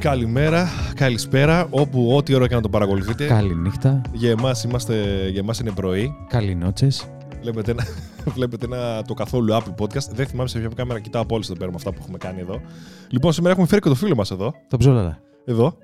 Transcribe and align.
Καλημέρα, 0.00 0.68
καλησπέρα, 0.94 1.66
όπου 1.70 2.16
ό,τι 2.16 2.34
ώρα 2.34 2.48
και 2.48 2.54
να 2.54 2.60
το 2.60 2.68
παρακολουθείτε. 2.68 3.26
Καληνύχτα, 3.26 4.00
Για 4.12 4.30
εμάς, 4.30 4.64
είμαστε, 4.64 4.94
για 5.28 5.40
εμάς 5.40 5.58
είναι 5.58 5.70
πρωί. 5.70 6.14
καληνότσες. 6.28 7.08
Βλέπετε 7.40 7.70
ένα, 7.70 7.86
βλέπετε 8.36 8.64
ένα 8.66 9.02
το 9.02 9.14
καθόλου 9.14 9.52
Apple 9.54 9.74
podcast. 9.82 10.08
Δεν 10.12 10.26
θυμάμαι 10.26 10.48
σε 10.48 10.58
ποια 10.58 10.68
κάμερα 10.76 11.00
κοιτάω 11.00 11.22
από 11.22 11.34
όλες 11.34 11.48
εδώ 11.48 11.58
πέρα 11.58 11.70
με 11.70 11.76
αυτά 11.76 11.90
που 11.92 11.98
έχουμε 12.00 12.18
κάνει 12.18 12.40
εδώ. 12.40 12.60
Λοιπόν, 13.08 13.32
σήμερα 13.32 13.52
έχουμε 13.52 13.66
φέρει 13.68 13.80
και 13.80 13.88
το 13.88 13.94
φίλο 13.94 14.14
μας 14.14 14.30
εδώ. 14.30 14.54
Το 14.68 14.76
ψόλαρα. 14.76 15.18
Εδώ. 15.44 15.76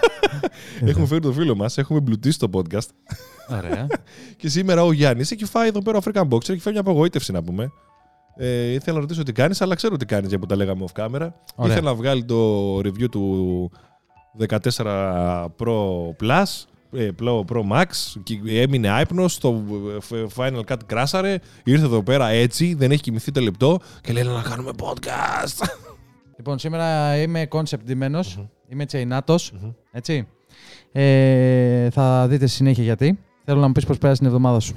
έχουμε 0.88 1.06
φέρει 1.06 1.20
το 1.20 1.32
φίλο 1.32 1.54
μας, 1.54 1.78
έχουμε 1.78 2.00
μπλουτίσει 2.00 2.38
το 2.38 2.48
podcast. 2.52 2.88
Ωραία. 3.50 3.86
Και 4.38 4.48
σήμερα 4.48 4.84
ο 4.84 4.92
Γιάννης 4.92 5.30
έχει 5.30 5.44
φάει 5.44 5.68
εδώ 5.68 5.82
πέρα 5.82 5.98
ο 5.98 6.00
African 6.04 6.28
Boxer, 6.28 6.48
έχει 6.48 6.60
φάει 6.60 6.72
μια 6.72 6.82
απογοήτευση 6.82 7.32
να 7.32 7.42
πούμε. 7.42 7.72
Ε, 8.36 8.72
ήθελα 8.72 8.94
να 8.94 9.00
ρωτήσω 9.00 9.22
τι 9.22 9.32
κάνεις, 9.32 9.60
αλλά 9.60 9.74
ξέρω 9.74 9.96
τι 9.96 10.06
κάνεις 10.06 10.28
για 10.28 10.38
που 10.38 10.46
τα 10.46 10.56
λέγαμε 10.56 10.84
off 10.88 11.00
camera. 11.02 11.28
Ωραία. 11.54 11.72
Ήθελα 11.72 11.80
να 11.80 11.94
βγάλει 11.94 12.24
το 12.24 12.76
review 12.78 13.08
του 13.10 13.70
14 14.48 14.48
Pro 15.58 16.08
Plus, 16.22 16.64
ε, 16.92 17.08
Pro, 17.22 17.44
Pro 17.44 17.62
Max, 17.72 17.86
και 18.22 18.40
έμεινε 18.60 18.88
άϊπνος, 18.88 19.38
το 19.38 19.62
ε, 20.12 20.26
Final 20.36 20.60
Cut 20.68 20.76
κράσαρε, 20.86 21.38
ήρθε 21.64 21.84
εδώ 21.84 22.02
πέρα 22.02 22.28
έτσι, 22.28 22.74
δεν 22.74 22.90
έχει 22.90 23.02
κοιμηθεί 23.02 23.30
το 23.30 23.40
λεπτό 23.40 23.78
και 24.00 24.12
λέει 24.12 24.22
να 24.22 24.42
κάνουμε 24.42 24.70
podcast. 24.82 25.66
λοιπόν, 26.36 26.58
σήμερα 26.58 27.16
είμαι 27.16 27.48
concept 27.50 27.84
ντυμένος, 27.84 28.48
είμαι 28.68 28.86
τσεϊνάτος, 28.86 29.52
έτσι. 29.92 30.26
Ε, 30.92 31.90
θα 31.90 32.26
δείτε 32.28 32.46
στη 32.46 32.56
συνέχεια 32.56 32.84
γιατί. 32.84 33.18
Θέλω 33.44 33.60
να 33.60 33.66
μου 33.66 33.72
πεις 33.72 33.86
πώς 33.86 33.98
πέρασε 33.98 34.18
την 34.18 34.26
εβδομάδα 34.26 34.60
σου. 34.60 34.74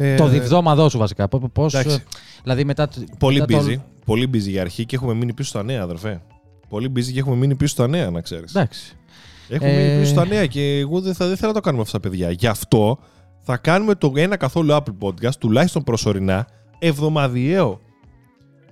Ε, 0.00 0.14
το 0.16 0.26
διβδόματό 0.28 0.88
σου 0.88 0.98
βασικά. 0.98 1.28
Πώς, 1.28 1.40
πώς, 1.52 1.74
εντάξει. 1.74 2.02
δηλαδή 2.42 2.64
μετά... 2.64 2.88
το- 2.88 3.04
Πολύ 3.18 3.40
μετά 3.40 3.58
το- 3.58 3.64
busy, 3.68 3.76
πολύ 4.04 4.24
busy 4.32 4.38
για 4.48 4.60
αρχή 4.60 4.84
και 4.86 4.96
έχουμε 4.96 5.14
μείνει 5.14 5.32
πίσω 5.32 5.48
στα 5.48 5.62
νέα, 5.62 5.82
αδερφέ. 5.82 6.22
Πολύ 6.68 6.92
busy 6.96 7.12
και 7.12 7.18
έχουμε 7.18 7.36
μείνει 7.36 7.54
πίσω 7.54 7.72
στα 7.72 7.88
νέα, 7.88 8.10
να 8.10 8.20
ξέρεις. 8.20 8.54
Εντάξει. 8.54 8.96
Έχουμε 9.48 9.70
Ε, 9.70 9.86
μείνει 9.88 10.00
πίσω 10.00 10.12
στα 10.12 10.26
νέα 10.26 10.46
και 10.46 10.78
εγώ 10.78 11.00
δεν, 11.00 11.14
θα, 11.14 11.26
δεν 11.26 11.36
θέλω 11.36 11.48
να 11.48 11.54
το 11.54 11.60
κάνουμε 11.60 11.82
αυτά, 11.82 12.00
παιδιά. 12.00 12.30
Γι' 12.30 12.46
αυτό 12.46 12.98
θα 13.40 13.56
κάνουμε 13.56 13.94
το 13.94 14.12
ένα 14.16 14.36
καθόλου 14.36 14.72
Apple 14.76 14.96
Podcast, 15.08 15.34
τουλάχιστον 15.38 15.82
προσωρινά, 15.84 16.46
εβδομαδιαίο 16.78 17.80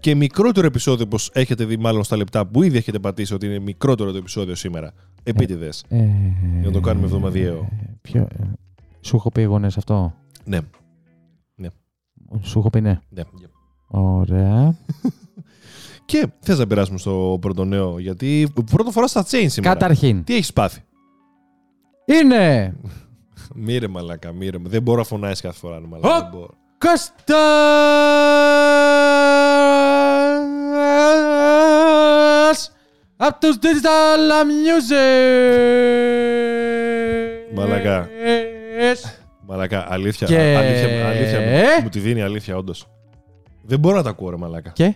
και 0.01 0.15
μικρότερο 0.15 0.67
επεισόδιο, 0.67 1.05
όπως 1.07 1.31
έχετε 1.33 1.65
δει 1.65 1.77
μάλλον 1.77 2.05
στα 2.05 2.17
λεπτά 2.17 2.47
που 2.47 2.63
ήδη 2.63 2.77
έχετε 2.77 2.99
πατήσει 2.99 3.35
ότι 3.35 3.47
είναι 3.47 3.59
μικρότερο 3.59 4.13
το 4.13 4.19
επεισόδιο 4.19 4.55
σήμερα. 4.55 4.93
Επίτηδες. 5.23 5.85
Ε, 5.89 5.97
Για 5.97 6.67
να 6.67 6.71
το 6.71 6.81
κάνουμε 6.81 7.07
εβδομαδιαίο. 7.07 7.69
Ποιο, 8.03 8.21
ε, 8.21 8.45
σου 9.01 9.17
έχω 9.17 9.31
πει 9.31 9.41
εγώ 9.43 9.59
ναι 9.59 9.71
σε 9.71 9.75
αυτό; 9.79 10.15
Ναι, 10.45 10.59
Σου 12.41 12.59
έχω 12.59 12.71
πει 12.71 12.81
ναι. 12.81 13.01
ναι. 13.09 13.23
Ωραία. 13.89 14.75
Και 16.05 16.29
θες 16.41 16.59
να 16.59 16.67
περάσουμε 16.67 16.99
στο 16.99 17.39
πρώτο 17.41 17.65
νέο, 17.65 17.99
γιατί 17.99 18.49
πρώτη 18.71 18.91
φορά 18.91 19.07
στα 19.07 19.23
chain 19.23 19.47
σήμερα. 19.47 19.73
Καταρχήν. 19.75 20.25
Τι 20.25 20.35
έχεις 20.35 20.53
πάθει; 20.53 20.85
Είναι 22.05 22.75
Μύρε 23.65 23.89
μαλάκα, 23.89 24.33
μύρε. 24.33 24.59
Δεν 24.63 24.83
μπορώ 24.83 24.99
να 24.99 25.05
φωνάεις 25.05 25.41
κάθε 25.41 25.59
φορά, 25.59 25.79
ρε 25.79 25.87
μαλάκα. 25.87 26.17
Ω! 26.17 26.21
Δεν 26.21 26.29
μπορώ. 26.33 26.55
Κώστας 26.79 27.17
από 33.17 33.41
τους 33.41 33.57
Digital 33.63 34.31
Music. 34.47 34.97
Μαλάκα. 37.55 38.09
Μαλάκα, 39.47 39.87
αλήθεια. 39.89 40.27
Και- 40.27 40.57
Αλήθεια, 40.57 41.09
αλήθεια 41.09 41.41
μου, 41.41 41.83
μου 41.83 41.89
τη 41.89 41.99
δίνει 42.01 42.23
αλήθεια, 42.23 42.57
όντως. 42.57 42.87
Δεν 43.63 43.79
μπορώ 43.79 43.97
να 43.97 44.03
τα 44.03 44.11
ακούω, 44.11 44.31
ρε 44.31 44.37
Μαλάκα. 44.37 44.71
Και; 44.71 44.95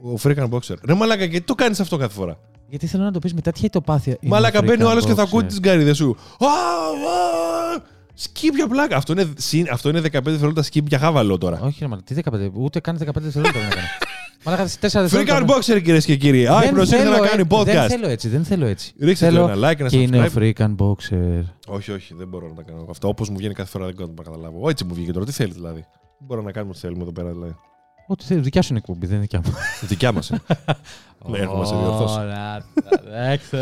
Ο 0.00 0.14
Freakan 0.22 0.48
Boxer. 0.50 0.74
Ρε 0.84 0.94
Μαλάκα, 0.94 1.24
γιατί 1.24 1.46
το 1.46 1.54
κάνεις 1.54 1.80
αυτό 1.80 1.96
κάθε 1.96 2.12
φορά. 2.12 2.38
γιατί 2.68 2.86
θέλω 2.86 3.02
να 3.04 3.10
το 3.10 3.18
πεις 3.18 3.34
με 3.34 3.40
τέτοια 3.40 3.64
ητοπάθεια. 3.66 4.16
Είναι 4.20 4.32
μαλάκα, 4.34 4.62
μπαίνει 4.62 4.82
ο 4.82 4.86
African 4.86 4.90
άλλος 4.90 5.04
και 5.06 5.14
θα 5.14 5.22
ακούει 5.22 5.42
Boxer. 5.42 5.46
τις 5.48 5.58
γκάριδε 5.60 5.94
σου. 5.94 6.16
Α, 6.38 6.46
α, 6.46 7.82
Σκύπια 8.14 8.66
πλάκα. 8.66 8.96
Αυτό 8.96 9.12
είναι, 9.12 9.32
συν- 9.36 9.70
αυτό 9.70 9.88
είναι 9.88 10.00
15 10.00 10.08
δευτερόλεπτα 10.22 10.62
σκύπια 10.62 10.98
χάβαλο 10.98 11.38
τώρα. 11.38 11.60
Όχι, 11.62 11.76
ρε 11.80 11.86
μαλάκα, 11.86 12.04
τι 12.06 12.14
15, 12.14 12.50
ούτε 12.54 12.80
καν 12.80 12.96
15 12.98 13.20
δευτερόλεπτα 13.20 13.60
δεν 13.60 13.68
έκανα. 13.70 13.86
Μαλάκα, 14.46 14.64
4 14.64 14.68
Freakan 14.68 15.00
δευτερόλεπτα. 15.00 15.56
Boxer, 15.56 15.82
κυρίες 15.82 16.04
και 16.04 16.16
κύριοι. 16.16 16.42
Δεν 16.42 16.52
Άϊπνο 16.52 16.80
ήρθε 16.80 16.96
θέλω, 16.96 17.10
να 17.10 17.16
ε, 17.16 17.28
κάνει 17.28 17.42
Δεν 17.42 17.48
podcast. 17.50 17.88
θέλω 17.88 18.08
έτσι, 18.08 18.28
δεν 18.28 18.44
θέλω 18.44 18.66
έτσι. 18.66 18.92
Ρίξτε 19.00 19.26
θέλω 19.26 19.46
το 19.46 19.52
ένα 19.52 19.70
like, 19.70 19.80
ένα 19.80 19.88
και 19.88 20.00
είναι 20.00 20.18
ο 20.20 20.24
subscribe. 20.24 20.38
Freakan 20.38 20.76
Boxer. 20.76 21.42
Όχι, 21.66 21.92
όχι, 21.92 22.14
δεν 22.14 22.28
μπορώ 22.28 22.48
να 22.48 22.54
τα 22.54 22.62
κάνω. 22.62 22.86
Αυτό 22.90 23.08
όπως 23.08 23.28
μου 23.28 23.36
βγαίνει 23.36 23.54
κάθε 23.54 23.70
φορά 23.70 23.84
δεν 23.84 23.94
μπορώ 23.94 24.08
να 24.08 24.14
το 24.14 24.22
καταλάβω. 24.22 24.68
Έτσι 24.68 24.84
μου 24.84 24.94
βγήκε 24.94 25.12
τώρα. 25.12 25.24
Τι 25.26 25.32
θέλεις 25.32 25.54
δηλαδή. 25.54 25.80
Δεν 26.18 26.26
μπορώ 26.26 26.42
να 26.42 26.52
κάνουμε 26.52 26.70
ό,τι 26.70 26.80
θέλουμε 26.80 27.02
εδώ 27.02 27.12
πέρα 27.12 27.30
δηλαδή. 27.30 27.54
Ό,τι 28.06 28.24
θέλεις, 28.24 28.42
δικιά 28.42 28.62
σου 28.62 28.68
είναι 28.70 28.78
εκπομπή, 28.78 29.06
δεν 29.06 29.14
είναι 29.14 29.20
δικιά 29.20 29.40
μου. 29.44 29.52
Δικιά 29.80 30.12
μας. 30.12 30.30
Ναι, 31.26 31.38
έρχομαι 31.44 31.64
σε 31.66 31.74
διορθώσει. 31.74 32.18
Ωραία, 32.20 32.64
εντάξει. 33.06 33.56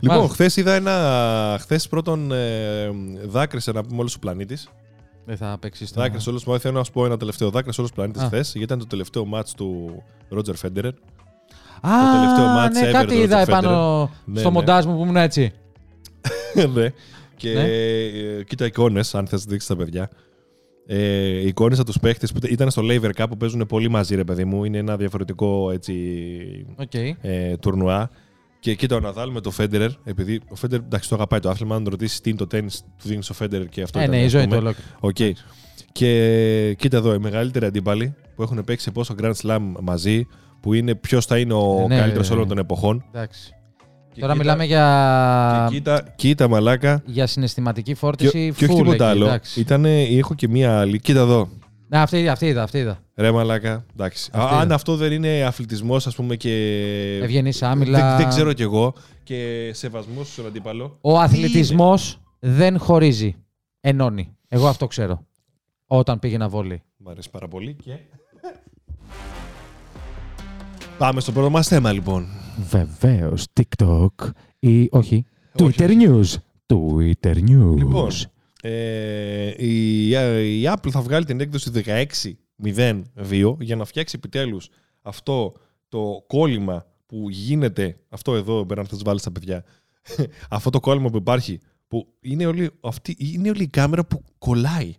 Λοιπόν, 0.00 0.16
Μάλιστα. 0.16 0.28
χθες 0.34 0.56
είδα 0.56 0.74
ένα. 0.74 1.56
Χθες 1.60 1.88
πρώτον 1.88 2.32
ε, 2.32 2.90
δάκρυσε 3.26 3.72
να 3.72 3.82
πούμε 3.84 4.00
όλος 4.00 4.14
ο 4.14 4.18
πλανήτης. 4.18 4.68
Δεν 5.28 5.36
θα 5.36 5.56
παίξει 5.60 5.92
το. 5.92 6.00
Δάκρυσε 6.00 6.30
όλο. 6.30 6.58
Θέλω 6.58 6.78
να 6.78 6.84
σου 6.84 6.92
πω 6.92 7.04
ένα 7.04 7.16
τελευταίο. 7.16 7.50
Δάκρυσε 7.50 7.80
όλος 7.80 7.92
ο 7.92 7.94
πλανήτης 7.94 8.22
Α. 8.22 8.26
χθες, 8.26 8.48
γιατί 8.48 8.62
ήταν 8.62 8.78
το 8.78 8.86
τελευταίο 8.86 9.26
match 9.34 9.48
του 9.56 10.02
Ρότζερ 10.28 10.54
Φέντερερ; 10.56 10.92
Α, 11.80 11.90
τελευταίο 12.12 12.46
match 12.58 12.70
ναι, 12.72 12.88
ever 12.88 12.92
κάτι 12.92 13.06
του 13.06 13.14
είδα 13.22 13.38
Roger 13.44 13.48
επάνω 13.48 14.10
Ναι, 14.24 14.38
στο 14.40 14.48
ναι. 14.48 14.54
μοντάζ 14.54 14.84
μου 14.84 14.96
που 14.96 15.02
ήμουν 15.02 15.16
έτσι. 15.16 15.52
ναι. 16.74 16.92
Και 17.36 17.52
Ναι. 17.52 17.60
ε, 17.62 18.42
κοίτα 18.44 18.66
εικόνες, 18.66 19.14
αν 19.14 19.26
θες 19.26 19.44
να 19.44 19.50
δείξεις 19.50 19.68
τα 19.68 19.76
παιδιά. 19.76 20.10
Ε, 20.86 21.46
εικόνες 21.46 21.78
από 21.78 21.86
τους 21.90 21.98
παίχτες 22.00 22.32
που 22.32 22.38
ήταν 22.48 22.70
στο 22.70 22.82
Laver 22.84 23.10
Cup 23.16 23.24
που 23.28 23.36
παίζουν 23.36 23.66
πολύ 23.66 23.88
μαζί, 23.88 24.14
ρε 24.14 24.24
παιδί 24.24 24.44
μου. 24.44 24.64
Είναι 24.64 24.78
ένα 24.78 24.96
διαφορετικό 24.96 25.70
έτσι, 25.70 25.94
Οκ. 26.76 26.94
ε, 27.20 27.56
τουρνουά. 27.60 28.10
Και 28.60 28.74
κοίτα 28.74 28.96
ο 28.96 29.00
Ναδάλ 29.00 29.30
με 29.30 29.40
το 29.40 29.50
Φέντερερ, 29.50 29.90
επειδή 30.04 30.40
ο 30.48 30.54
Φέντερερ 30.54 30.84
εντάξει 30.84 31.08
το 31.08 31.14
αγαπάει 31.14 31.40
το 31.40 31.50
άθλημα, 31.50 31.74
αν 31.76 31.82
τον 31.82 31.92
ρωτήσεις 31.92 32.20
τι 32.20 32.28
είναι 32.30 32.38
το 32.38 32.46
τένις, 32.46 32.70
του 32.70 33.08
δίνεις 33.08 33.30
ο 33.30 33.34
Φέντερερ 33.34 33.66
και 33.68 33.82
αυτό 33.82 33.98
Ε, 33.98 34.02
ήταν, 34.02 34.14
ναι, 34.14 34.22
η 34.22 34.24
ας 34.24 34.30
ζωή 34.30 34.42
πούμε. 34.44 34.56
του 34.56 34.62
ολόκληρη. 34.62 34.90
Οκ. 35.32 35.36
Και 35.92 36.74
κοίτα 36.78 36.96
εδώ, 36.96 37.14
οι 37.14 37.18
μεγαλύτεροι 37.18 37.66
αντίπαλοι 37.66 38.14
που 38.34 38.42
έχουν 38.42 38.64
παίξει 38.64 38.84
σε 38.84 38.90
πόσο 38.90 39.14
Grand 39.22 39.32
Slam 39.42 39.58
μαζί, 39.80 40.26
που 40.60 40.74
είναι 40.74 40.94
ποιος 40.94 41.26
θα 41.26 41.38
είναι 41.38 41.52
ο 41.54 41.78
Ε, 41.80 41.86
ναι, 41.86 41.96
καλύτερος 41.98 42.30
ε, 42.30 42.32
όλων 42.32 42.48
των 42.48 42.58
εποχών. 42.58 43.04
Εντάξει. 43.12 43.52
Και 44.12 44.20
Τώρα 44.20 44.32
κοίτα- 44.32 44.44
μιλάμε 44.44 44.62
Και 44.62 44.68
για, 44.68 45.68
κοίτα, 45.70 46.12
κοίτα 46.16 46.48
μαλάκα. 46.48 47.02
για 47.06 47.26
συναισθηματική 47.26 47.90
Και, 47.92 47.96
φόρτιση. 47.98 48.52
και 48.56 48.64
όχι 48.64 48.72
full 48.74 48.76
τίποτα 48.76 48.92
εκεί, 48.92 49.02
άλλο. 49.02 49.26
εντάξει. 49.26 49.60
Ήτανε, 49.60 50.02
έχω 50.02 50.34
και 50.34 50.48
μία 50.48 50.78
άλλη. 50.80 51.00
Κοίτα 51.00 51.20
εδώ. 51.20 51.48
Ναι, 51.88 51.98
αυτή, 51.98 52.18
είδα, 52.18 52.32
αυτή 52.32 52.46
είδα, 52.46 52.62
αυτή 52.62 52.78
είδα. 52.78 52.98
Ρε 53.14 53.30
μαλάκα. 53.30 53.84
Εντάξει. 53.92 54.30
Αυτή 54.32 54.54
Α, 54.54 54.58
αν 54.58 54.64
είναι. 54.64 54.74
αυτό 54.74 54.96
δεν 54.96 55.12
είναι 55.12 55.42
αθλητισμός, 55.42 56.06
ας 56.06 56.14
πούμε 56.14 56.36
και. 56.36 56.52
Ευγενή 57.22 57.52
άμυλα. 57.60 58.08
Δεν, 58.08 58.16
δεν 58.16 58.28
ξέρω 58.28 58.52
κι 58.52 58.62
εγώ. 58.62 58.94
Και 59.22 59.70
σεβασμός 59.74 60.32
στον 60.32 60.46
αντίπαλο. 60.46 60.98
Ο 61.00 61.18
αθλητισμός 61.18 62.20
δεν 62.38 62.78
χωρίζει. 62.78 63.34
Ενώνει. 63.80 64.36
Εγώ 64.48 64.66
αυτό 64.66 64.86
ξέρω. 64.86 65.26
Όταν 65.86 66.18
πήγαινα 66.18 66.48
βόλη. 66.48 66.82
Μ' 66.96 67.08
αρέσει 67.08 67.30
πάρα 67.30 67.48
πολύ. 67.48 67.74
Και... 67.74 67.92
Πάμε 70.98 71.20
στο 71.20 71.32
πρώτο 71.32 71.50
μας 71.50 71.68
θέμα 71.68 71.92
λοιπόν. 71.92 72.26
Βεβαίως. 72.68 73.46
TikTok 73.52 74.08
ή 74.58 74.88
όχι. 74.90 75.24
Όχι, 75.60 75.74
Twitter 75.78 75.88
News. 75.88 76.34
Twitter 76.66 77.34
News. 77.34 77.76
Λοιπόν, 77.76 78.10
ε, 78.62 79.54
η, 79.56 80.08
η 80.60 80.64
Apple 80.66 80.90
θα 80.90 81.00
βγάλει 81.00 81.24
την 81.24 81.40
έκδοση 81.40 81.70
16.02 81.74 83.54
για 83.58 83.76
να 83.76 83.84
φτιάξει 83.84 84.14
επιτέλους 84.16 84.68
αυτό 85.02 85.52
το 85.88 86.24
κόλλημα 86.26 86.86
που 87.06 87.26
γίνεται, 87.30 87.96
αυτό 88.08 88.34
εδώ, 88.34 88.66
πέρα 88.66 88.82
να 88.82 88.88
θες 88.88 89.02
βάλεις 89.02 89.22
τα 89.22 89.32
παιδιά, 89.32 89.64
αυτό 90.50 90.70
το 90.70 90.80
κόλλημα 90.80 91.10
που 91.10 91.16
υπάρχει, 91.16 91.60
που 91.88 92.06
είναι 92.20 92.46
όλη, 92.46 92.70
αυτή, 92.80 93.16
είναι 93.18 93.48
όλη 93.48 93.62
η 93.62 93.68
κάμερα 93.68 94.04
που 94.04 94.22
κολλάει 94.38 94.94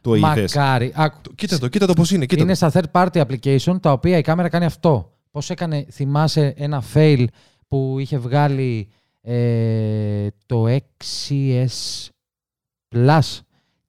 το 0.00 0.14
είδες. 0.14 0.54
Μακάρι. 0.54 0.92
Άκου. 0.94 1.34
Κοίτα 1.34 1.58
το, 1.58 1.68
κοίτα 1.68 1.86
το 1.86 1.92
πώς 1.92 2.10
είναι. 2.10 2.26
Κοίτα 2.26 2.42
είναι 2.42 2.56
το. 2.56 2.68
στα 2.68 2.72
third 2.72 2.90
party 2.92 3.26
application 3.26 3.80
τα 3.80 3.92
οποία 3.92 4.18
η 4.18 4.22
κάμερα 4.22 4.48
κάνει 4.48 4.64
αυτό. 4.64 5.12
Πώς 5.30 5.50
έκανε, 5.50 5.86
θυμάσαι 5.90 6.54
ένα 6.56 6.82
fail 6.94 7.24
που 7.68 7.96
είχε 7.98 8.18
βγάλει 8.18 8.88
ε, 9.20 10.26
το 10.46 10.64
6S 10.66 11.66
Plus 12.92 13.40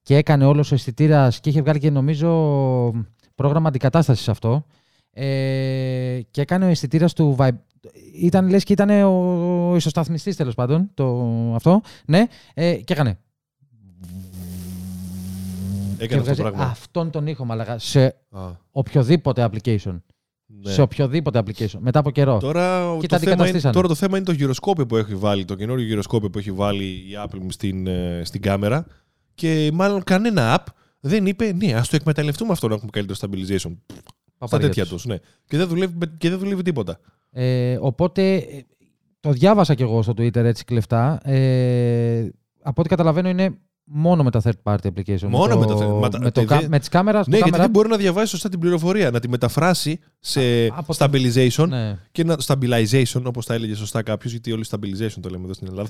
και 0.02 0.16
έκανε 0.16 0.44
όλος 0.44 0.70
ο 0.70 0.74
αισθητήρας 0.74 1.40
και 1.40 1.48
είχε 1.48 1.60
βγάλει 1.62 1.78
και 1.78 1.90
νομίζω 1.90 2.30
πρόγραμμα 3.34 3.68
αντικατάστασης 3.68 4.28
αυτό 4.28 4.64
ε, 5.10 6.20
και 6.30 6.40
έκανε 6.40 6.64
ο 6.64 6.68
αισθητήρας 6.68 7.12
του 7.12 7.36
Vibe. 7.38 7.58
Ήταν 8.14 8.48
λες 8.48 8.64
και 8.64 8.72
ήταν 8.72 8.90
ο, 8.90 9.70
ο 9.70 9.76
ισοσταθμιστής 9.76 10.36
τέλος 10.36 10.54
πάντων 10.54 10.90
το, 10.94 11.52
αυτό, 11.54 11.80
ναι, 12.06 12.24
ε, 12.54 12.74
και 12.74 12.92
έκανε. 12.92 13.18
Έκανε 15.98 16.06
και 16.06 16.14
αυτό 16.14 16.18
το 16.18 16.22
βγάζει 16.22 16.40
πράγμα. 16.40 16.64
αυτόν 16.64 17.10
τον 17.10 17.26
ήχο, 17.26 17.44
μαλακά, 17.44 17.78
σε 17.78 18.04
Α, 18.30 18.50
οποιοδήποτε 18.70 19.48
application. 19.50 19.96
Ναι. 20.62 20.70
Σε 20.72 20.82
οποιοδήποτε 20.82 21.38
application. 21.44 21.78
Μετά 21.78 21.98
από 21.98 22.10
καιρό. 22.10 22.38
Τώρα 22.38 22.96
Και 23.00 23.06
το, 23.06 23.06
τα 23.06 23.18
θέμα 23.18 23.32
είναι, 23.32 23.32
αντικαταστήσανε. 23.32 23.74
τώρα 23.74 23.88
το 23.88 23.94
θέμα 23.94 24.16
είναι 24.16 24.26
το 24.26 24.32
γυροσκόπιο 24.32 24.86
που 24.86 24.96
έχει 24.96 25.14
βάλει, 25.14 25.44
το 25.44 25.54
καινούριο 25.54 25.84
γυροσκόπιο 25.86 26.30
που 26.30 26.38
έχει 26.38 26.52
βάλει 26.52 26.84
η 26.84 27.08
Apple 27.26 27.38
στην, 27.48 27.86
ε, 27.86 28.20
στην 28.24 28.40
κάμερα 28.42 28.86
και 29.34 29.70
μάλλον 29.72 30.02
κανένα 30.04 30.58
app 30.58 30.72
δεν 31.00 31.26
είπε 31.26 31.52
ναι, 31.52 31.72
ας 31.74 31.88
το 31.88 31.96
εκμεταλλευτούμε 31.96 32.52
αυτό 32.52 32.68
να 32.68 32.74
έχουμε 32.74 32.90
καλύτερο 32.92 33.18
stabilization. 33.22 33.76
Στα 33.86 34.38
Παπαριά 34.38 34.66
τέτοια 34.66 34.82
τους. 34.82 34.92
τους, 34.92 35.04
ναι. 35.04 35.16
Και 35.46 35.56
δεν 35.56 35.68
δουλεύει, 35.68 35.94
και 36.18 36.30
δεν 36.30 36.38
δουλεύει 36.38 36.62
τίποτα. 36.62 36.98
Ε, 37.30 37.76
οπότε 37.80 38.34
ε, 38.36 38.60
το 39.20 39.30
διάβασα 39.32 39.74
κι 39.74 39.82
εγώ 39.82 40.02
στο 40.02 40.12
Twitter 40.16 40.34
έτσι 40.36 40.64
κλεφτά. 40.64 41.20
Ε, 41.28 42.28
από 42.62 42.80
ό,τι 42.80 42.88
καταλαβαίνω 42.88 43.28
είναι 43.28 43.58
μόνο 43.84 44.22
με 44.22 44.30
τα 44.30 44.42
third 44.44 44.52
party 44.62 44.86
application. 44.94 45.20
Μόνο 45.28 45.58
με 45.58 45.66
τα 45.66 45.74
third- 45.76 46.00
μα 46.00 46.08
τα- 46.08 46.18
με, 46.20 46.30
το, 46.30 46.44
τα- 46.44 46.58
κα- 46.60 46.68
με 46.68 46.78
τις 46.78 46.88
κάμερας, 46.88 47.26
Ναι, 47.26 47.32
το 47.32 47.38
γιατί 47.38 47.56
camera 47.58 47.60
δεν 47.60 47.70
μπορεί 47.70 47.88
να 47.88 47.96
διαβάσει 47.96 48.26
σωστά 48.30 48.48
την 48.48 48.58
πληροφορία, 48.58 49.10
να 49.10 49.20
τη 49.20 49.28
μεταφράσει 49.28 49.98
σε 50.26 50.40
Α, 50.66 50.68
από 50.74 50.96
το- 50.96 51.04
stabilization 51.10 51.68
Ναι. 51.68 51.96
και 52.12 52.24
να. 52.24 52.36
Stabilization, 52.46 53.22
όπως 53.24 53.46
τα 53.46 53.54
έλεγε 53.54 53.74
σωστά 53.74 54.02
κάποιος, 54.02 54.32
γιατί 54.32 54.52
όλοι 54.52 54.64
stabilization 54.70 55.16
το 55.20 55.28
λέμε 55.28 55.44
εδώ 55.44 55.52
στην 55.54 55.66
Ελλάδα. 55.70 55.88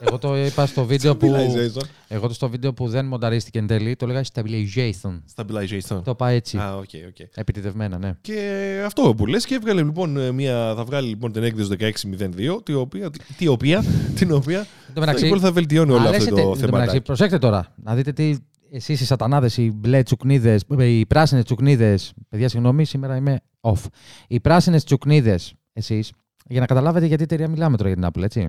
Εγώ 0.00 0.18
το 0.18 0.36
είπα 0.36 0.66
στο 0.66 0.84
βίντεο 0.84 1.16
που, 1.16 1.32
Stabilization. 1.32 1.86
εγώ 2.08 2.26
το 2.28 2.34
στο 2.34 2.48
βίντεο 2.48 2.72
που 2.72 2.88
δεν 2.88 3.06
μονταρίστηκε 3.06 3.58
εν 3.58 3.66
τέλει, 3.66 3.96
το 3.96 4.04
έλεγα 4.08 4.24
stabilization. 4.32 5.20
Stabilization. 5.34 6.02
Το 6.04 6.14
πάει 6.14 6.36
έτσι. 6.36 6.56
Α, 6.58 6.76
οκ, 6.76 6.88
οκ. 7.08 7.28
Επιτηδευμένα, 7.34 7.98
ναι. 7.98 8.12
Και 8.20 8.60
αυτό 8.86 9.14
που 9.16 9.26
λες 9.26 9.46
και 9.46 9.54
έβγαλε 9.54 9.82
λοιπόν 9.82 10.16
ε, 10.16 10.32
μια, 10.32 10.74
θα 10.76 10.84
βγάλει 10.84 11.08
λοιπόν 11.08 11.32
την 11.32 11.42
έκδοση 11.42 11.76
1602, 11.78 12.64
την 12.64 12.76
οποία, 12.76 13.10
την 13.36 13.48
οποία, 13.48 13.84
την 14.14 14.32
οποία 14.32 14.58
Εν 14.58 14.94
τω 14.94 15.00
μεταξύ, 15.00 15.24
λοιπόν, 15.24 15.40
θα 15.40 15.52
βελτιώνει 15.52 15.90
όλο 15.90 15.98
αυτό 15.98 16.08
αρέσετε- 16.08 16.34
το 16.34 16.40
εν 16.40 16.46
τω 16.60 16.66
μεταξύ, 16.66 16.88
θέμα. 16.90 17.00
Προσέξτε 17.02 17.38
τώρα, 17.38 17.72
να 17.84 17.94
δείτε 17.94 18.12
τι 18.12 18.34
εσείς 18.70 19.00
οι 19.00 19.04
σατανάδες, 19.04 19.56
οι 19.56 19.70
μπλε 19.74 20.02
τσουκνίδες, 20.02 20.64
οι 20.78 21.06
πράσινες 21.06 21.44
τσουκνίδες. 21.44 22.14
Παιδιά, 22.28 22.48
συγγνώμη, 22.48 22.84
σήμερα 22.84 23.16
είμαι 23.16 23.40
off. 23.60 23.84
Οι 24.28 24.40
πράσινες 24.40 24.84
τσουκνίδες, 24.84 25.54
εσείς, 25.72 26.12
για 26.48 26.60
να 26.60 26.66
καταλάβετε 26.66 27.06
γιατί 27.06 27.22
εταιρεία 27.22 27.48
μιλάμε 27.48 27.76
τώρα 27.76 27.88
για 27.88 27.98
την 28.02 28.10
Apple, 28.12 28.24
έτσι. 28.24 28.48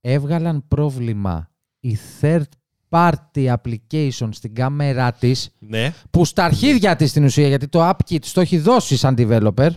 Έβγαλαν 0.00 0.64
πρόβλημα 0.68 1.50
η 1.80 1.98
third 2.20 2.42
party 2.88 3.54
application 3.54 4.28
στην 4.30 4.54
κάμερά 4.54 5.12
της, 5.12 5.50
Ναι. 5.58 5.92
που 6.10 6.24
στα 6.24 6.44
αρχίδια 6.44 6.96
της 6.96 7.10
στην 7.10 7.24
ουσία, 7.24 7.48
γιατί 7.48 7.68
το 7.68 7.88
AppKit 7.88 8.24
το 8.32 8.40
έχει 8.40 8.58
δώσει 8.58 8.96
σαν 8.96 9.14
developer. 9.18 9.70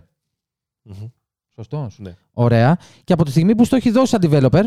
Μμμ. 0.82 1.08
Σωστός. 1.56 2.00
Ναι. 2.00 2.14
Ωραία. 2.32 2.78
Και 3.04 3.14
από 3.14 3.26
τη 3.26 3.32
στιγμή 3.32 3.56
που 3.56 3.66
στο 3.66 3.76
έχει 3.76 3.92
δώσει 3.92 4.08
σαν 4.08 4.22
developer, 4.24 4.64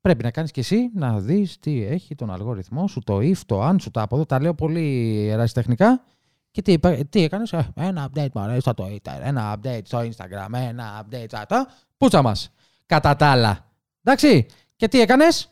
πρέπει 0.00 0.22
να 0.22 0.30
κάνεις 0.30 0.50
και 0.50 0.60
εσύ 0.60 0.90
να 0.94 1.20
δεις 1.20 1.58
τι 1.58 1.84
έχει 1.84 2.14
τον 2.14 2.30
αλγοριθμό 2.30 2.88
σου, 2.88 3.00
το 3.00 3.16
if, 3.16 3.36
το 3.46 3.62
αν 3.62 3.80
σου, 3.80 3.90
τα 3.90 4.02
από 4.02 4.14
εδώ. 4.16 4.26
Τα 4.26 4.40
λέω 4.40 4.54
πολύ 4.54 5.26
ερασιτεχνικά. 5.28 6.02
Και 6.50 6.62
τι, 6.62 6.72
είπα- 6.72 7.04
τι 7.08 7.22
έκανες, 7.22 7.52
ε, 7.52 7.68
ένα 7.74 8.10
update 8.10 8.32
μωρέ, 8.34 8.60
στο 8.60 8.72
Twitter, 8.76 9.18
ένα 9.22 9.56
update 9.56 9.80
στο 9.84 9.98
Instagram, 9.98 10.52
ένα 10.52 11.04
update 11.06 11.24
στα 11.28 11.46
τα. 11.46 11.68
Πούτσα 11.96 12.22
μας. 12.22 12.50
Κατά 12.86 13.16
τα 13.16 13.26
άλλα. 13.26 13.70
Εντάξει. 14.02 14.46
Και 14.76 14.88
τι 14.88 15.00
έκανες, 15.00 15.50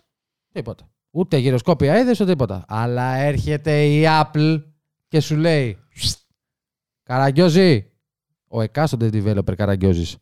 τίποτα. 0.53 0.89
Ούτε 1.11 1.37
γυροσκόπια 1.37 1.99
είδες, 2.01 2.21
ούτε 2.21 2.31
τίποτα. 2.31 2.65
Αλλά 2.69 3.15
έρχεται 3.15 3.85
η 3.85 4.05
Apple 4.07 4.63
και 5.09 5.21
σου 5.21 5.37
λέει 5.37 5.79
Καραγκιόζη, 7.03 7.91
ο 8.49 8.61
εκάστοτε 8.61 9.09
developer 9.13 9.55
Καραγκιόζης. 9.57 10.17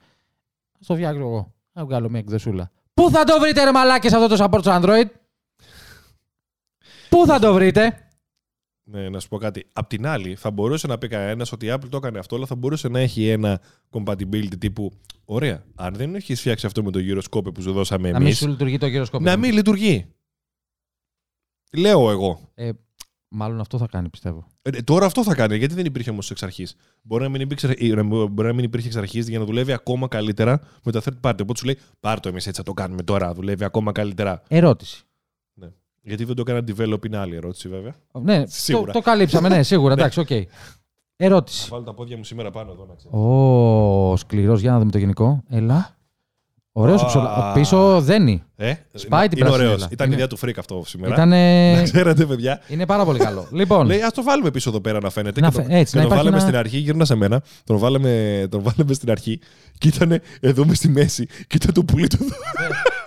Στο 0.81 0.95
φτιάξω 0.95 1.21
εγώ. 1.21 1.55
Να 1.73 1.85
βγάλω 1.85 2.09
μια 2.11 2.19
εκδοσούλα. 2.19 2.71
Πού 3.01 3.11
θα 3.11 3.25
το 3.25 3.41
βρείτε 3.41 3.65
ρε 3.65 3.73
μαλάκες 3.73 4.13
αυτό 4.13 4.37
το 4.37 4.45
support 4.45 4.61
στο 4.61 4.81
Android? 4.83 5.07
Πού 7.09 7.27
θα 7.27 7.39
το 7.39 7.55
βρείτε; 7.55 8.09
Ναι, 8.83 9.09
να 9.09 9.21
σου 9.21 9.29
πω 9.29 9.39
κάτι. 9.39 9.67
Απ' 9.73 9.89
την 9.89 10.07
άλλη, 10.07 10.35
θα 10.35 10.51
μπορούσε 10.51 10.87
να 10.87 10.99
πει 10.99 11.09
κανένας 11.09 11.53
ότι 11.53 11.67
η 11.67 11.73
Apple 11.73 11.89
το 11.89 11.97
έκανε 11.97 12.19
αυτό, 12.19 12.37
αλλά 12.37 12.47
θα 12.47 12.55
μπορούσε 12.55 12.89
να 12.89 13.01
έχει 13.01 13.29
ένα 13.29 13.61
compatibility 13.91 14.59
τύπου. 14.59 14.93
Ωραία, 15.25 15.65
αν 15.75 15.95
δεν 15.95 16.15
έχει 16.15 16.35
φτιάξει 16.35 16.67
αυτό 16.67 16.83
με 16.83 16.91
το 16.91 16.99
γυροσκόπιο 16.99 17.53
που 17.53 17.63
σου 17.63 17.73
δώσαμε 17.73 18.11
Να 18.11 18.19
μην 18.19 18.27
εμείς, 18.27 18.39
σου 18.39 18.49
λειτουργεί 18.49 18.79
το 18.79 18.87
γυροσκόπιο. 18.87 19.31
να 19.31 19.37
μην 19.37 19.53
λειτουργεί. 19.53 20.15
Λέω 21.73 22.11
εγώ. 22.11 22.51
Ε, 22.55 22.71
μάλλον 23.29 23.61
αυτό 23.61 23.79
θα 23.79 23.87
κάνει 23.87 24.09
πιστεύω. 24.09 24.47
Ε, 24.73 24.83
τώρα 24.83 25.07
αυτό 25.07 25.23
θα 25.23 25.35
κάνει, 25.35 25.57
γιατί 25.57 25.75
δεν 25.75 25.85
υπήρχε 25.85 26.11
όμως 26.11 26.31
εξ 26.31 26.43
αρχής. 26.43 26.77
Μπορεί 27.03 27.23
να 27.23 27.29
μην 27.29 27.41
υπήρχε, 27.41 27.75
ε, 27.79 27.95
να 27.95 28.03
μην- 28.03 28.27
μπορεί 28.29 28.49
να 28.49 28.55
μην 28.55 28.65
υπήρχε 28.65 28.87
εξ 28.87 28.97
αρχής 28.97 29.29
για 29.29 29.39
να 29.39 29.45
δουλεύει 29.45 29.73
ακόμα 29.73 30.09
καλύτερα 30.09 30.61
με 30.85 30.93
τα 30.93 31.01
third 31.05 31.21
party. 31.31 31.39
Οπότε 31.43 31.59
σου 31.59 31.65
λέει, 31.65 31.79
πάρ 32.01 32.21
το 32.21 32.29
εμείς 32.29 32.47
έτσι 32.47 32.59
θα 32.59 32.67
το 32.67 32.73
κάνουμε 32.73 33.03
τώρα, 33.03 33.35
δουλεύει 33.35 33.65
ακόμα 33.65 33.93
καλύτερα. 33.93 34.43
Ερώτηση. 34.49 35.01
Γιατί 36.03 36.25
δεν 36.25 36.35
το 36.37 36.43
έκανα 36.47 36.65
develop 36.69 37.07
είναι 37.07 37.17
άλλη 37.17 37.35
ερώτηση 37.37 37.69
βέβαια. 37.69 37.95
Ναι, 38.23 38.41
το, 38.45 38.51
Σίγουρα. 38.51 38.93
το 38.93 39.01
καλύψαμε, 39.01 39.49
ναι, 39.49 39.63
σίγουρα. 39.63 39.93
Εντάξει, 39.99 40.21
οκ. 40.21 40.27
Θα 40.29 40.45
Ερώτηση. 41.17 41.69
βάλω 41.71 41.83
τα 41.83 41.95
πόδια 41.95 42.17
μου 42.17 42.25
σήμερα 42.25 42.51
πάνω 42.51 42.73
εδώ 42.73 42.85
να 42.87 42.95
ξέρεις. 42.95 43.17
Ω, 43.19 44.17
σκληρός, 44.17 44.61
για 44.61 44.71
να 44.73 44.79
δούμε 44.79 44.91
το 44.91 44.99
γενικό. 44.99 45.43
Έλα. 45.49 45.97
Ωραίος 46.79 47.03
Α. 47.03 47.07
ψολα... 47.07 47.53
Πίσω 47.55 48.01
δένει. 48.01 48.43
Ε, 48.57 48.73
Σπάει 48.93 49.29
την 49.29 49.39
είναι 49.39 49.47
πράσινη, 49.47 49.67
ωραίος. 49.69 49.81
έλα. 49.83 49.89
Ήταν 49.93 50.07
Είναι- 50.07 50.15
ιδέα 50.17 50.27
του 50.27 50.39
freak 50.45 50.55
αυτό 50.59 50.83
σήμερα. 50.87 51.15
Ήτανε... 51.15 51.73
Να 51.77 51.83
ξέρετε, 51.83 52.25
παιδιά. 52.27 52.61
Είναι 52.69 52.87
πάρα 52.87 53.05
πολύ 53.05 53.19
καλό. 53.19 53.47
λοιπόν, 53.59 53.87
Λέει, 53.87 54.01
ας 54.03 54.13
το 54.13 54.23
βάλουμε 54.23 54.51
πίσω 54.51 54.71
εδώ 54.71 54.81
πέρα 54.81 54.99
να 55.03 55.11
φαίνεται. 55.11 55.41
Να 55.41 55.49
και 55.49 55.55
φαι- 55.55 55.69
το, 55.69 55.75
έτσι, 55.75 55.93
και 55.93 55.99
να 55.99 56.03
τον 56.05 56.13
υπάρχει 56.13 56.17
βάλαμε 56.17 56.37
ένα- 56.37 56.47
στην 56.47 56.57
αρχή, 56.57 56.79
γύρνα 56.79 57.05
σε 57.05 57.15
μένα. 57.15 57.43
Τον 57.65 57.79
βάλαμε, 57.79 58.47
τον 58.51 58.63
βάλαμε 58.63 58.95
στην 58.95 59.11
αρχή 59.11 59.39
και 59.79 59.89
ήταν 59.89 60.21
εδώ 60.41 60.65
μες 60.65 60.77
στη 60.77 60.89
μέση. 60.89 61.27
Και 61.27 61.57
ήταν 61.57 61.73
το 61.75 61.83
πουλί 61.85 62.07
του. 62.07 62.19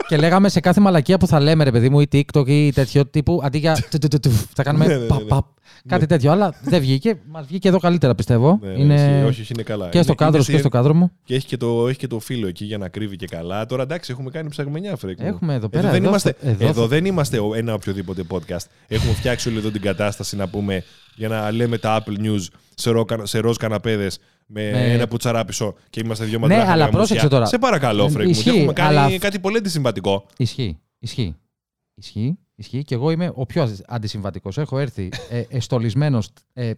Και 0.10 0.18
λέγαμε 0.18 0.50
σε 0.50 0.60
κάθε 0.60 0.80
μαλακία 0.82 1.18
που 1.18 1.28
θα 1.28 1.40
λέμε, 1.40 1.64
ρε 1.64 1.72
παιδί 1.72 1.90
μου, 1.90 2.00
ή 2.00 2.08
TikTok 2.12 2.48
ή 2.48 2.72
τέτοιο 2.72 3.06
τύπου, 3.06 3.40
αντί 3.44 3.58
για. 3.58 3.74
του, 3.90 3.98
του, 3.98 4.08
του, 4.08 4.20
του, 4.20 4.32
Θα 4.54 4.64
κάνουμε. 4.64 4.86
Ναι, 4.86 4.94
ναι, 4.94 5.00
ναι, 5.00 5.06
παπ, 5.06 5.20
ναι. 5.22 5.28
παπ, 5.28 5.46
Κάτι 5.88 6.06
τέτοιο. 6.06 6.32
Αλλά 6.32 6.54
δεν 6.62 6.80
βγήκε. 6.82 7.20
Μας 7.28 7.46
βγήκε 7.48 7.68
εδώ 7.68 7.80
καλύτερα, 7.80 8.16
πιστεύω. 8.16 8.60
Ναι, 8.62 8.70
ναι, 8.70 8.80
είναι 8.82 8.94
ισχύει. 8.94 9.24
όχι, 9.28 9.42
όχι, 9.42 9.52
είναι 9.54 9.64
καλά. 9.64 9.90
και 9.90 10.02
στο 10.02 10.06
Είναι- 10.06 10.16
κάδρο 10.16 10.36
είναι 10.36 10.44
σου 10.44 10.52
και 10.52 10.58
στη- 10.58 10.68
στο 10.68 10.70
κάδρο 10.78 10.94
μου. 10.94 11.12
Και 11.24 11.36
έχει 11.36 11.46
και, 11.46 11.58
το, 11.58 11.88
έχει 11.88 11.98
και 11.98 12.08
το 12.08 12.20
φίλο 12.20 12.48
εκεί 12.48 12.66
για 12.66 12.78
να 12.78 12.88
κρύβει 12.90 13.16
και 13.16 13.26
καλά. 13.28 13.66
Τώρα 13.66 13.84
εντάξει, 13.84 14.12
έχουμε 14.12 14.30
κάνει 14.30 14.50
ψαγμενιά, 14.50 14.96
φρέκ. 14.96 15.20
μου. 15.20 15.28
Έχουμε 15.28 15.54
εδώ 15.54 15.66
Εδώ, 15.66 15.70
πέρα. 15.70 15.90
δεν, 15.92 16.00
εδώ 16.00 16.08
είμαστε, 16.10 16.36
θα- 16.42 16.50
εδώ, 16.50 16.66
εδώ 16.68 16.82
θα- 16.82 16.88
δεν 16.88 17.06
είμαστε 17.06 17.40
ο- 17.40 17.54
ένα 17.56 17.74
οποιοδήποτε 17.74 18.24
podcast. 18.30 18.66
Έχουμε 18.88 19.14
φτιάξει 19.14 19.50
όλη 19.50 19.58
εδώ 19.58 19.70
την 19.70 19.82
κατάσταση 19.82 20.36
να 20.36 20.48
πούμε 20.48 20.84
για 21.16 21.28
να 21.28 21.52
λέμε 21.52 21.78
τα 21.78 22.04
Apple 22.04 22.26
News 22.26 22.46
σε, 22.76 22.90
ρο, 22.90 23.06
σε 23.24 23.40
ροζ 23.40 23.56
καναπέδες 23.58 24.20
με 24.52 24.72
Ναι. 24.72 24.94
ένα 24.94 25.08
πουτσαράπισο 25.08 25.76
και 25.90 26.00
είμαστε 26.06 26.26
δύο 26.26 26.34
Ναι, 26.34 26.48
μαντράχα 26.48 26.62
αλλά 26.64 26.72
γαμούσια. 26.86 26.98
πρόσεξε 26.98 27.28
τώρα. 27.28 27.46
Σε 27.46 27.58
παρακαλώ, 27.58 28.06
Ε, 28.06 28.10
Φρέκ 28.10 28.24
μου. 28.26 28.30
ισχύει, 28.32 28.50
ότι 28.50 28.58
Έχουμε 28.58 28.74
κάνει 28.74 28.98
αλλά- 28.98 29.18
κάτι 29.18 29.40
πολύ 29.40 29.58
αντισυμβατικό. 29.58 30.26
Ισχύει. 30.38 30.80
Ισχύει. 31.00 31.36
Ισχύει. 31.96 32.38
Ισχύει. 32.56 32.84
Και 32.84 32.96
εγώ 32.96 33.12
είμαι 33.12 33.32
ο 33.36 33.46
πιο 33.46 33.70
αντισυμβατικός. 33.88 34.58
Έχω 34.58 34.80
έρθει 34.80 35.10
ε, 35.30 35.44
εστολισμένος 35.50 36.30
ε, 36.54 36.72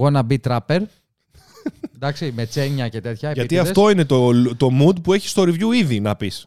wanna 0.00 0.22
be 0.30 0.36
trapper. 0.48 0.78
Εντάξει, 1.94 2.32
με 2.36 2.46
τσένια 2.46 2.88
και 2.88 3.00
τέτοια. 3.00 3.32
Γιατί 3.32 3.40
επίτηδες. 3.56 3.68
αυτό 3.68 3.90
είναι 3.90 4.04
το, 4.04 4.32
το 4.56 4.68
mood 4.80 5.02
που 5.02 5.12
έχει 5.12 5.28
στο 5.28 5.42
review 5.42 5.74
ήδη 5.80 6.00
να 6.00 6.16
πεις. 6.16 6.46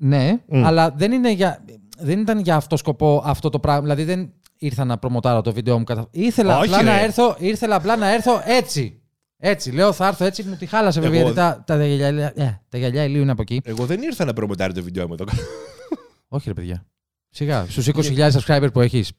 Ναι, 0.00 0.38
Μμ. 0.46 0.64
αλλά 0.64 0.90
δεν, 0.90 1.12
είναι 1.12 1.32
για, 1.32 1.64
δεν 1.98 2.20
ήταν 2.20 2.38
για 2.38 2.56
αυτό 2.56 2.76
σκοπό 2.76 3.22
αυτό 3.24 3.48
το 3.48 3.58
πράγμα. 3.58 3.80
Δηλαδή 3.80 4.04
δεν 4.04 4.32
ήρθα 4.58 4.84
να 4.84 4.98
προμοτάρω 4.98 5.40
το 5.40 5.52
βίντεο 5.52 5.78
μου. 5.78 5.84
Κατα... 5.84 6.08
Ήθελα, 6.10 6.58
Όχι, 6.58 6.64
απλά 6.66 6.78
ρε. 6.78 6.84
να 6.84 7.00
έρθω, 7.00 7.36
ήθελα 7.38 7.74
απλά 7.74 7.96
να 7.96 8.12
έρθω 8.14 8.42
έτσι. 8.44 8.97
Έτσι, 9.40 9.70
λέω 9.72 9.92
θα 9.92 10.06
έρθω 10.06 10.24
έτσι, 10.24 10.42
μου 10.42 10.56
τη 10.56 10.66
χάλασε 10.66 11.00
βέβαια. 11.00 11.20
Εγώ- 11.20 11.30
Γιατί 11.32 11.40
τα, 11.66 11.76
τα, 11.76 11.86
γυαλιά, 11.86 12.32
ε, 12.36 12.60
τα 12.68 12.78
γυαλιά 12.78 13.04
ηλίου 13.04 13.22
είναι 13.22 13.30
από 13.30 13.42
εκεί. 13.42 13.60
Εγώ 13.64 13.86
δεν 13.86 14.02
ήρθα 14.02 14.24
να 14.24 14.32
προμοτάρει 14.32 14.72
το 14.72 14.82
βίντεο 14.82 15.06
μου 15.08 15.12
εδώ. 15.12 15.24
Όχι, 16.28 16.48
ρε 16.48 16.54
παιδιά. 16.54 16.86
Σιγά, 17.30 17.66
στους 17.68 17.86
20.000 17.94 18.30
subscriber 18.30 18.68
που 18.72 18.80
έχεις. 18.80 19.12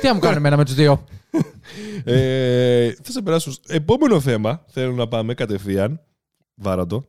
Τι 0.00 0.06
να 0.06 0.14
μου 0.14 0.20
κάνουν 0.20 0.36
εμένα 0.36 0.56
με 0.56 0.64
τους 0.64 0.74
δύο; 0.74 1.04
ε, 2.04 2.92
θα 3.02 3.10
σε 3.12 3.22
περάσω. 3.22 3.50
στο 3.52 3.74
Επόμενο 3.74 4.20
θέμα. 4.20 4.64
Θέλω 4.68 4.92
να 4.92 5.08
πάμε 5.08 5.34
κατευθείαν. 5.34 6.00
Βάραντο. 6.54 7.04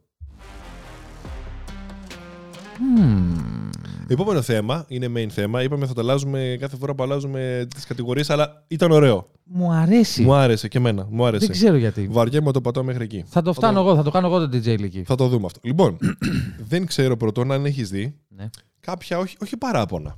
Μμμ. 2.79 3.68
Επόμενο 4.11 4.41
θέμα 4.41 4.85
είναι 4.87 5.07
main 5.15 5.29
θέμα. 5.29 5.63
Είπαμε 5.63 5.85
θα 5.85 5.93
το 5.93 6.01
αλλάζουμε 6.01 6.57
κάθε 6.59 6.77
φορά 6.77 6.95
που 6.95 7.03
αλλάζουμε 7.03 7.67
τις 7.75 7.85
κατηγορίες, 7.85 8.29
αλλά 8.29 8.63
ήταν 8.67 8.91
ωραίο. 8.91 9.31
Μου 9.43 9.71
αρέσει. 9.71 10.23
Μου 10.23 10.33
άρεσε 10.33 10.67
και 10.67 10.77
εμένα. 10.77 11.07
Μου 11.09 11.25
άρεσε. 11.25 11.45
Δεν 11.45 11.55
ξέρω 11.55 11.75
γιατί. 11.75 12.07
Βαριέμαι 12.11 12.45
να 12.45 12.51
το 12.51 12.61
πατάω 12.61 12.83
μέχρι 12.83 13.03
εκεί. 13.03 13.23
Θα 13.27 13.41
το 13.41 13.53
φτάνω 13.53 13.79
εγώ, 13.79 13.95
θα 13.95 14.03
το 14.03 14.11
κάνω 14.11 14.27
εγώ 14.27 14.47
το 14.47 14.57
DJ 14.57 14.79
Λίκη. 14.79 15.03
Θα 15.03 15.15
το 15.15 15.27
δούμε 15.27 15.45
αυτό. 15.45 15.59
Λοιπόν, 15.63 15.97
δεν 16.69 16.85
ξέρω 16.85 17.17
πρωτόν 17.17 17.51
αν 17.51 17.65
έχεις 17.65 17.89
δει 17.89 18.15
Ναι. 18.27 18.49
κάποια 18.79 19.17
όχι, 19.17 19.35
όχι 19.41 19.57
παράπονα. 19.57 20.17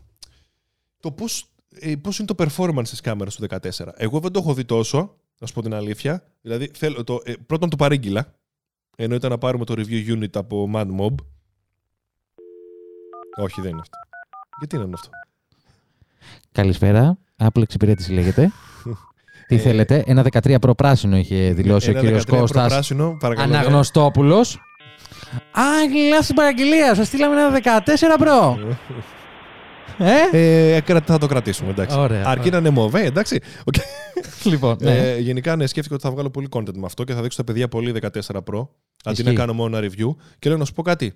Το 1.00 1.12
πώς 1.12 1.46
ε, 1.80 1.96
πώς 1.96 2.20
είναι 2.20 2.28
το 2.36 2.46
performance 2.48 2.88
της 2.90 3.02
κάμερας 3.02 3.36
του 3.36 3.46
14. 3.50 3.60
Εγώ 3.96 4.20
δεν 4.20 4.32
το 4.32 4.40
έχω 4.40 4.54
δει 4.54 4.66
τόσο, 4.66 5.16
να 5.40 5.48
σου 5.48 5.54
πω 5.54 5.62
την 5.62 5.74
αλήθεια. 5.74 6.24
Δηλαδή, 6.42 6.72
θέλω, 6.74 7.04
το, 7.04 7.20
ε, 7.24 7.34
πρώτον 7.46 7.70
το 7.70 7.76
παρήγγειλα. 7.76 8.34
Ενώ 8.96 9.16
ήταν 9.16 9.30
να 9.30 9.38
πάρουμε 9.38 9.66
το 9.66 9.74
review 9.78 10.18
unit 10.18 10.36
από 10.36 10.70
Mad 10.74 10.88
Mob. 11.00 11.16
Όχι, 13.38 13.62
δεν 13.62 13.70
είναι 13.72 13.80
αυτό. 13.82 13.98
Γιατί 14.60 14.76
είναι 14.76 14.90
αυτό; 14.94 15.10
Καλησπέρα. 16.52 17.18
Apple 17.44 17.62
εξυπηρέτηση 17.62 18.12
λέγεται. 18.12 18.52
Τι 19.48 19.56
Ε, 19.56 19.60
θέλετε, 19.60 20.04
ένα 20.06 20.26
13 20.32 20.56
Pro 20.60 20.78
πράσινο 20.78 21.18
είχε 21.18 21.54
δηλώσει 21.54 21.90
Ένα 21.90 22.00
ο 22.00 22.02
κύριος 22.02 22.22
13 22.24 22.26
προ 22.28 22.38
Κώστας 22.40 22.68
πράσινο, 22.74 23.18
παρακαλώ. 23.20 23.54
Αναγνωστόπουλος. 23.54 24.56
Α, 25.52 25.62
έχει 25.86 26.08
λάθος 26.10 26.26
την 26.26 26.36
παραγγελίας. 26.36 26.98
Σας 26.98 27.08
στείλαμε 27.08 27.42
ένα 27.42 27.52
14 27.52 28.18
Pro. 28.20 28.58
Ε, 30.32 30.76
Ε, 30.76 30.82
κρα- 30.82 31.02
θα 31.06 31.18
το 31.18 31.28
κρατήσουμε, 31.28 31.70
εντάξει. 31.70 31.98
Ωραία, 31.98 32.24
Αρκεί 32.26 32.40
ωραία. 32.48 32.52
να 32.52 32.58
είναι 32.68 32.70
μοβέ, 32.80 33.04
εντάξει. 33.06 33.40
Οκ. 33.66 33.74
λοιπόν, 34.44 34.78
ναι. 34.82 34.98
Ε, 34.98 35.20
γενικά, 35.20 35.56
ναι, 35.56 35.66
σκέφτηκα 35.68 35.96
ότι 35.96 36.04
θα 36.04 36.12
βγάλω 36.12 36.30
πολύ 36.30 36.48
content 36.52 36.74
με 36.76 36.86
αυτό 36.86 37.04
και 37.04 37.14
θα 37.14 37.22
δείξω 37.22 37.38
τα 37.38 37.44
παιδιά 37.44 37.68
πολύ 37.68 37.94
14 38.02 38.08
Pro. 38.22 38.68
Αντί 39.04 39.22
Ισχύει. 39.22 39.24
να 39.24 39.34
κάνω 39.34 39.54
μόνο 39.54 39.78
ένα 39.78 39.88
review. 39.88 40.16
Και 40.40 40.50
λέω 40.50 40.58
να 40.58 40.66
σου 40.66 40.74
πω 40.74 40.82
κάτι. 40.82 41.14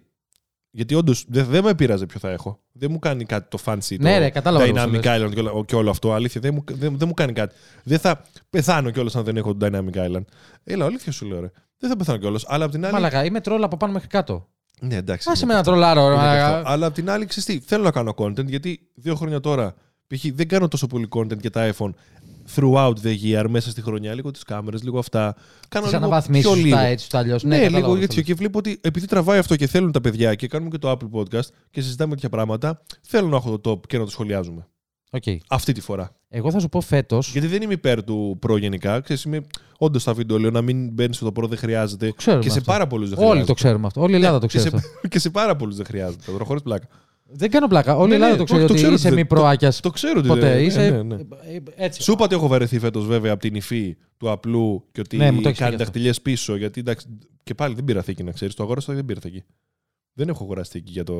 Γιατί 0.77 0.95
όντως 0.95 1.25
δεν 1.27 1.45
δεν 1.45 1.63
με 1.63 1.75
πείραζε 1.75 2.05
ποιο 2.05 2.19
θα 2.19 2.29
έχω. 2.29 2.59
Δεν 2.71 2.91
μου 2.91 2.99
κάνει 2.99 3.25
κάτι 3.25 3.47
το 3.49 3.57
fancy. 3.65 3.95
Ναι, 3.99 4.13
το 4.13 4.19
ρε, 4.19 4.29
κατάλαβα 4.29 4.65
πώς 4.65 4.73
το 4.73 4.81
Dynamic 4.89 4.91
λες. 4.91 5.01
Island 5.03 5.33
και 5.33 5.39
όλο, 5.39 5.65
και 5.65 5.75
όλο 5.75 5.89
αυτό. 5.89 6.13
Αλήθεια, 6.13 6.41
δεν 6.41 6.53
μου, 6.53 6.63
δεν, 6.71 6.97
δεν 6.97 7.07
μου 7.07 7.13
κάνει 7.13 7.33
κάτι. 7.33 7.55
Δεν 7.83 7.99
θα 7.99 8.21
πεθάνω 8.49 8.89
κιόλας 8.91 9.15
αν 9.15 9.23
δεν 9.23 9.37
έχω 9.37 9.55
το 9.55 9.65
Dynamic 9.65 9.97
Island. 10.07 10.23
Έλα, 10.63 10.85
αλήθεια 10.85 11.11
σου 11.11 11.25
λέω, 11.25 11.39
ρε. 11.39 11.51
Δεν 11.77 11.89
θα 11.89 11.95
πεθάνω 11.95 12.17
κιόλας. 12.17 12.43
Αλλά 12.47 12.65
απ' 12.65 12.71
την 12.71 12.83
άλλη. 12.83 12.93
Μαλάκα, 12.93 13.25
είμαι 13.25 13.41
τρόλ 13.41 13.63
από 13.63 13.77
πάνω 13.77 13.93
μέχρι 13.93 14.07
κάτω. 14.07 14.47
Ναι, 14.81 14.95
εντάξει. 14.95 15.29
Άσε 15.31 15.45
είναι 15.45 15.53
με 15.53 15.59
να 15.59 15.63
και 15.63 15.69
αυτό. 15.69 15.81
τρολάρω. 15.81 16.07
ρε, 16.07 16.13
Είναι 16.13 16.23
και 16.23 16.27
μαλάκα. 16.27 16.57
αυτό. 16.57 16.69
Αλλά 16.71 16.85
απ' 16.85 16.93
την 16.93 17.09
άλλη, 17.09 17.25
ξέρεις 17.25 17.45
τι, 17.45 17.59
θέλω 17.67 17.83
να 17.83 17.91
κάνω 17.91 18.13
content 18.17 18.45
γιατί 18.45 18.79
δύο 18.95 19.15
χρόνια 19.15 19.39
τώρα 19.39 19.73
π.χ. 20.07 20.25
δεν 20.33 20.47
κάνω 20.47 20.67
τόσο 20.67 20.87
πολύ 20.87 21.07
content 21.15 21.39
για 21.39 21.49
τα 21.49 21.73
iPhone 21.77 21.89
throughout 22.55 22.93
the 23.03 23.15
year, 23.23 23.45
μέσα 23.49 23.69
στη 23.69 23.81
χρονιά, 23.81 24.13
λίγο 24.13 24.31
τις 24.31 24.43
κάμερες, 24.43 24.83
λίγο 24.83 24.99
αυτά. 24.99 25.35
Κάνω 25.69 25.85
Τις 25.85 25.93
λίγο 25.93 26.05
αναβαθμίσεις 26.05 26.45
πιο 26.45 26.55
σου 26.55 26.63
λίγο. 26.63 26.75
τα 26.75 26.81
έτσι, 26.85 27.09
τα 27.09 27.17
αλλιώς. 27.19 27.43
Ναι, 27.43 27.55
κατάλαβα 27.55 27.77
λίγο 27.77 27.91
αυτό 27.91 28.03
έτσι. 28.03 28.17
λες. 28.17 28.25
Και 28.25 28.33
βλέπω 28.33 28.57
ότι 28.57 28.79
επειδή 28.81 29.05
τραβάει 29.07 29.39
αυτό 29.39 29.55
και 29.55 29.67
θέλουν 29.67 29.91
τα 29.91 30.01
παιδιά 30.01 30.35
και 30.35 30.47
κάνουμε 30.47 30.69
και 30.69 30.77
το 30.77 30.91
Apple 30.91 31.19
Podcast 31.19 31.47
και 31.71 31.81
συζητάμε 31.81 32.13
τέτοια 32.13 32.29
πράγματα, 32.29 32.81
θέλω 33.01 33.27
να 33.27 33.35
έχω 33.35 33.59
το 33.59 33.71
top 33.71 33.87
και 33.87 33.97
να 33.97 34.03
το 34.03 34.09
σχολιάζουμε. 34.11 34.67
Οκ. 35.11 35.23
Αυτή 35.49 35.71
τη 35.71 35.81
φορά. 35.81 36.15
Εγώ 36.29 36.51
θα 36.51 36.59
σου 36.59 36.69
πω 36.69 36.81
φέτος. 36.81 37.19
Γιατί 37.31 37.47
δεν 37.47 37.61
είμαι 37.61 37.73
υπέρ 37.73 38.03
του 38.03 38.39
Pro 38.47 38.59
γενικά. 38.59 38.99
Ξέρεις, 38.99 39.23
είμαι 39.23 39.41
όντως 39.77 40.01
στα 40.01 40.13
βίντεο 40.13 40.39
λέω 40.39 40.51
να 40.51 40.61
μην 40.61 40.89
μπαίνεις 40.93 41.15
στο 41.15 41.31
Pro 41.35 41.47
δεν 41.47 41.57
χρειάζεται. 41.57 42.13
Ξέρουμε 42.15 42.43
Και 42.43 42.49
σε 42.49 42.59
αυτό. 42.59 42.71
πάρα 42.71 42.87
πολλούς 42.87 43.07
δεν 43.09 43.17
χρειάζεται. 43.17 43.39
Όλοι 43.39 43.47
το 43.47 43.53
ξέρουμε 43.53 43.87
αυτό. 43.87 44.01
Όλη 44.01 44.11
η 44.11 44.15
Ελλάδα 44.15 44.39
το 44.39 44.47
Και 44.47 44.57
ξέρει 44.57 44.69
σε, 44.69 44.75
αυτό. 44.75 45.07
και 45.11 45.19
σε 45.19 45.29
πάρα 45.29 45.55
πολλούς 45.55 45.75
δεν 45.75 45.85
χρειάζεται. 45.85 46.31
Τώρα, 46.31 46.45
χωρίς 46.45 46.61
πλάκα. 46.61 46.87
Δεν 47.27 47.49
κάνω 47.49 47.67
πλάκα. 47.67 47.95
Όλη 47.97 48.05
η 48.05 48.07
Ναι, 48.09 48.15
Ελλάδα 48.15 48.31
ναι, 48.31 48.37
το 48.37 48.43
ξέρει 48.43 48.59
όχι, 48.59 48.67
το 48.67 48.73
ότι 48.73 48.81
ξέρω 48.81 48.95
είσαι 48.95 49.07
ότι 49.07 49.15
μη 49.15 49.21
δεν- 49.21 49.29
προάκιας. 49.37 49.79
Το 49.79 49.89
ξέρω 49.89 50.19
ότι 50.19 50.27
Ποτέ. 50.27 50.53
δεν 50.53 50.63
Είσαι. 50.65 50.89
ναι, 50.89 51.03
ναι. 51.03 51.15
ε, 51.43 51.59
Έτσι. 51.75 52.01
Σου 52.01 52.11
είπα 52.11 52.23
ότι 52.23 52.35
έχω 52.35 52.47
βαρεθεί 52.47 52.79
φέτος 52.79 53.05
βέβαια 53.05 53.31
από 53.31 53.41
την 53.41 53.55
υφή 53.55 53.97
του 54.17 54.29
απλού 54.31 54.87
και 54.91 54.99
ότι 54.99 55.17
Ναι, 55.17 55.31
μου 55.31 55.41
το 55.41 55.47
έχεις 55.47 55.57
πει 55.59 55.63
κάνει 55.63 55.75
και 55.75 55.81
αυτό. 55.83 55.83
δαχτυλιές 55.83 56.21
πίσω. 56.21 56.55
Γιατί 56.55 56.79
εντάξει, 56.79 57.07
και 57.43 57.53
πάλι 57.53 57.75
δεν 57.75 57.83
πήρα 57.83 58.01
θήκη 58.01 58.23
να 58.23 58.31
ξέρεις. 58.31 58.55
Το 58.55 58.63
αγόρασα 58.63 58.93
δεν 58.93 59.05
πήρα 59.05 59.19
θήκη. 59.19 59.43
Δεν 60.13 60.29
έχω 60.29 60.43
αγοράσει 60.43 60.71
θήκη 60.71 60.91
για 60.91 61.03
το 61.03 61.13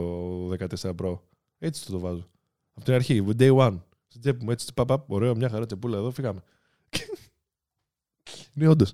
14 0.59 0.95
Pro. 1.03 1.19
Έτσι 1.59 1.85
το, 1.85 1.91
το 1.91 1.99
βάζω. 1.99 2.29
Από 2.73 2.85
την 2.85 2.93
αρχή, 2.93 3.23
day 3.37 3.55
one. 3.57 3.79
Στην 4.07 4.21
τσέπη 4.21 4.43
μου 4.43 4.51
έτσι, 4.51 4.73
παπ, 4.73 4.87
παπ, 4.87 5.11
ωραίο, 5.11 5.35
μια 5.35 5.49
χαρά 5.49 5.65
τσεπούλα 5.65 5.97
εδώ, 5.97 6.11
φύγαμε. 6.11 6.41
ναι, 8.53 8.67
όντως. 8.67 8.93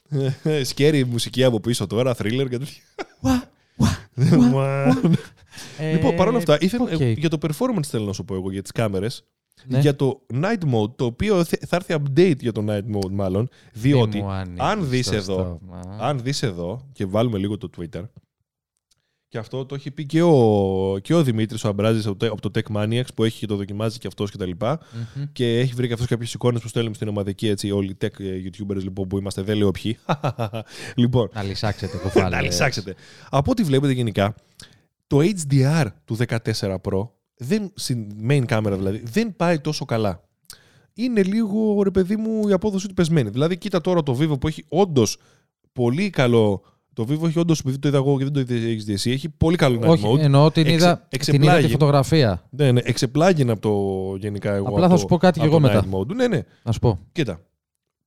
Scary 0.70 1.04
μουσική 1.04 1.44
από 1.44 1.60
πίσω 1.60 1.86
τώρα, 1.86 2.14
thriller 2.18 2.46
και 2.50 2.58
τέτοια. 2.58 2.82
Ουα. 4.52 4.86
Ε, 5.78 5.92
Λοιπόν, 5.92 6.16
παρόλα 6.16 6.36
αυτά, 6.38 6.56
ήθελα, 6.60 6.84
οκ. 6.84 7.00
ε, 7.00 7.10
για 7.12 7.28
το 7.28 7.38
performance 7.42 7.84
θέλω 7.86 8.04
να 8.04 8.12
σου 8.12 8.24
πω 8.24 8.34
εγώ 8.34 8.50
για 8.52 8.62
τις 8.62 8.70
κάμερες. 8.72 9.24
Ναι. 9.66 9.78
Για 9.78 9.96
το 9.96 10.22
night 10.34 10.74
mode, 10.74 10.94
το 10.96 11.04
οποίο 11.04 11.44
θε- 11.44 11.64
θα 11.66 11.76
έρθει 11.76 11.94
update 11.98 12.38
για 12.40 12.52
το 12.52 12.64
night 12.68 12.96
mode 12.96 13.10
μάλλον, 13.10 13.48
διότι 13.72 14.16
Μη 14.16 14.22
μου 14.22 14.30
ανοίγεις 14.30 14.60
αν 14.60 14.88
δεις 14.88 15.06
το 15.08 15.14
εδώ, 15.16 15.58
στόμα. 15.60 15.96
αν 16.00 16.20
δεις 16.22 16.42
εδώ 16.42 16.88
και 16.92 17.06
βάλουμε 17.06 17.38
λίγο 17.38 17.56
το 17.58 17.70
Twitter, 17.78 18.02
και 19.32 19.38
αυτό 19.38 19.66
το 19.66 19.74
έχει 19.74 19.90
πει 19.90 20.06
και 20.06 20.22
ο, 20.22 20.98
και 21.02 21.14
ο 21.14 21.22
Δημήτρης 21.22 21.64
ο 21.64 21.68
Αμπράζης 21.68 22.06
από 22.06 22.16
το- 22.16 22.26
από 22.32 22.50
το 22.50 22.50
Tech 22.54 22.76
Maniacs 22.76 23.14
που 23.14 23.24
έχει 23.24 23.38
και 23.38 23.46
το 23.46 23.56
δοκιμάζει 23.56 23.98
και 23.98 24.06
αυτός 24.06 24.30
και 24.30 24.36
τα 24.36 24.46
λοιπά 24.46 24.80
Μμμ. 25.16 25.24
και 25.32 25.58
έχει 25.58 25.74
βρει 25.74 25.86
και 25.86 25.92
αυτός 25.92 26.08
κάποιες 26.08 26.34
εικόνες 26.34 26.60
που 26.62 26.68
στέλνουμε 26.68 26.94
στην 26.94 27.08
ομαδική 27.08 27.48
έτσι 27.48 27.70
όλοι 27.70 27.90
οι 27.90 27.96
tech 28.00 28.20
ε, 28.20 28.24
YouTubers 28.44 28.82
λοιπόν 28.82 29.08
που 29.08 29.18
είμαστε 29.18 29.42
δεν 29.42 29.56
λέω 29.56 29.70
ποιοι 29.70 29.98
λοιπόν 30.96 31.28
Να 31.34 31.42
λυσάξετε 31.42 31.96
κοφάλε. 31.96 32.28
να 32.36 32.42
λυσάξετε. 32.42 32.94
Από 33.30 33.50
ό,τι 33.50 33.62
βλέπετε 33.62 33.92
γενικά, 33.92 34.34
το 35.06 35.18
HDR 35.20 35.86
του 36.04 36.16
14 36.28 36.76
Pro, 36.82 37.08
δεν, 37.36 37.72
στην 37.74 38.06
main 38.28 38.44
camera 38.46 38.72
δηλαδή, 38.76 39.02
δεν 39.04 39.36
πάει 39.36 39.60
τόσο 39.60 39.84
καλά. 39.84 40.24
Είναι 40.94 41.22
λίγο, 41.22 41.82
ρε 41.82 41.90
παιδί 41.90 42.16
μου, 42.16 42.48
η 42.48 42.52
απόδοση 42.52 42.88
του 42.88 42.94
πεσμένη. 42.94 43.30
Δηλαδή, 43.30 43.56
κοίτα 43.58 43.80
τώρα 43.80 44.02
το 44.02 44.18
Vivo 44.20 44.40
που 44.40 44.48
έχει 44.48 44.64
όντως 44.68 45.16
πολύ 45.72 46.10
καλό. 46.10 46.62
Το 46.94 47.06
Vivo 47.08 47.22
έχει 47.26 47.38
όντως, 47.38 47.60
επειδή 47.60 47.78
το 47.78 47.88
είδα 47.88 47.96
εγώ 47.96 48.18
και 48.18 48.24
δεν 48.24 48.32
το 48.32 48.40
είδε 48.40 48.76
HDC, 48.86 49.10
έχει 49.10 49.28
πολύ 49.28 49.56
καλό 49.56 49.80
night 49.82 49.88
Όχι, 49.88 50.04
mode. 50.14 50.18
εννοώ 50.18 50.50
την 50.50 50.62
Εξε- 50.66 50.80
είδα, 50.80 50.94
την 50.96 51.04
είδα 51.08 51.08
εξεπλάγει. 51.10 51.66
τη 51.66 51.72
φωτογραφία. 51.72 52.42
Ναι, 52.50 52.72
ναι, 52.72 52.80
εξεπλάγει 52.84 53.50
από 53.50 53.60
το 53.60 54.16
γενικά 54.16 54.52
εγώ. 54.54 54.66
Απλά 54.68 54.78
από 54.78 54.86
θα 54.88 54.92
το- 54.94 54.98
σου 55.00 55.06
πω 55.06 55.16
κάτι 55.16 55.38
κι 55.40 55.46
από 55.46 55.56
εγώ 55.56 55.66
το 55.66 55.72
μετά. 55.74 55.86
night 55.90 55.94
mode. 56.00 56.14
Ναι, 56.16 56.26
ναι. 56.28 56.42
Να 56.62 56.72
σου 56.72 56.78
πω. 56.78 56.98
Κοίτα. 57.12 57.40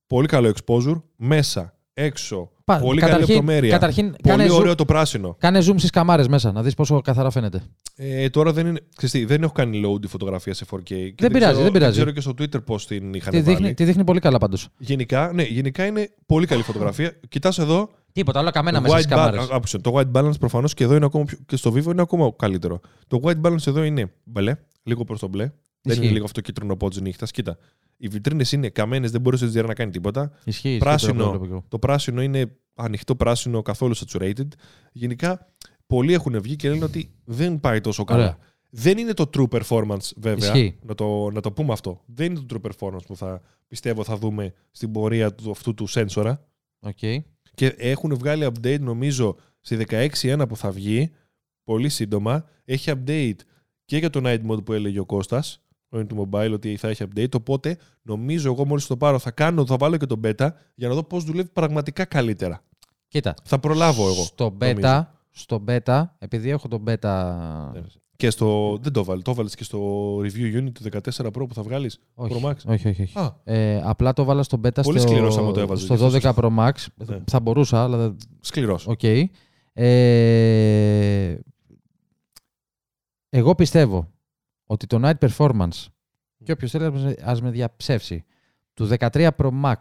Πολύ 0.06 0.26
καλό 0.26 0.52
exposure, 0.56 1.02
μέσα, 1.16 1.74
έξω. 1.94 2.50
Πα- 2.66 2.78
πολύ 2.78 3.00
καλή 3.00 3.12
καταρχήν- 3.12 3.34
λεπτομέρεια. 3.36 3.70
Καταρχήν, 3.70 4.04
πολύ 4.22 4.36
κάνε, 4.38 4.50
ωραίο 4.52 4.72
zoom, 4.72 4.76
το 4.76 4.84
πράσινο. 4.84 5.36
κάνε 5.38 5.58
zoom 5.58 5.74
στις 5.76 5.90
καμάρες 5.90 6.28
μέσα, 6.28 6.52
να 6.52 6.62
δεις 6.62 6.74
πόσο 6.74 7.00
καθαρά 7.00 7.30
φαίνεται. 7.30 7.62
Ε, 7.96 8.28
τώρα 8.28 8.52
δεν 8.52 8.66
είναι. 8.66 8.80
Ξέρεις 8.96 9.14
τι, 9.14 9.24
δεν 9.24 9.42
έχω 9.42 9.52
κάνει 9.52 9.82
load 9.86 10.00
τη 10.00 10.06
φωτογραφία 10.08 10.54
σε 10.54 10.64
4K. 10.70 10.80
Και 10.84 11.14
Δεν 11.16 11.30
πειράζει, 11.32 11.50
ξέρω, 11.50 11.62
δεν 11.62 11.72
πειράζει. 11.72 11.92
ξέρω 11.92 12.10
και 12.10 12.20
στο 12.20 12.30
Twitter 12.38 12.64
πώς 12.64 12.86
την 12.86 13.14
είχαν 13.14 13.32
Τη 13.32 13.40
βάλει. 13.40 13.56
δείχνει, 13.56 13.74
τη 13.74 13.84
δείχνει 13.84 14.04
πολύ 14.04 14.20
καλά 14.20 14.38
πάντως. 14.38 14.68
Γενικά, 14.78 15.30
ναι, 15.34 15.42
γενικά 15.42 15.86
είναι 15.86 16.10
πολύ 16.26 16.46
καλή 16.46 16.62
φωτογραφία. 16.62 17.12
Κοιτάς 17.28 17.58
εδώ. 17.58 17.88
Τίποτα, 18.12 18.40
όλα 18.40 18.50
καμένα 18.50 18.76
το 18.76 18.82
μέσα 18.82 18.94
στις 18.98 19.06
white 19.06 19.14
ba- 19.14 19.16
καμάρες. 19.16 19.40
α, 19.50 19.56
άκουσε, 19.56 19.78
το 19.78 19.92
white 19.96 20.12
balance 20.20 20.38
προφανώς 20.38 20.74
και 20.74 20.84
εδώ 20.84 20.94
είναι 20.94 21.04
ακόμα 21.04 21.24
πιο, 21.24 21.38
και 21.46 21.56
στο 21.56 21.72
Vivo 21.72 21.84
είναι 21.92 22.02
ακόμα 22.02 22.32
καλύτερο. 22.36 22.80
Το 23.08 23.20
white 23.22 23.40
balance 23.46 23.66
εδώ 23.66 23.82
είναι 23.84 24.12
μπλε, 24.24 24.54
λίγο 24.82 25.04
προς 25.04 25.20
το 25.20 25.28
μπλε. 25.28 25.50
Δεν 25.86 25.92
Ισχύει. 25.92 26.04
είναι 26.04 26.12
λίγο 26.12 26.24
αυτό 26.24 26.40
το 26.40 26.46
κίτρινο 26.46 26.76
πότζ 26.76 26.98
νύχτας. 26.98 27.30
Κοίτα. 27.30 27.58
Οι 27.96 28.08
βιτρίνες 28.08 28.52
είναι 28.52 28.68
καμένες, 28.68 29.10
δεν 29.10 29.20
μπορεί 29.20 29.38
το 29.38 29.46
HDR 29.46 29.66
να 29.66 29.74
κάνει 29.74 29.90
τίποτα. 29.90 30.30
Ισχύει. 30.44 30.68
ισχύει, 30.68 30.78
πράσινο. 30.78 31.24
το 31.24 31.30
βλέπω 31.30 31.44
εγώ. 31.44 31.64
Το 31.68 31.78
πράσινο 31.78 32.22
είναι 32.22 32.56
ανοιχτό 32.74 33.16
πράσινο, 33.16 33.62
καθόλου 33.62 33.96
saturated. 33.96 34.48
Γενικά, 34.92 35.52
πολλοί 35.86 36.12
έχουν 36.12 36.40
βγει 36.40 36.56
και 36.56 36.68
λένε 36.70 36.84
ότι 36.84 37.10
δεν 37.24 37.60
πάει 37.60 37.80
τόσο 37.80 38.04
καλά. 38.04 38.20
Ωραία. 38.20 38.38
Δεν 38.70 38.98
είναι 38.98 39.12
το 39.12 39.30
true 39.36 39.48
performance, 39.48 40.10
βέβαια. 40.16 40.54
Ισχύει. 40.54 40.78
Να 40.82 40.94
το, 40.94 41.30
να 41.30 41.40
το 41.40 41.52
πούμε 41.52 41.72
αυτό. 41.72 42.02
Δεν 42.06 42.26
είναι 42.26 42.40
το 42.46 42.60
true 42.62 42.70
performance 42.70 43.06
που 43.06 43.16
θα 43.16 43.40
πιστεύω 43.68 44.04
θα 44.04 44.16
δούμε 44.16 44.52
στην 44.70 44.92
πορεία 44.92 45.34
του, 45.34 45.50
αυτού 45.50 45.74
του 45.74 45.86
sensorα. 45.86 46.48
Οκ. 46.80 46.98
Και 47.54 47.66
έχουν 47.76 48.16
βγάλει 48.16 48.46
update, 48.52 48.80
νομίζω, 48.80 49.36
στη 49.60 49.86
16.1 49.88 50.44
που 50.48 50.56
θα 50.56 50.70
βγει, 50.70 51.10
πολύ 51.64 51.88
σύντομα. 51.88 52.44
Έχει 52.64 52.92
update 52.94 53.38
και 53.84 53.96
για 53.96 54.10
το 54.10 54.20
night 54.24 54.40
mode 54.50 54.64
που 54.64 54.72
έλεγε 54.72 54.98
ο 54.98 55.04
Κώστας, 55.04 55.62
ο 55.96 56.06
του 56.06 56.28
mobile, 56.32 56.50
ότι 56.52 56.76
θα 56.76 56.88
έχει 56.88 57.04
update. 57.14 57.34
Οπότε, 57.36 57.76
νομίζω 58.02 58.52
εγώ 58.52 58.66
μόλις 58.66 58.86
το 58.86 58.96
πάρω, 58.96 59.18
θα, 59.18 59.30
κάνω, 59.30 59.66
θα 59.66 59.76
βάλω 59.76 59.96
και 59.96 60.06
το 60.06 60.20
beta 60.24 60.48
για 60.74 60.88
να 60.88 60.94
δω 60.94 61.02
πώς 61.02 61.24
δουλεύει 61.24 61.48
πραγματικά 61.48 62.04
καλύτερα. 62.04 62.62
Κοίτα. 63.08 63.34
Θα 63.44 63.58
προλάβω 63.58 64.02
εγώ. 64.08 64.22
Στο 64.22 64.56
νομίζω. 64.60 64.78
beta, 64.82 65.02
στο 65.30 65.64
beta, 65.68 66.04
επειδή 66.18 66.50
έχω 66.50 66.68
το 66.68 66.82
beta. 66.86 67.36
Και 68.16 68.30
στο. 68.30 68.78
Δεν 68.82 68.92
το 68.92 69.04
βάλεις. 69.04 69.22
Το 69.24 69.34
βάλεις 69.34 69.54
και 69.54 69.64
στο 69.64 69.78
review 70.18 70.56
unit 70.62 70.72
του 70.72 70.82
14 70.82 71.26
Pro 71.26 71.48
που 71.48 71.54
θα 71.54 71.62
βγάλεις. 71.62 72.00
Όχι, 72.14 72.34
Pro 72.42 72.46
Max; 72.48 72.54
όχι, 72.66 72.88
όχι. 72.88 73.02
όχι. 73.02 73.18
Α, 73.18 73.34
Ε, 73.44 73.80
απλά 73.84 74.12
το 74.12 74.24
βάλα 74.24 74.42
στο 74.42 74.60
beta 74.64 74.82
Πολύ 74.82 74.98
στο, 74.98 75.08
σκληρός 75.08 75.38
άμα 75.38 75.52
το 75.52 75.60
έβαζες, 75.60 75.84
στο 75.84 75.94
γι' 75.94 76.04
αυτό 76.04 76.18
12 76.18 76.20
σας- 76.20 76.34
Pro 76.36 76.48
Max. 76.58 77.06
Ναι. 77.06 77.18
Θα 77.26 77.40
μπορούσα, 77.40 77.82
αλλά 77.82 77.96
δεν- 77.96 78.16
σκληρός. 78.40 78.86
Οκ. 78.86 79.02
Ε, 79.72 81.38
εγώ 83.28 83.54
πιστεύω 83.54 84.08
ότι 84.66 84.86
το 84.86 85.00
Night 85.02 85.28
Performance 85.28 85.84
και 86.44 86.52
όποιος 86.52 86.70
θέλει 86.70 86.84
ας 86.84 87.02
με- 87.02 87.14
ας 87.22 87.40
με 87.42 87.50
διαψεύσει 87.50 88.24
του 88.74 88.86
13 88.86 89.28
Pro 89.36 89.50
Max 89.64 89.74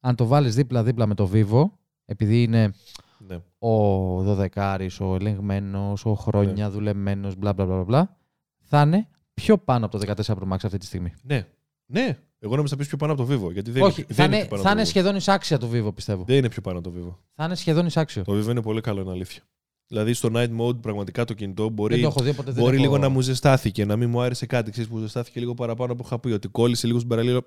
αν 0.00 0.14
το 0.14 0.26
βάλεις 0.26 0.54
δίπλα-δίπλα 0.54 1.06
με 1.06 1.14
το 1.14 1.30
Vivo 1.32 1.70
επειδή 2.04 2.42
είναι 2.42 2.70
Ναι. 3.18 3.34
ο 3.58 4.22
12 4.22 4.86
ο 5.00 5.14
ελεγμένος, 5.14 6.04
ο 6.04 6.14
χρόνια 6.14 6.64
Ναι. 6.66 6.68
δουλεμένος, 6.68 7.36
μπλα 7.36 7.52
μπλα 7.52 7.64
μπλα 7.66 7.84
μπλα 7.84 8.16
θα 8.60 8.80
είναι 8.82 9.08
πιο 9.34 9.58
πάνω 9.58 9.86
από 9.86 9.98
το 9.98 10.04
14 10.14 10.34
Pro 10.34 10.48
Max 10.52 10.56
αυτή 10.62 10.78
τη 10.78 10.86
στιγμή. 10.86 11.12
ναι. 11.22 11.46
Ναι. 11.92 12.18
Εγώ 12.42 12.56
νόμιζα 12.56 12.74
να 12.74 12.80
πεις 12.80 12.88
πιο 12.88 12.96
πάνω 12.96 13.12
από 13.12 13.24
το 13.26 13.34
Vivo. 13.34 13.52
Γιατί 13.52 13.70
δεν 13.70 13.82
Όχι, 13.82 14.02
δεν 14.02 14.16
θα, 14.16 14.24
είναι, 14.24 14.36
πιο 14.38 14.48
πάνω 14.48 14.62
θα 14.62 14.68
από 14.68 14.78
είναι 14.78 14.80
το 14.84 14.86
Vivo. 14.88 14.90
σχεδόν 14.92 15.16
εισάξια 15.16 15.58
το 15.58 15.68
Vivo 15.72 15.94
πιστεύω. 15.94 16.24
Δεν 16.24 16.36
είναι 16.36 16.48
πιο 16.48 16.60
πάνω 16.62 16.78
από 16.78 16.90
το 16.90 16.94
Vivo. 16.98 17.16
Θα 17.34 17.44
είναι 17.44 17.54
σχεδόν 17.54 17.86
εισάξιο. 17.86 18.22
Το 18.24 18.32
Vivo 18.38 18.48
είναι 18.50 18.62
πολύ 18.62 18.80
καλό, 18.80 19.00
είναι 19.00 19.10
αλήθεια. 19.10 19.42
Δηλαδή 19.92 20.12
στο 20.12 20.28
night 20.32 20.48
mode 20.60 20.80
πραγματικά 20.80 21.24
το 21.24 21.34
κινητό 21.34 21.62
Δεν 21.62 21.72
μπορεί, 21.72 22.00
το 22.00 22.06
έχω 22.06 22.22
δει, 22.22 22.30
οπότε 22.30 22.50
δεν 22.52 22.62
μπορεί 22.62 22.74
έχω- 22.74 22.84
λίγο 22.84 22.98
να 22.98 23.08
μου 23.08 23.20
ζεστάθηκε, 23.20 23.84
να 23.84 23.96
μην 23.96 24.10
μου 24.10 24.20
άρεσε 24.20 24.46
κάτι. 24.46 24.70
Ξέρεις, 24.70 24.90
που 24.90 24.98
ζεστάθηκε 24.98 25.40
λίγο 25.40 25.54
παραπάνω 25.54 25.92
από 25.92 26.02
είχα 26.06 26.18
πει. 26.18 26.30
Ότι 26.30 26.48
κόλλησε 26.48 26.86
λίγο 26.86 26.98
στην 26.98 27.10
παραλία. 27.10 27.40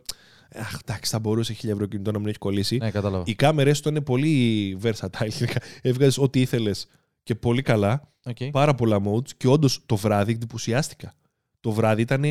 Αχ, 0.56 0.78
εντάξει, 0.88 1.12
θα 1.12 1.20
μπορούσε 1.20 1.54
1000 1.54 1.72
ευρώ 1.72 1.86
κινητό 1.86 2.12
να 2.12 2.20
μην 2.20 2.28
έχει 2.28 2.38
κολλήσει. 2.38 2.78
Ναι, 2.78 2.92
κατάλαβα. 2.92 3.24
Οι 3.28 3.36
κάμερες 3.36 3.80
του 3.80 3.90
είναι 3.90 4.02
πολύ 4.02 4.78
versatile. 4.84 5.46
Έβγαζες 5.82 6.18
ό,τι 6.18 6.42
ήθελες 6.42 6.88
και 7.24 7.36
πολύ 7.36 7.62
καλά. 7.62 8.12
Οκ. 8.26 8.38
πάρα 8.52 8.76
πολλά 8.76 9.02
modes 9.06 9.30
και 9.38 9.48
όντως 9.48 9.80
το 9.86 9.96
βράδυ 9.96 10.32
εντυπωσιάστηκα. 10.32 11.14
Το 11.60 11.72
βράδυ 11.72 12.02
ήταν 12.02 12.24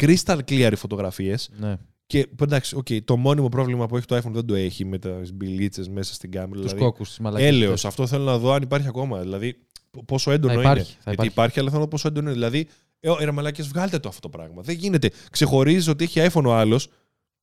crystal 0.00 0.38
clear 0.48 0.68
οι 0.72 0.76
φωτογραφίες. 0.76 1.50
Ναι. 1.58 1.76
Και 2.06 2.28
εντάξει, 2.42 2.76
okay, 2.80 3.02
το 3.04 3.16
μόνιμο 3.16 3.48
πρόβλημα 3.48 3.86
που 3.86 3.96
έχει 3.96 4.06
το 4.06 4.16
iPhone 4.16 4.30
δεν 4.32 4.46
το 4.46 4.54
έχει 4.54 4.84
με 4.84 4.98
τι 4.98 5.08
μπιλίτσες 5.34 5.88
μέσα 5.88 6.14
στην 6.14 6.30
κάμερα. 6.30 6.52
Τους 6.52 6.62
Δηλαδή, 6.62 6.80
κόκκους 6.80 7.14
τη 7.14 7.22
μαλακή. 7.22 7.44
έλεος. 7.44 7.84
Αυτό 7.84 8.06
θέλω 8.06 8.24
να 8.24 8.38
δω 8.38 8.52
αν 8.52 8.62
υπάρχει 8.62 8.88
ακόμα. 8.88 9.20
Δηλαδή, 9.20 9.52
π- 9.90 10.04
πόσο 10.04 10.30
έντονο 10.30 10.52
Θα 10.54 10.60
είναι. 10.60 10.68
υπάρχει, 10.70 10.90
θα 10.92 10.96
Γιατί 10.96 11.12
υπάρχει. 11.12 11.32
υπάρχει, 11.32 11.58
αλλά 11.58 11.68
θέλω 11.68 11.80
να 11.80 11.86
δω 11.86 11.90
πόσο 11.90 12.08
έντονο 12.08 12.26
είναι. 12.30 12.34
Δηλαδή, 12.34 12.68
ε, 13.00 13.24
ρε 13.24 13.30
μαλάκες, 13.30 13.68
βγάλτε 13.68 13.98
το 13.98 14.08
αυτό 14.08 14.20
το 14.20 14.28
πράγμα. 14.38 14.62
Δεν 14.62 14.74
γίνεται. 14.76 15.10
Ξεχωρίζει 15.30 15.90
ότι 15.90 16.04
έχει 16.04 16.20
iPhone 16.32 16.44
ο 16.44 16.54
άλλος. 16.54 16.88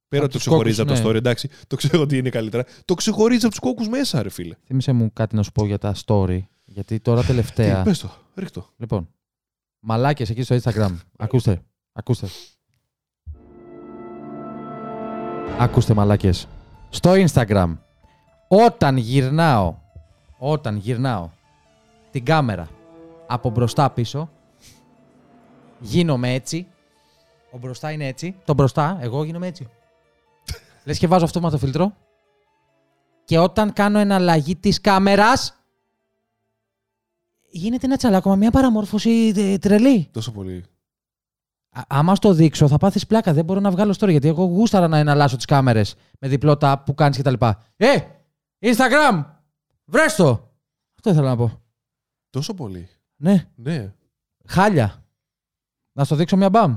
Πέρα 0.08 0.24
Από 0.26 0.34
το 0.34 0.38
τους 0.40 0.48
ξεχωρίζει 0.48 0.78
κόκκους, 0.78 0.94
από 0.98 1.02
το 1.04 1.08
ναι. 1.12 1.16
story, 1.16 1.18
εντάξει. 1.20 1.50
Το 1.68 1.76
ξέρω 1.76 2.02
ότι 2.02 2.18
είναι 2.18 2.30
καλύτερα. 2.30 2.66
Το 2.86 2.94
ξεχωρίζει 2.94 3.40
από 3.46 3.50
τους 3.50 3.60
κόκκους 3.60 3.88
μέσα, 3.88 4.22
ρε 4.24 4.30
φίλε. 4.30 4.56
Θύμισε 4.66 4.92
μου 4.92 5.14
κάτι 5.14 5.36
να 5.36 5.44
σου 5.44 5.52
πω 5.52 5.66
για 5.66 5.78
τα 5.78 5.96
story. 6.06 6.40
Γιατί 6.66 7.00
τώρα 7.00 7.24
τελευταία. 7.24 7.78
Τι, 7.78 7.90
πες 7.90 8.00
το, 8.00 8.12
ρίχτω. 8.36 8.70
λοιπόν, 8.78 9.10
μαλάκες 9.80 10.30
εκεί 10.30 10.44
στο 10.44 10.58
Instagram. 10.64 10.96
ακούστε, 11.18 11.62
ακούστε. 11.94 12.28
Ακούστε 15.60 15.94
μαλάκες. 15.94 16.48
Στο 16.90 17.12
Instagram, 17.14 17.78
όταν 18.48 18.98
γυρνάω, 18.98 19.76
όταν 20.38 20.78
γυρνάω 20.78 21.30
την 22.12 22.26
κάμερα 22.26 22.70
από 23.28 23.50
μπροστά 23.50 23.90
πίσω, 23.90 24.30
γίνομαι 25.80 26.34
έτσι. 26.34 26.68
Ο 27.52 27.58
μπροστά 27.58 27.92
είναι 27.92 28.08
έτσι. 28.08 28.36
Το 28.46 28.54
μπροστά, 28.54 28.98
εγώ 29.02 29.24
γίνομαι 29.24 29.48
έτσι. 29.48 29.70
Λες 30.86 30.98
και 30.98 31.08
βάζω 31.08 31.26
αυτόματο 31.26 31.58
φίλτρο. 31.58 31.96
Και 33.26 33.38
όταν 33.38 33.74
κάνω 33.74 34.00
εναλλαγή 34.00 34.56
της 34.56 34.82
κάμερας, 34.82 35.64
γίνεται 37.50 37.86
ένα 37.86 37.98
τσαλάκωμα, 37.98 38.36
μια 38.36 38.52
παραμόρφωση 38.52 39.34
ε, 39.36 39.58
τρελή. 39.58 40.08
Τόσο 40.12 40.32
πολύ. 40.32 40.66
Α- 41.74 41.82
άμα 41.88 42.16
στο 42.16 42.34
δείξω, 42.34 42.68
θα 42.68 42.78
πάθεις 42.78 43.08
πλάκα. 43.08 43.34
Δεν 43.34 43.46
μπορώ 43.46 43.60
να 43.60 43.72
βγάλω 43.72 43.96
story 44.00 44.10
γιατί 44.10 44.28
εγώ 44.28 44.44
γούσταρα 44.44 44.88
να 44.88 44.98
εναλλάσσω 44.98 45.36
τις 45.36 45.46
κάμερες 45.46 45.96
με 46.20 46.28
διπλό 46.28 46.58
tap 46.62 46.76
που 46.86 46.94
κάνεις 46.96 47.18
κτλ. 47.18 47.34
Ε! 47.76 47.98
Instagram! 48.60 49.26
Βρες 49.86 50.16
το! 50.16 50.52
Αυτό 50.96 51.10
ήθελα 51.10 51.30
να 51.30 51.36
πω. 51.36 51.62
Τόσο 52.30 52.54
πολύ. 52.54 52.88
Ναι, 53.16 53.48
Ναι. 53.56 53.94
χάλια. 54.48 55.06
Να 55.98 56.04
στο 56.04 56.16
δείξω 56.16 56.38
μια 56.38 56.50
μπαμ. 56.50 56.76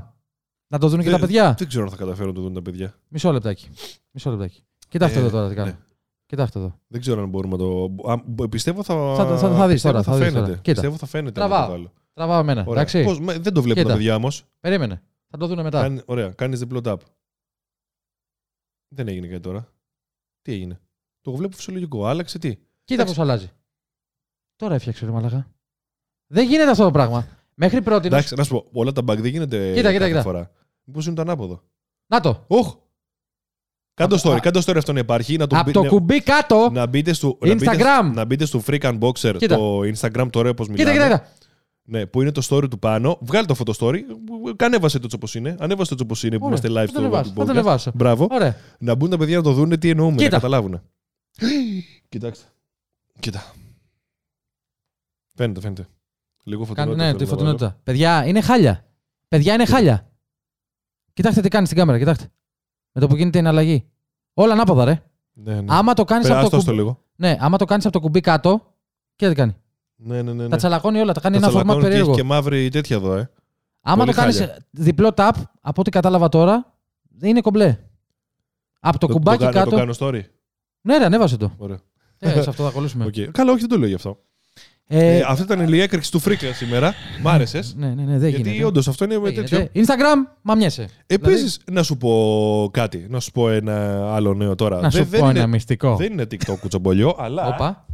Να 0.67 0.77
το 0.79 0.87
δουν 0.87 0.99
και 0.99 1.09
Δεν- 1.09 1.13
τα 1.13 1.19
παιδιά. 1.19 1.53
Δεν 1.57 1.67
ξέρω 1.67 1.83
αν 1.83 1.89
θα 1.89 1.95
καταφέρουν 1.95 2.27
να 2.29 2.35
το 2.35 2.41
δουν 2.41 2.53
τα 2.53 2.61
παιδιά. 2.61 2.93
Μισό 3.07 3.31
λεπτάκι. 3.31 3.69
Μισό 4.11 4.29
λεπτάκι. 4.31 4.63
Κοιτάξτε 4.89 5.17
Ε, 5.19 5.21
εδώ 5.21 5.29
τώρα 5.29 5.49
τι 5.49 5.55
κάνω. 5.55 5.67
ναι. 5.67 5.77
Κοιτάξτε 6.25 6.59
εδώ. 6.59 6.79
Δεν 6.87 7.01
ξέρω 7.01 7.21
αν 7.21 7.29
μπορούμε 7.29 7.57
να 7.57 7.63
το. 7.63 7.83
Α, 8.11 8.15
μπο- 8.25 8.47
πιστεύω 8.47 8.83
θα. 8.83 9.13
Θα 9.15 9.25
το- 9.25 9.37
θα- 9.37 9.55
θα 9.55 9.65
δεις 9.65 9.73
πιστεύω 9.73 9.93
τώρα, 9.93 10.03
θα 10.03 10.15
δεις 10.15 10.23
φαίνεται. 10.25 10.39
τώρα. 10.45 10.53
Κοίτα. 10.57 10.71
Πιστεύω 10.71 10.95
θα 10.95 11.05
φαίνεται. 11.05 11.41
αν 11.41 11.49
Τραβάω. 11.49 11.77
Το 12.21 12.27
βάλω. 12.27 12.31
Τραβάω 12.31 12.39
εμένα. 12.39 12.61
Ωραία. 12.61 12.73
Εντάξει. 12.81 13.03
Πώς, 13.03 13.19
με- 13.19 13.39
δεν 13.39 13.53
το 13.53 13.61
βλέπουν 13.61 13.81
Κοίτα. 13.83 13.93
τα 13.93 13.97
παιδιά 13.99 14.15
όμως. 14.15 14.43
Περίμενε. 14.59 15.01
Θα 15.29 15.37
το 15.37 15.47
δουν 15.47 15.61
μετά. 15.61 15.81
Κάνει, 15.81 16.01
ωραία, 16.05 16.29
κάνεις 16.29 16.59
διπλό 16.59 16.81
tap. 16.83 16.95
Δεν 18.95 19.07
έγινε 19.07 19.27
κάτι 19.27 19.39
τώρα. 19.41 19.73
Τι 20.41 20.51
έγινε; 20.51 20.79
Το 21.21 21.31
βλέπω 21.35 21.55
φυσιολογικό. 21.55 22.05
Άλλαξε 22.05 22.39
τι; 22.39 22.55
Κοίτα 22.55 23.01
Εντάξει. 23.01 23.13
πώς 23.13 23.23
αλλάζει. 23.23 23.51
Τώρα 24.55 24.75
έφτιαξε 24.75 25.05
ρε 25.05 25.11
μαλακά. 25.11 25.47
Δεν 26.31 26.47
γίνεται 26.47 26.69
αυτό 26.71 26.83
το 26.83 26.91
πράγμα. 26.91 27.27
Μέχρι 27.53 27.81
πρώτη. 27.81 28.07
Εντάξει, 28.07 28.35
να 28.35 28.43
σου 28.43 28.49
πω, 28.53 28.67
όλα 28.79 28.91
τα 28.91 29.01
bug 29.01 29.17
δεν 29.17 29.25
γίνεται 29.25 29.57
Κοίτα, 29.73 29.75
κοίτα, 29.75 29.91
κάθε 29.91 30.07
κοίτα. 30.07 30.21
φορά. 30.21 30.51
Μήπως 30.83 31.05
είναι 31.05 31.15
το 31.15 31.21
ανάποδο. 31.21 31.63
Να 32.07 32.19
το. 32.19 32.43
Όχ! 32.47 32.75
Κάντο 33.93 34.15
Από- 34.15 34.29
story, 34.29 34.35
α- 34.35 34.39
κάντο 34.39 34.59
story 34.59 34.75
αυτό 34.77 34.93
να 34.93 34.99
υπάρχει. 34.99 35.37
Να, 35.37 35.47
το 35.47 35.55
Από 35.55 35.65
μπει- 35.65 35.73
το 35.73 35.81
να- 35.83 35.89
κουμπί 35.89 36.21
κάτω. 36.23 36.69
να 36.71 36.85
μπείτε 36.87 37.13
στο, 37.13 37.37
να 37.41 37.53
μπείτε- 37.55 37.71
Instagram. 37.71 38.11
να 38.13 38.25
μπείτε 38.25 38.45
στο 38.45 38.61
Freak 38.65 38.81
Unboxer, 38.81 39.35
Κοίτα. 39.37 39.55
το 39.55 39.79
Instagram 39.79 40.27
τώρα 40.31 40.49
όπως 40.49 40.67
Κοίτα, 40.67 40.91
μιλάμε. 40.91 41.13
κοίτα, 41.13 41.17
κοίτα. 41.19 41.46
Ναι, 41.89 42.05
που 42.05 42.21
είναι 42.21 42.31
το 42.31 42.47
story 42.49 42.69
του 42.69 42.79
πάνω. 42.79 43.17
Βγάλτε 43.21 43.51
αυτό 43.51 43.63
το 43.63 43.73
story. 43.79 43.99
Κανέβασε 44.55 44.99
το 44.99 45.07
όπως 45.15 45.35
είναι. 45.35 45.55
Ανέβασε 45.59 45.95
το 45.95 46.03
όπως 46.03 46.23
είναι 46.23 46.37
που 46.37 46.45
Ωραία. 46.45 46.57
είμαστε 46.63 46.81
live 46.81 46.85
Θα 46.85 46.85
το 46.85 46.89
στο 46.91 46.99
ανεβάσω, 46.99 47.29
θα 47.29 47.35
το 47.35 47.41
podcast. 47.43 47.49
ανεβάσω. 47.49 47.91
Μπράβο. 47.95 48.27
Ωραία. 48.31 48.55
Να 48.79 48.95
μπουν 48.95 49.09
τα 49.09 49.17
παιδιά 49.17 49.37
να 49.37 49.43
το 49.43 49.51
δουν 49.53 49.79
τι 49.79 49.89
εννοούμε, 49.89 50.15
Κοίτα. 50.15 50.23
να 50.29 50.29
καταλάβουν. 50.29 50.81
Κοιτάξτε. 52.09 52.45
Κοίτα. 53.19 53.53
Φαίνεται, 55.35 55.59
φαίνεται. 55.59 55.87
Λίγο 56.43 56.65
Κάνει, 56.65 56.75
φωτεινότητα. 56.75 57.03
ναι, 57.03 57.09
θέλω 57.11 57.17
τη 57.17 57.23
να 57.23 57.29
βάλω. 57.29 57.37
φωτεινότητα. 57.39 57.79
Παιδιά, 57.83 58.25
είναι 58.25 58.41
χάλια. 58.41 58.85
Παιδιά, 59.27 59.53
είναι 59.53 59.65
χάλια. 59.65 60.09
Κοιτάξτε 61.13 61.41
τι 61.41 61.47
κάνει 61.49 61.65
στην 61.65 61.77
κάμερα, 61.77 61.97
κοιτάξτε. 61.97 62.29
Με 62.91 63.01
το 63.01 63.07
που 63.07 63.15
γίνεται 63.15 63.37
η 63.37 63.41
εναλλαγή. 63.41 63.89
Όλα 64.33 64.53
ανάποδα, 64.53 64.85
ρε. 64.85 65.01
Ναι, 65.33 65.61
ναι. 65.61 65.65
Άμα 65.69 65.93
το 65.93 66.03
κάνεις 66.03 66.25
από, 66.29 66.33
το 66.35 66.49
Περάστο 66.49 66.57
κουμπί... 66.57 66.69
το 66.69 66.75
λίγο. 66.83 67.03
ναι, 67.15 67.37
άμα 67.39 67.57
το 67.57 67.65
κάνεις 67.65 67.85
από 67.85 67.93
το 67.93 67.99
κουμπί 67.99 68.19
κάτω, 68.21 68.73
κοίτα 69.15 69.29
τι 69.31 69.35
κάνει. 69.37 69.55
Ναι, 69.99 70.21
ναι, 70.21 70.33
ναι. 70.33 70.43
ναι. 70.43 70.49
Τα 70.49 70.57
τσαλακώνει 70.57 70.99
όλα, 70.99 71.13
τα 71.13 71.19
κάνει 71.21 71.39
Τα 71.39 71.47
ένα 71.47 71.51
format 71.55 71.59
τσαλακώνει 71.59 71.81
και 71.81 71.87
έχει 71.87 71.95
περίεργο. 71.97 72.15
και 72.15 72.23
μαύρη 72.33 72.69
τέτοια 72.69 72.95
εδώ, 72.95 73.13
ε. 73.15 73.29
Άμα 73.81 73.97
πολύ 73.97 74.11
το 74.15 74.21
κάνεις 74.21 74.37
χάλια. 74.37 74.57
διπλό 74.71 75.11
tap, 75.15 75.31
από 75.61 75.81
ό,τι 75.81 75.89
κατάλαβα 75.89 76.29
τώρα, 76.29 76.73
δεν 77.17 77.29
είναι 77.29 77.41
κομπλέ. 77.41 77.77
Από 78.79 78.97
το 78.99 79.07
Το- 79.07 79.13
κουμπάκι 79.13 79.37
το, 79.37 79.45
κα- 79.45 79.51
κάτω. 79.51 79.69
Το 79.69 79.75
κάνω 79.75 79.93
story. 79.99 80.21
Ναι, 80.81 80.97
ρε, 80.97 81.05
ανέβασε 81.05 81.37
το. 81.37 81.51
Ωραία. 81.57 81.79
ε, 82.19 82.29
σε 82.41 82.49
αυτό 82.49 82.63
θα 82.63 82.69
ακολουθήσουμε. 82.69 83.05
Οκ. 83.05 83.13
Καλά, 83.31 83.51
όχι, 83.51 83.59
δεν 83.59 83.69
το 83.69 83.77
λέω 83.77 83.87
γι' 83.87 83.93
αυτό. 83.93 84.17
Ε, 84.89 85.15
Ε, 85.17 85.23
αυτή 85.27 85.43
ήταν 85.43 85.73
η 85.73 85.79
έκρηξη 85.79 86.11
του 86.11 86.19
Φρίκα 86.19 86.53
σήμερα. 86.53 86.93
Μ' 87.21 87.27
άρεσες. 87.27 87.75
ναι, 87.77 87.87
ναι, 87.87 88.03
ναι, 88.03 88.17
δεν 88.17 88.29
Γιατί 88.29 88.49
γίνεται. 88.49 88.65
όντως 88.65 88.87
αυτό 88.87 89.03
είναι 89.05 89.17
Δεν 89.19 89.33
τέτοιο. 89.35 89.57
γίνεται. 89.57 89.79
Instagram, 89.93 90.31
γαμιέσαι. 90.41 90.87
Επίσης, 91.07 91.59
να 91.71 91.83
σου 91.83 91.97
πω 91.97 92.69
κάτι. 92.73 93.05
Να 93.09 93.19
σου 93.19 93.31
πω 93.31 93.49
ένα 93.49 94.05
άλλο 94.13 94.33
νέο 94.33 94.55
τώρα. 94.55 94.79
Να 94.81 94.89
σου 94.89 94.97
δεν, 94.97 95.05
πω 95.05 95.11
δεν 95.11 95.19
ένα 95.29 95.39
είναι, 95.39 95.47
μυστικό. 95.47 95.95
δεν 95.95 96.11
είναι 96.11 96.23
TikTok 96.31 96.55
κουτσομπολιό, 96.59 97.15
αλλά 97.19 97.47
Όπα, 97.47 97.85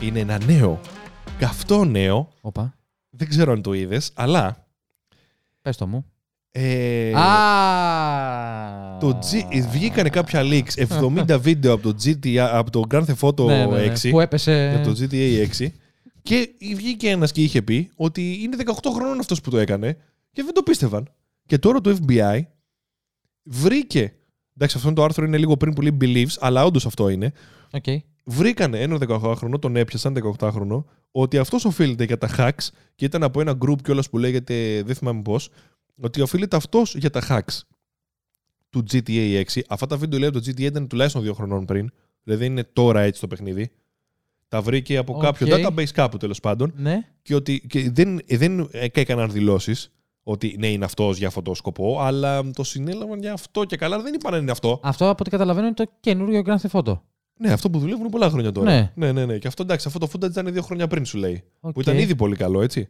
είναι 0.00 0.18
ένα 0.18 0.44
νέο. 0.44 0.80
Καυτό 1.38 1.84
νέο. 1.84 2.32
όπα. 2.40 2.74
Δεν 3.10 3.28
ξέρω 3.28 3.52
αν 3.52 3.62
το 3.62 3.72
είδες, 3.72 4.10
αλλά. 4.14 4.66
Πες 5.62 5.76
το 5.76 5.86
μου. 5.86 6.04
Ε, 6.52 7.12
Α! 7.14 8.98
το 9.00 9.18
G, 9.18 9.62
βγήκανε 9.70 10.08
κάποια 10.08 10.42
leaks 10.44 10.86
70 11.28 11.38
βίντεο 11.40 11.72
από 11.72 11.82
το, 11.82 11.94
GTA, 12.04 12.36
από 12.36 12.70
το 12.70 12.82
Grand 12.90 13.04
Theft 13.04 13.28
Auto 13.28 13.46
Ναι, 13.46 13.66
ναι, 13.66 13.86
ναι, 13.86 13.92
6 14.02 14.10
Που 14.10 14.20
έπεσε. 14.20 14.74
από 14.76 14.94
το 14.94 15.00
GTA 15.00 15.46
6 15.58 15.66
και 16.22 16.48
βγήκε 16.74 17.08
ένας 17.08 17.32
και 17.32 17.42
είχε 17.42 17.62
πει 17.62 17.90
ότι 17.96 18.38
είναι 18.42 18.56
18 18.64 18.72
χρόνων 18.94 19.18
αυτός 19.20 19.40
που 19.40 19.50
το 19.50 19.58
έκανε 19.58 19.96
και 20.32 20.42
δεν 20.42 20.54
το 20.54 20.62
πίστευαν. 20.62 21.08
Και 21.46 21.58
τώρα 21.58 21.80
το 21.80 21.96
FBI 22.06 22.40
βρήκε. 23.42 24.12
Εντάξει, 24.56 24.76
αυτό 24.76 24.92
το 24.92 25.04
άρθρο 25.04 25.24
είναι 25.24 25.38
λίγο 25.38 25.56
πριν 25.56 25.74
που 25.74 25.80
λέει 25.80 25.96
believes, 26.00 26.36
αλλά 26.40 26.64
όντως 26.64 26.86
αυτό 26.86 27.08
είναι. 27.08 27.32
Οκ. 27.70 27.84
Βρήκανε 28.24 28.80
έναν 28.80 28.98
18χρονο, 29.08 29.60
τον 29.60 29.76
έπιασαν 29.76 30.36
18χρονο, 30.38 30.84
ότι 31.10 31.38
αυτός 31.38 31.64
οφείλεται 31.64 32.04
για 32.04 32.18
τα 32.18 32.30
hacks 32.36 32.68
και 32.94 33.04
ήταν 33.04 33.22
από 33.22 33.40
ένα 33.40 33.58
group 33.64 33.82
κιόλας 33.82 34.10
που 34.10 34.18
λέγεται, 34.18 34.82
δεν 34.82 34.94
θυμάμαι 34.94 35.22
πώς, 35.22 35.50
ότι 36.00 36.20
οφείλεται 36.20 36.56
αυτός 36.56 36.94
για 36.94 37.10
τα 37.10 37.22
hacks 37.28 37.60
του 38.70 38.84
GTA 38.92 39.42
6. 39.52 39.60
Αυτά 39.68 39.86
τα 39.86 39.96
βίντεο 39.96 40.18
λέει 40.18 40.28
από 40.28 40.40
το 40.40 40.50
GTA 40.50 40.60
ήταν 40.60 40.88
τουλάχιστον 40.88 41.22
δύο 41.22 41.34
χρονών 41.34 41.64
πριν. 41.64 41.90
Δηλαδή 42.22 42.46
είναι 42.46 42.64
τώρα 42.64 43.00
έτσι 43.00 43.20
το 43.20 43.26
παιχνίδι. 43.26 43.70
Τα 44.48 44.60
βρήκε 44.62 44.96
από 44.96 45.14
Οκ. 45.14 45.22
κάποιο 45.22 45.46
database 45.50 45.88
κάπου 45.88 46.16
τέλος 46.16 46.40
πάντων. 46.40 46.72
Ναι. 46.76 47.06
Και 47.22 47.34
ότι 47.34 47.66
και 47.68 47.90
δεν, 47.90 48.20
ε, 48.26 48.36
δεν 48.36 48.68
έκαναν 48.72 49.30
δηλώσεις 49.30 49.92
ότι 50.22 50.56
ναι, 50.58 50.66
είναι 50.66 50.84
αυτός 50.84 51.18
για 51.18 51.26
αυτό 51.26 51.42
το 51.42 51.54
σκοπό, 51.54 52.00
αλλά 52.00 52.50
το 52.50 52.64
συνέλαβαν 52.64 53.20
για 53.20 53.32
αυτό 53.32 53.64
και 53.64 53.76
καλά. 53.76 54.02
Δεν 54.02 54.14
είπαν 54.14 54.40
είναι 54.40 54.50
αυτό. 54.50 54.80
Αυτό 54.82 55.04
από 55.04 55.16
ό,τι 55.20 55.30
καταλαβαίνω 55.30 55.66
είναι 55.66 55.74
το 55.74 55.90
καινούριο 56.00 56.42
Grand 56.46 56.56
Theft 56.56 56.80
Auto. 56.80 57.00
Ναι, 57.42 57.52
αυτό 57.52 57.70
που 57.70 57.78
δουλεύουν 57.78 58.08
πολλά 58.08 58.30
χρόνια 58.30 58.52
τώρα. 58.52 58.70
Ναι. 58.70 58.92
ναι, 58.94 59.12
ναι. 59.12 59.24
ναι. 59.26 59.38
Και 59.38 59.46
αυτό 59.48 59.62
εντάξει, 59.62 59.86
αυτό 59.88 59.98
το 59.98 60.08
footage 60.12 60.30
ήταν 60.30 60.52
δύο 60.52 60.62
χρόνια 60.62 60.86
πριν 60.86 61.04
σου 61.04 61.18
λέει. 61.18 61.42
Οκ. 61.60 61.72
Που 61.72 61.80
ήταν 61.80 61.98
ήδη 61.98 62.14
πολύ 62.16 62.36
καλό, 62.36 62.62
έτσι. 62.62 62.88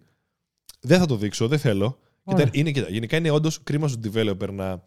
Δεν 0.80 0.98
θα 0.98 1.06
το 1.06 1.16
δείξω, 1.16 1.48
δεν 1.48 1.58
θέλω. 1.58 1.98
Ωραία. 2.24 2.44
Κοίτα, 2.44 2.58
είναι, 2.58 2.70
κοίτα, 2.70 2.86
γενικά 2.90 3.16
είναι 3.16 3.30
όντως 3.30 3.62
κρίμα 3.62 3.88
στον 3.88 4.00
developer 4.04 4.48
να 4.52 4.82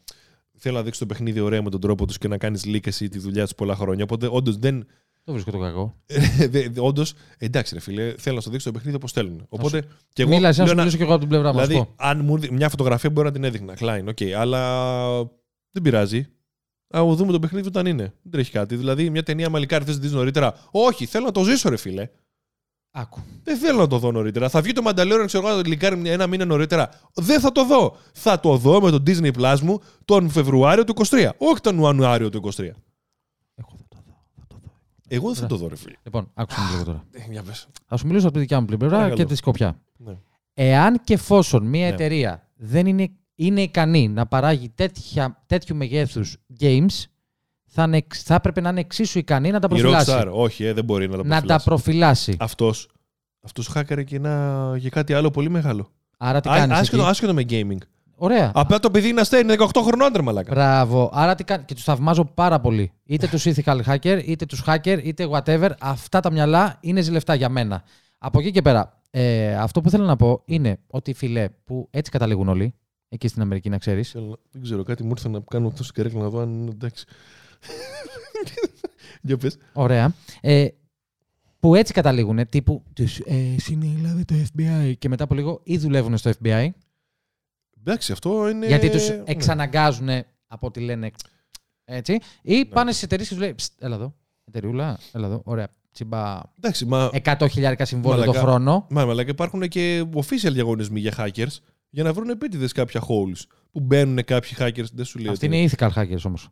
θέλει 0.57 0.75
να 0.75 0.83
δείξει 0.83 0.99
το 0.99 1.05
παιχνίδι 1.05 1.39
ωραία 1.39 1.61
με 1.61 1.69
τον 1.69 1.79
τρόπο 1.81 2.05
τους 2.05 2.17
και 2.17 2.27
να 2.27 2.37
κάνεις 2.37 2.63
leak 2.65 2.87
εσύ 2.87 3.09
τη 3.09 3.19
δουλειά 3.19 3.43
τους 3.43 3.55
πολλά 3.55 3.75
χρόνια. 3.75 4.03
Οπότε 4.03 4.27
όντως 4.31 4.57
δεν. 4.57 4.85
Το 5.23 5.31
βρίσκω 5.31 5.51
το 5.51 5.57
κακό. 5.57 5.95
όντως, 6.89 7.13
εντάξει, 7.37 7.73
ρε 7.73 7.79
φίλε, 7.79 8.13
θέλω 8.17 8.35
να 8.35 8.41
σου 8.41 8.49
δείξω 8.49 8.67
το 8.67 8.73
παιχνίδι 8.77 8.95
όπως 8.95 9.11
θέλουν. 9.11 9.45
Οπότε 9.49 9.83
και 10.13 10.21
εγώ. 10.21 10.31
Μίλας, 10.31 10.49
εσύ 10.49 10.59
να 10.59 10.65
λέω 10.65 10.67
σου 10.73 10.75
να- 10.75 10.81
μιλήσω 10.81 10.97
και 10.97 11.03
εγώ 11.03 11.11
από 11.11 11.19
την 11.21 11.29
πλευρά 11.29 11.51
μου. 11.53 11.57
να 11.57 11.63
σου 11.63 11.69
Δηλαδή, 11.69 11.85
πω. 11.87 11.93
αν 12.03 12.19
μου 12.25 12.35
έρθει 12.35 12.51
μια 12.53 12.69
φωτογραφία 12.69 13.09
μπορεί 13.09 13.27
να 13.27 13.33
την 13.33 13.43
έδειχνα. 13.43 13.77
Κλάιν, 13.79 14.03
οκ, 14.07 14.17
αλλά 14.37 14.99
δεν 15.71 15.81
πειράζει. 15.83 16.27
Α 16.97 17.03
δούμε 17.15 17.31
το 17.31 17.39
παιχνίδι 17.39 17.67
όταν 17.67 17.85
είναι. 17.85 18.03
Δεν 18.21 18.31
τρέχει 18.31 18.51
κάτι. 18.51 18.75
Δηλαδή, 18.75 19.09
μια 19.09 19.23
ταινία 19.23 19.49
μαλλικάρι 19.49 19.85
θες 19.85 19.93
να 19.95 19.99
τη 20.01 20.07
δεις 20.07 20.15
νωρίτερα. 20.15 20.53
Όχι, 20.71 21.05
θέλω 21.05 21.25
να 21.25 21.31
το 21.31 21.43
ζήσω, 21.43 21.69
ρε 21.69 21.77
φίλε. 21.77 22.09
Άκου. 22.95 23.19
Δεν 23.43 23.57
θέλω 23.57 23.79
να 23.79 23.87
το 23.87 23.97
δω 23.97 24.11
νωρίτερα. 24.11 24.49
Θα 24.49 24.61
βγει 24.61 24.71
το 24.73 24.81
Mandalorian, 24.85 25.23
ξέρω 25.25 25.47
εγώ, 25.47 25.55
να 25.55 25.63
το 25.63 25.69
λικάρει 25.69 25.95
μια- 25.97 26.11
ένα 26.11 26.27
μήνα 26.27 26.45
νωρίτερα. 26.45 26.89
Δεν 27.13 27.39
θα 27.39 27.51
το 27.51 27.65
δω. 27.65 27.95
Θα 28.13 28.39
το 28.39 28.57
δω 28.57 28.81
με 28.81 28.91
το 28.91 29.03
Disney 29.07 29.31
Plus 29.39 29.59
μου 29.59 29.79
τον 30.05 30.29
Φεβρουάριο 30.29 30.83
του 30.83 30.93
23. 31.09 31.29
Όχι 31.37 31.61
τον 31.61 31.79
Ιανουάριο 31.79 32.29
του 32.29 32.37
23. 32.37 32.75
Εγώ 33.55 33.75
θα 33.77 33.85
το 33.89 33.97
δω. 34.05 34.15
Θα 34.35 34.43
το 34.47 34.55
δω. 34.63 34.71
Εγώ 35.07 35.27
δεν 35.27 35.35
θα 35.35 35.45
το 35.47 35.55
δω, 35.57 35.67
ρε 35.67 35.75
φίλε. 35.75 35.95
Λοιπόν, 36.03 36.29
άκουσα 36.33 36.61
με 36.61 36.71
λίγο 36.71 36.83
τώρα. 36.83 37.03
Ε, 37.11 37.31
για 37.31 37.43
πες. 37.43 37.67
Θα 37.87 37.97
σου 37.97 38.07
μιλήσω 38.07 38.25
από 38.25 38.33
τη 38.33 38.39
δικιά 38.39 38.59
μου 38.59 38.65
πλευρά 38.65 38.87
Παρακαλώ. 38.89 39.15
και 39.15 39.25
τη 39.25 39.35
σκοπιά. 39.35 39.81
Ναι. 39.97 40.17
Εάν 40.53 41.01
και 41.03 41.13
εφόσον 41.13 41.65
μια 41.65 41.87
Ναι. 41.87 41.93
εταιρεία 41.93 42.47
δεν 42.55 42.85
είναι, 42.85 43.11
είναι 43.35 43.61
ικανή 43.61 44.07
να 44.07 44.25
παράγει 44.25 44.69
τέτοια, 44.69 45.43
τέτοιου 45.45 45.75
μεγέθους 45.75 46.37
games, 46.59 47.03
θα, 47.65 47.83
είναι, 47.83 47.97
εξ- 47.97 48.23
θα 48.23 48.35
έπρεπε 48.35 48.61
να 48.61 48.69
είναι 48.69 48.79
εξίσου 48.79 49.19
ικανή 49.19 49.51
να 49.51 49.59
τα 49.59 49.67
Η 49.71 49.79
προφυλάσει. 49.79 50.11
Rockstar, 50.15 50.27
όχι, 50.31 50.65
ε, 50.65 50.73
δεν 50.73 50.83
μπορεί 50.83 51.09
να 51.09 51.17
τα 51.17 51.23
να 51.23 51.41
τα 51.41 51.45
προφυλάσει. 51.45 51.63
προφυλάσει. 51.65 52.35
Αυτός, 52.39 52.89
αυτός 53.41 53.67
χάκαρε 53.67 54.03
και 54.03 54.15
ένα, 54.15 54.73
για 54.77 54.89
κάτι 54.89 55.13
άλλο 55.13 55.31
πολύ 55.31 55.49
μεγάλο. 55.49 55.89
Άρα 56.17 56.39
τι 56.39 56.49
Α, 56.49 56.53
κάνεις 56.55 56.77
άσχετο, 56.77 57.01
εκεί; 57.01 57.09
άσχετο 57.09 57.33
με 57.33 57.45
gaming. 57.49 57.77
Ωραία. 58.15 58.51
Απλά 58.53 58.79
το 58.79 58.91
παιδί 58.91 59.07
είναι 59.09 59.21
αστέρι, 59.21 59.43
είναι 59.43 59.55
18 59.59 59.81
χρονών, 59.83 60.07
άντρε 60.07 60.21
μαλάκα. 60.21 60.51
Μπράβο. 60.53 61.09
Άρα 61.13 61.35
τι 61.35 61.43
κάνει. 61.43 61.63
Και 61.63 61.73
τους 61.73 61.83
θαυμάζω 61.83 62.25
πάρα 62.25 62.59
πολύ. 62.59 62.91
Είτε 63.05 63.27
τους 63.27 63.43
ethical 63.45 63.79
hacker, 63.85 64.21
είτε 64.25 64.45
τους 64.45 64.63
hacker, 64.67 64.99
είτε 65.03 65.27
whatever. 65.31 65.69
Αυτά 65.79 66.19
τα 66.19 66.31
μυαλά 66.31 66.77
είναι 66.81 67.01
ζηλευτά 67.01 67.35
για 67.35 67.49
μένα. 67.49 67.83
Από 68.17 68.39
εκεί 68.39 68.51
και 68.51 68.61
πέρα, 68.61 68.99
ε, 69.11 69.55
αυτό 69.55 69.81
που 69.81 69.89
θέλω 69.89 70.05
να 70.05 70.15
πω 70.15 70.41
είναι 70.45 70.79
ότι 70.87 71.13
φιλέ, 71.13 71.49
που 71.49 71.87
έτσι 71.91 72.11
καταλήγουν 72.11 72.47
όλοι, 72.49 72.73
εκεί 73.13 73.27
στην 73.27 73.41
Αμερική 73.41 73.69
να 73.69 73.77
ξέρεις. 73.77 74.09
Θέλω- 74.11 74.39
Δεν 74.51 74.61
ξέρω, 74.61 74.83
κάτι 74.83 75.03
μου 75.03 75.09
ήρθε 75.09 75.29
να 75.29 75.39
κάνω 75.39 75.67
αυτό 75.67 75.83
στην 75.83 75.95
καρέκλα 75.95 76.21
να 76.21 76.29
δω 76.29 76.39
αν 76.39 76.49
είναι 76.61 76.69
εντάξει. 76.71 77.05
Για 79.21 79.37
πες. 79.37 79.57
Ωραία. 79.73 80.13
Ε, 80.41 80.67
που 81.59 81.75
έτσι 81.75 81.93
καταλήγουν, 81.93 82.49
τύπου. 82.49 82.83
Τους, 82.93 83.19
ε, 83.19 83.55
συνέλαβε 83.57 84.23
το 84.25 84.35
FBI. 84.57 84.93
Και 84.99 85.09
μετά 85.09 85.23
από 85.23 85.33
λίγο 85.35 85.59
ή 85.63 85.77
δουλεύουν 85.77 86.17
στο 86.17 86.31
FBI, 86.43 86.67
Εντάξει, 87.79 88.11
αυτό 88.11 88.49
είναι. 88.49 88.67
γιατί 88.67 88.89
τους 88.89 89.09
ναι. 89.09 89.23
εξαναγκάζουν 89.25 90.09
από 90.47 90.67
ό,τι 90.67 90.79
λένε. 90.79 91.11
Έτσι. 91.85 92.19
Ή 92.41 92.65
πάνε 92.65 92.91
στι 92.91 93.05
εταιρείες 93.05 93.27
και 93.27 93.33
τους 93.33 93.43
λέει: 93.43 93.53
«Ψτ, 93.53 93.73
Έλα 93.83 93.95
εδώ. 93.95 94.15
Εταιρεούλα, 94.47 94.99
έλα 95.11 95.25
εδώ. 95.27 95.41
Ωραία. 95.45 95.67
Τσιμπά 95.91 96.39
Εντάξει, 96.57 96.85
μα, 96.85 97.09
100 97.23 97.47
χιλιάρικα 97.51 97.85
συμβόλαιο 97.85 98.19
το 98.19 98.25
Μαλακά. 98.25 98.47
χρόνο. 98.47 98.85
μα, 98.89 99.05
μαλάκα, 99.05 99.29
υπάρχουν 99.29 99.67
και 99.67 100.05
official 100.13 100.51
διαγωνισμοί 100.51 100.99
για 100.99 101.13
hackers 101.17 101.57
για 101.93 102.03
να 102.03 102.13
βρουν 102.13 102.29
επίτηδες 102.29 102.71
κάποια 102.71 103.01
holes. 103.01 103.41
Που 103.71 103.79
μπαίνουν 103.79 104.23
κάποιοι 104.25 104.51
hackers, 104.59 104.89
δεν 104.93 105.05
σου 105.05 105.19
λέω. 105.19 105.31
Αυτή 105.31 105.45
ότι- 105.45 105.55
είναι 105.55 105.65
οι 105.65 105.69
ethical 105.77 105.89
hackers 105.95 106.21
όμως. 106.23 106.49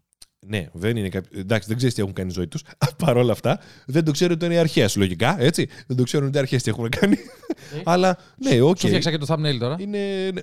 Ναι, 0.47 0.67
δεν 0.73 0.97
είναι 0.97 1.09
κάποιο. 1.09 1.39
Εντάξει, 1.39 1.67
δεν 1.67 1.77
ξέρεις 1.77 1.95
τι 1.95 2.01
έχουν 2.01 2.13
κάνει 2.13 2.29
στη 2.29 2.33
ζωή 2.33 2.47
τους. 2.47 2.63
Παρ' 3.05 3.17
όλα 3.17 3.31
αυτά, 3.31 3.59
δεν 3.85 4.03
το 4.03 4.11
ξέρουν 4.11 4.35
ότι 4.35 4.45
είναι 4.45 4.53
οι 4.53 4.57
αρχές, 4.57 4.87
λογικά. 4.95 5.41
Έτσι. 5.41 5.67
Δεν 5.87 5.97
το 5.97 6.03
ξέρουν 6.03 6.27
ότι 6.27 6.37
οι 6.37 6.39
αρχές 6.39 6.57
τι 6.57 6.69
έχουν 6.69 6.89
κάνει. 6.89 7.15
Αλλά 7.83 8.17
ναι, 8.37 8.61
οκ. 8.61 8.77
Σου 8.77 8.87
φτιάξα 8.87 9.11
και 9.11 9.17
το 9.17 9.25
thumbnail 9.29 9.57
τώρα. 9.59 9.75
Είναι. 9.79 10.29
ναι. 10.33 10.41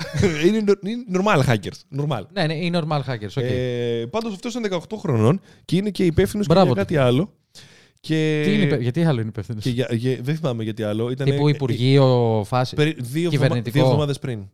είναι, 0.46 0.60
νο- 0.60 0.78
είναι 0.90 1.04
normal 1.12 1.42
hackers. 1.46 2.00
Normal. 2.00 2.22
Ναι, 2.32 2.46
ναι, 2.46 2.54
οι 2.54 2.70
normal 2.74 3.00
hackers. 3.06 3.28
οκ. 3.36 3.42
Ε, 3.44 4.06
Πάντως 4.10 4.32
αυτός 4.34 4.54
είναι 4.54 4.68
18 4.70 4.78
χρονών 4.98 5.40
και 5.64 5.76
είναι 5.76 5.90
και 5.90 6.04
υπεύθυνος 6.04 6.46
και 6.46 6.52
Μπράβο 6.52 6.72
για 6.72 6.74
του. 6.74 6.80
κάτι 6.94 6.96
άλλο. 6.96 7.34
Και, 8.00 8.42
Τι 8.44 8.54
είναι, 8.54 8.62
υπε- 8.64 8.80
γιατί 8.80 9.04
άλλο 9.04 9.20
είναι 9.20 9.28
υπεύθυνος; 9.28 9.62
και 9.62 9.70
για, 9.70 9.88
για- 9.90 10.18
δεν 10.22 10.36
θυμάμαι 10.36 10.62
γιατί 10.62 10.82
άλλο. 10.82 11.10
Ήταν, 11.10 11.26
Τύπου 11.30 11.48
Υπουργείο 11.48 12.42
φάση. 12.46 12.74
περί- 12.74 13.00
δύο, 13.02 13.30
κυβερνητικό. 13.30 13.76
δύο 13.76 13.84
εβδομάδες 13.84 14.18
πριν. 14.18 14.48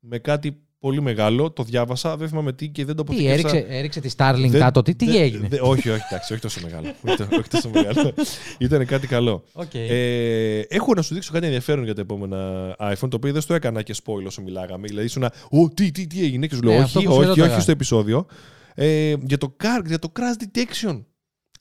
Με 0.00 0.18
κάτι 0.18 0.56
πολύ 0.78 1.02
μεγάλο, 1.02 1.50
το 1.50 1.62
διάβασα, 1.62 2.16
δεν 2.16 2.28
θυμάμαι 2.28 2.52
τι 2.52 2.68
και 2.68 2.84
δεν 2.84 2.96
το 2.96 3.02
Τι, 3.04 3.12
αποθήκευσα. 3.12 3.48
έριξε, 3.56 3.76
έριξε 3.76 4.00
τη 4.00 4.08
Starlink 4.16 4.48
Δεν- 4.50 4.60
κάτω, 4.60 4.82
τι, 4.82 4.94
τι 4.94 5.06
δεν- 5.06 5.22
έγινε; 5.22 5.48
δεν- 5.48 5.60
όχι, 5.62 5.90
όχι, 5.90 6.02
εντάξει, 6.10 6.32
όχι 6.32 6.42
τόσο 6.42 6.60
μεγάλο. 6.62 6.86
όχι, 7.06 7.16
το- 7.16 7.26
όχι 7.38 7.48
τόσο 7.48 7.70
μεγάλο. 7.74 8.12
Ήταν 8.58 8.86
κάτι 8.86 9.06
καλό. 9.06 9.44
Οκ. 9.52 9.74
Ε, 9.74 10.58
έχω 10.60 10.94
να 10.94 11.02
σου 11.02 11.14
δείξω 11.14 11.32
κάτι 11.32 11.44
ενδιαφέρον 11.46 11.84
για 11.84 11.94
τα 11.94 12.00
επόμενα 12.00 12.70
iPhone, 12.78 13.08
το 13.10 13.16
οποίο 13.16 13.32
δεν 13.32 13.40
στο 13.40 13.54
έκανα 13.54 13.82
και 13.82 13.94
spoil 14.04 14.24
όσο 14.26 14.42
μιλάγαμε. 14.42 14.86
Δηλαδή, 14.86 15.06
ήσουν, 15.06 15.24
Ω, 15.50 15.68
τι, 15.74 15.90
τι, 15.90 16.06
τι 16.06 16.24
έγινε, 16.24 16.46
και 16.46 16.54
σου 16.54 16.62
λέω, 16.62 16.76
Ναι, 16.76 16.82
αυτό 16.82 16.98
όχι, 16.98 17.08
που 17.08 17.14
σου 17.14 17.18
όχι, 17.20 17.28
ρώταγα. 17.28 17.52
όχι 17.52 17.60
στο 17.60 17.70
επεισόδιο. 17.70 18.26
Ε, 18.74 19.14
για, 19.20 19.38
το 19.38 19.56
car, 19.62 19.86
για 19.86 19.98
το 19.98 20.12
crash 20.16 20.44
detection. 20.44 21.02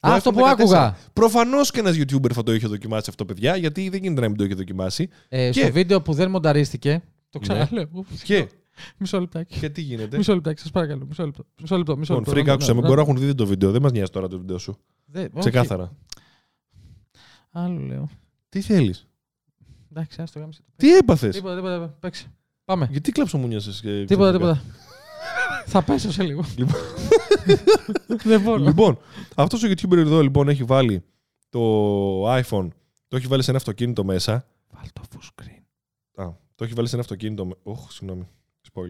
Α, 0.07 0.09
Το 0.09 0.15
αυτό 0.15 0.29
iPhone 0.29 0.33
που 0.33 0.39
14. 0.39 0.51
άκουγα. 0.51 0.97
Προφανώς 1.13 1.71
και 1.71 1.79
ένας 1.79 1.95
YouTuber 1.97 2.31
θα 2.33 2.43
το 2.43 2.53
είχε 2.53 2.67
δοκιμάσει 2.67 3.05
αυτό, 3.09 3.25
παιδιά, 3.25 3.55
γιατί 3.55 3.89
δεν 3.89 4.01
γίνεται 4.01 4.21
να 4.21 4.27
μην 4.27 4.37
το 4.37 4.43
είχε 4.43 4.53
δοκιμάσει. 4.53 5.09
Ε, 5.29 5.49
Και- 5.51 5.61
Στο 5.63 5.71
βίντεο 5.71 6.01
που 6.01 6.13
δεν 6.13 6.29
μονταρίστηκε. 6.29 7.03
Το 7.29 7.39
Ναι. 7.39 7.47
ξαναλέω. 7.47 7.87
Ουφ, 7.91 8.23
Και, 8.23 8.47
Μισό 8.97 9.19
λεπτάκι. 9.19 9.59
και 9.59 9.69
τι 9.69 9.81
γίνεται; 9.81 10.17
Μισό 10.17 10.33
λεπτάκι, 10.33 10.61
σας 10.61 10.71
παρακαλώ. 10.71 11.05
Μισό 11.05 11.25
λεπτό. 11.25 11.45
Μισό 11.61 11.77
λεπτό. 11.77 11.97
Μισό 11.97 12.13
Λοιπόν, 12.15 12.35
λεπτό. 12.35 12.51
Freak, 12.51 12.53
άκουσα 12.53 12.73
με, 12.73 12.81
Να- 12.81 12.87
μπορεί 12.87 12.95
να 12.95 13.03
έχουν 13.11 13.17
δει 13.25 13.35
το 13.35 13.45
βίντεο. 13.45 13.71
Δεν 13.71 13.81
μας 13.81 13.91
νοιάζει 13.91 14.11
τώρα 14.11 14.27
το 14.27 14.37
βίντεο 14.37 14.57
σου. 14.57 14.77
Δε- 15.05 15.21
όχι. 15.21 15.39
Ξεκάθαρα. 15.39 15.91
Άλλο 17.51 17.79
λέω. 17.79 18.09
Τι 18.49 18.61
θέλεις; 18.61 19.07
Εντάξει, 19.91 20.21
άστο 20.21 20.39
γάμισε 20.39 20.61
το. 20.61 20.71
Τι 20.75 20.95
έπαθες; 20.95 21.35
Τίποτα, 21.35 21.55
τίποτα. 21.55 21.95
Παίξε. 21.99 22.25
Πάμε. 22.65 22.87
Γιατί 22.91 23.11
κλαψομούνιασε. 23.11 23.71
Τίποτα, 24.05 24.31
τίποτα. 24.31 24.61
Θα 25.65 25.83
πέσω 25.83 26.11
σε 26.11 26.23
λίγο. 26.23 26.43
Λοιπόν. 26.57 26.79
Δεν 28.23 28.41
μπορώ. 28.41 28.57
Λοιπόν, 28.63 28.97
αυτός 29.35 29.63
ο 29.63 29.67
YouTuber 29.67 29.97
εδώ 29.97 30.21
λοιπόν 30.21 30.49
έχει 30.49 30.63
βάλει 30.63 31.03
το 31.49 31.59
iPhone, 32.35 32.67
το 33.07 33.15
έχει 33.17 33.27
βάλει 33.27 33.43
σε 33.43 33.49
ένα 33.49 33.59
αυτοκίνητο 33.59 34.03
μέσα. 34.03 34.45
Βάλ 34.71 34.83
το 34.93 35.01
full 35.11 35.21
screen. 35.43 35.61
Α, 36.25 36.29
το 36.55 36.63
έχει 36.63 36.73
βάλει 36.73 36.87
σε 36.87 36.93
ένα 36.95 37.03
αυτοκίνητο. 37.03 37.45
με- 37.45 37.55
Ωχ, 37.63 37.91
συγγνώμη. 37.91 38.27
Spoil. 38.73 38.89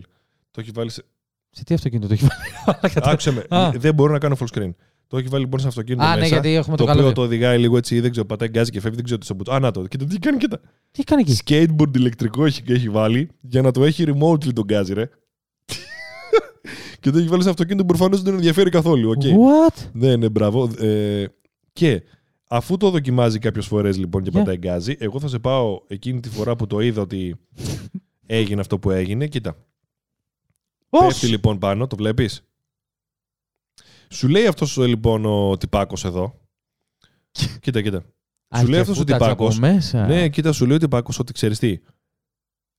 Το 0.52 0.62
έχει 0.62 0.72
βάλει 0.74 0.90
σε. 0.90 1.04
Σε 1.50 1.64
τι 1.64 1.74
αυτοκίνητο 1.74 2.08
το 2.08 2.14
έχει 2.14 2.28
βάλει; 2.28 2.94
Άκουσε 3.12 3.32
με. 3.32 3.46
Α. 3.58 3.72
Δεν 3.72 3.94
μπορώ 3.94 4.12
να 4.12 4.20
κάνω 4.20 4.36
full 4.40 4.58
screen. 4.58 4.72
Το 5.08 5.18
έχει 5.18 5.28
βάλει 5.28 5.44
λοιπόν 5.44 5.60
σε 5.60 5.68
αυτοκίνητο 5.68 6.04
Α, 6.04 6.08
μέσα. 6.08 6.20
ναι, 6.20 6.28
γιατί 6.28 6.50
έχουμε 6.56 6.78
το 6.78 6.84
το 6.86 6.92
οποίο 6.92 7.02
καλό. 7.04 7.14
το 7.16 7.22
οδηγάει 7.22 7.60
λίγο 7.60 7.78
έτσι, 7.78 8.00
δεν 8.00 8.12
ξέρω, 8.12 8.26
πατάει 8.26 8.50
γκάζι 8.50 8.72
και 8.72 8.80
φεύγει, 8.80 8.96
δεν 8.96 9.04
ξέρω 9.04 9.20
τι 9.20 9.26
στο 9.26 9.34
μπουτ. 9.34 9.50
Α, 9.50 9.60
να 9.60 9.72
το. 9.72 9.88
Κοίτα 9.88 10.06
τι 10.06 10.20
κάνει, 10.20 10.38
κοίτα. 10.38 10.60
Τι 10.92 11.04
κάνει 11.04 11.24
εκεί; 11.28 11.38
Skateboard 11.46 11.96
ηλεκτρικό 11.98 12.46
έχει, 12.46 12.62
έχει 12.68 12.90
βάλει 12.90 13.30
για 13.42 13.62
να 13.62 13.72
το 13.72 13.84
έχει 13.84 14.04
remotely 14.08 14.54
τον 14.54 14.64
γκάζι, 14.64 14.94
ρε. 14.94 15.10
Και 17.04 17.12
το 17.12 17.18
έχει 17.18 17.28
βάλει 17.28 17.44
σε 17.44 17.50
αυτοκίνητο 17.50 17.82
που 17.86 17.90
προφανώς 17.90 18.18
δεν 18.18 18.26
τον 18.26 18.34
ενδιαφέρει 18.36 18.70
καθόλου. 18.70 19.10
οκ. 19.10 19.22
What? 19.22 19.90
Ναι, 19.94 20.16
ναι, 20.16 20.30
μπράβο. 20.30 20.70
Ε, 20.78 21.26
και 21.74 22.04
αφού 22.48 22.78
το 22.78 22.90
δοκιμάζει 22.90 23.40
κάποιες 23.40 23.66
φορές 23.66 23.98
λοιπόν 23.98 24.24
και 24.24 24.30
Για. 24.30 24.40
πατάει 24.40 24.58
γκάζι, 24.58 24.96
εγώ 25.00 25.20
θα 25.20 25.28
σε 25.28 25.40
πάω 25.40 25.82
εκείνη 25.88 26.20
τη 26.20 26.30
φορά 26.30 26.56
που 26.56 26.68
το 26.68 26.80
είδα 26.80 27.02
ότι 27.02 27.36
έγινε 28.26 28.62
αυτό 28.62 28.80
που 28.80 28.92
έγινε. 28.92 29.28
Κοίτα. 29.28 29.58
Πέφτει 30.90 31.28
λοιπόν 31.28 31.60
πάνω, 31.60 31.88
το 31.88 31.96
βλέπεις; 31.96 32.44
Σου 34.10 34.28
λέει 34.28 34.48
αυτός 34.48 34.78
λοιπόν 34.78 35.26
ο 35.26 35.58
τυπάκος 35.58 36.06
εδώ. 36.06 36.40
κοίτα, 37.62 37.82
κοίτα. 37.82 38.04
Σου 38.58 38.68
λέει 38.68 38.80
αυτός 38.80 39.00
ο 39.00 39.04
τυπάκος. 39.04 39.60
Μέσα. 39.60 40.08
Ναι, 40.08 40.30
κοίτα, 40.30 40.52
σου 40.52 40.66
λέει 40.66 40.76
ο 40.76 40.80
τυπάκος 40.80 41.20
ότι 41.20 41.34
ξέρεις 41.34 41.60
τι. 41.60 41.80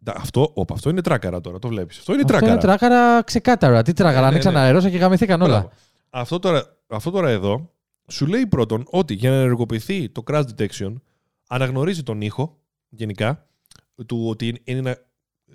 Τα- 0.05 0.14
Αυτό, 0.17 0.51
όπα, 0.55 0.75
αυτό 0.75 0.90
είναι 0.90 1.01
τράκαρα 1.01 1.40
τώρα, 1.40 1.59
το 1.59 1.69
βλέπεις. 1.69 1.99
Αυτό 1.99 2.12
είναι 2.12 2.23
Αυτό 2.23 2.33
τράκαρα. 2.37 2.53
είναι 2.53 2.62
τράκαρα 2.62 3.23
ξεκάθαρα. 3.23 3.83
Τι 3.83 3.93
τράκαρα, 3.93 4.17
Ναι, 4.21 4.23
ναι, 4.27 4.31
ανοίξαν 4.31 4.53
ναι. 4.53 4.59
αερόσα 4.59 4.90
και 4.90 4.97
γαμηθήκαν 4.97 5.43
όλα. 5.43 5.53
Μπράβο. 5.59 5.71
Αυτό 6.11 6.38
τώρα, 6.38 6.77
αυτό 6.87 7.11
τώρα 7.11 7.29
εδώ 7.29 7.71
σου 8.09 8.27
λέει 8.27 8.47
πρώτον 8.47 8.85
ότι 8.90 9.14
για 9.14 9.31
να 9.31 9.37
ενεργοποιηθεί 9.37 10.09
το 10.09 10.23
crash 10.31 10.43
detection 10.57 10.95
αναγνωρίζει 11.49 12.03
τον 12.03 12.21
ήχο 12.21 12.59
γενικά 12.88 13.47
του 14.07 14.25
ότι 14.29 14.49
είναι- 14.49 14.61
είναι 14.64 14.79
ένα. 14.79 14.97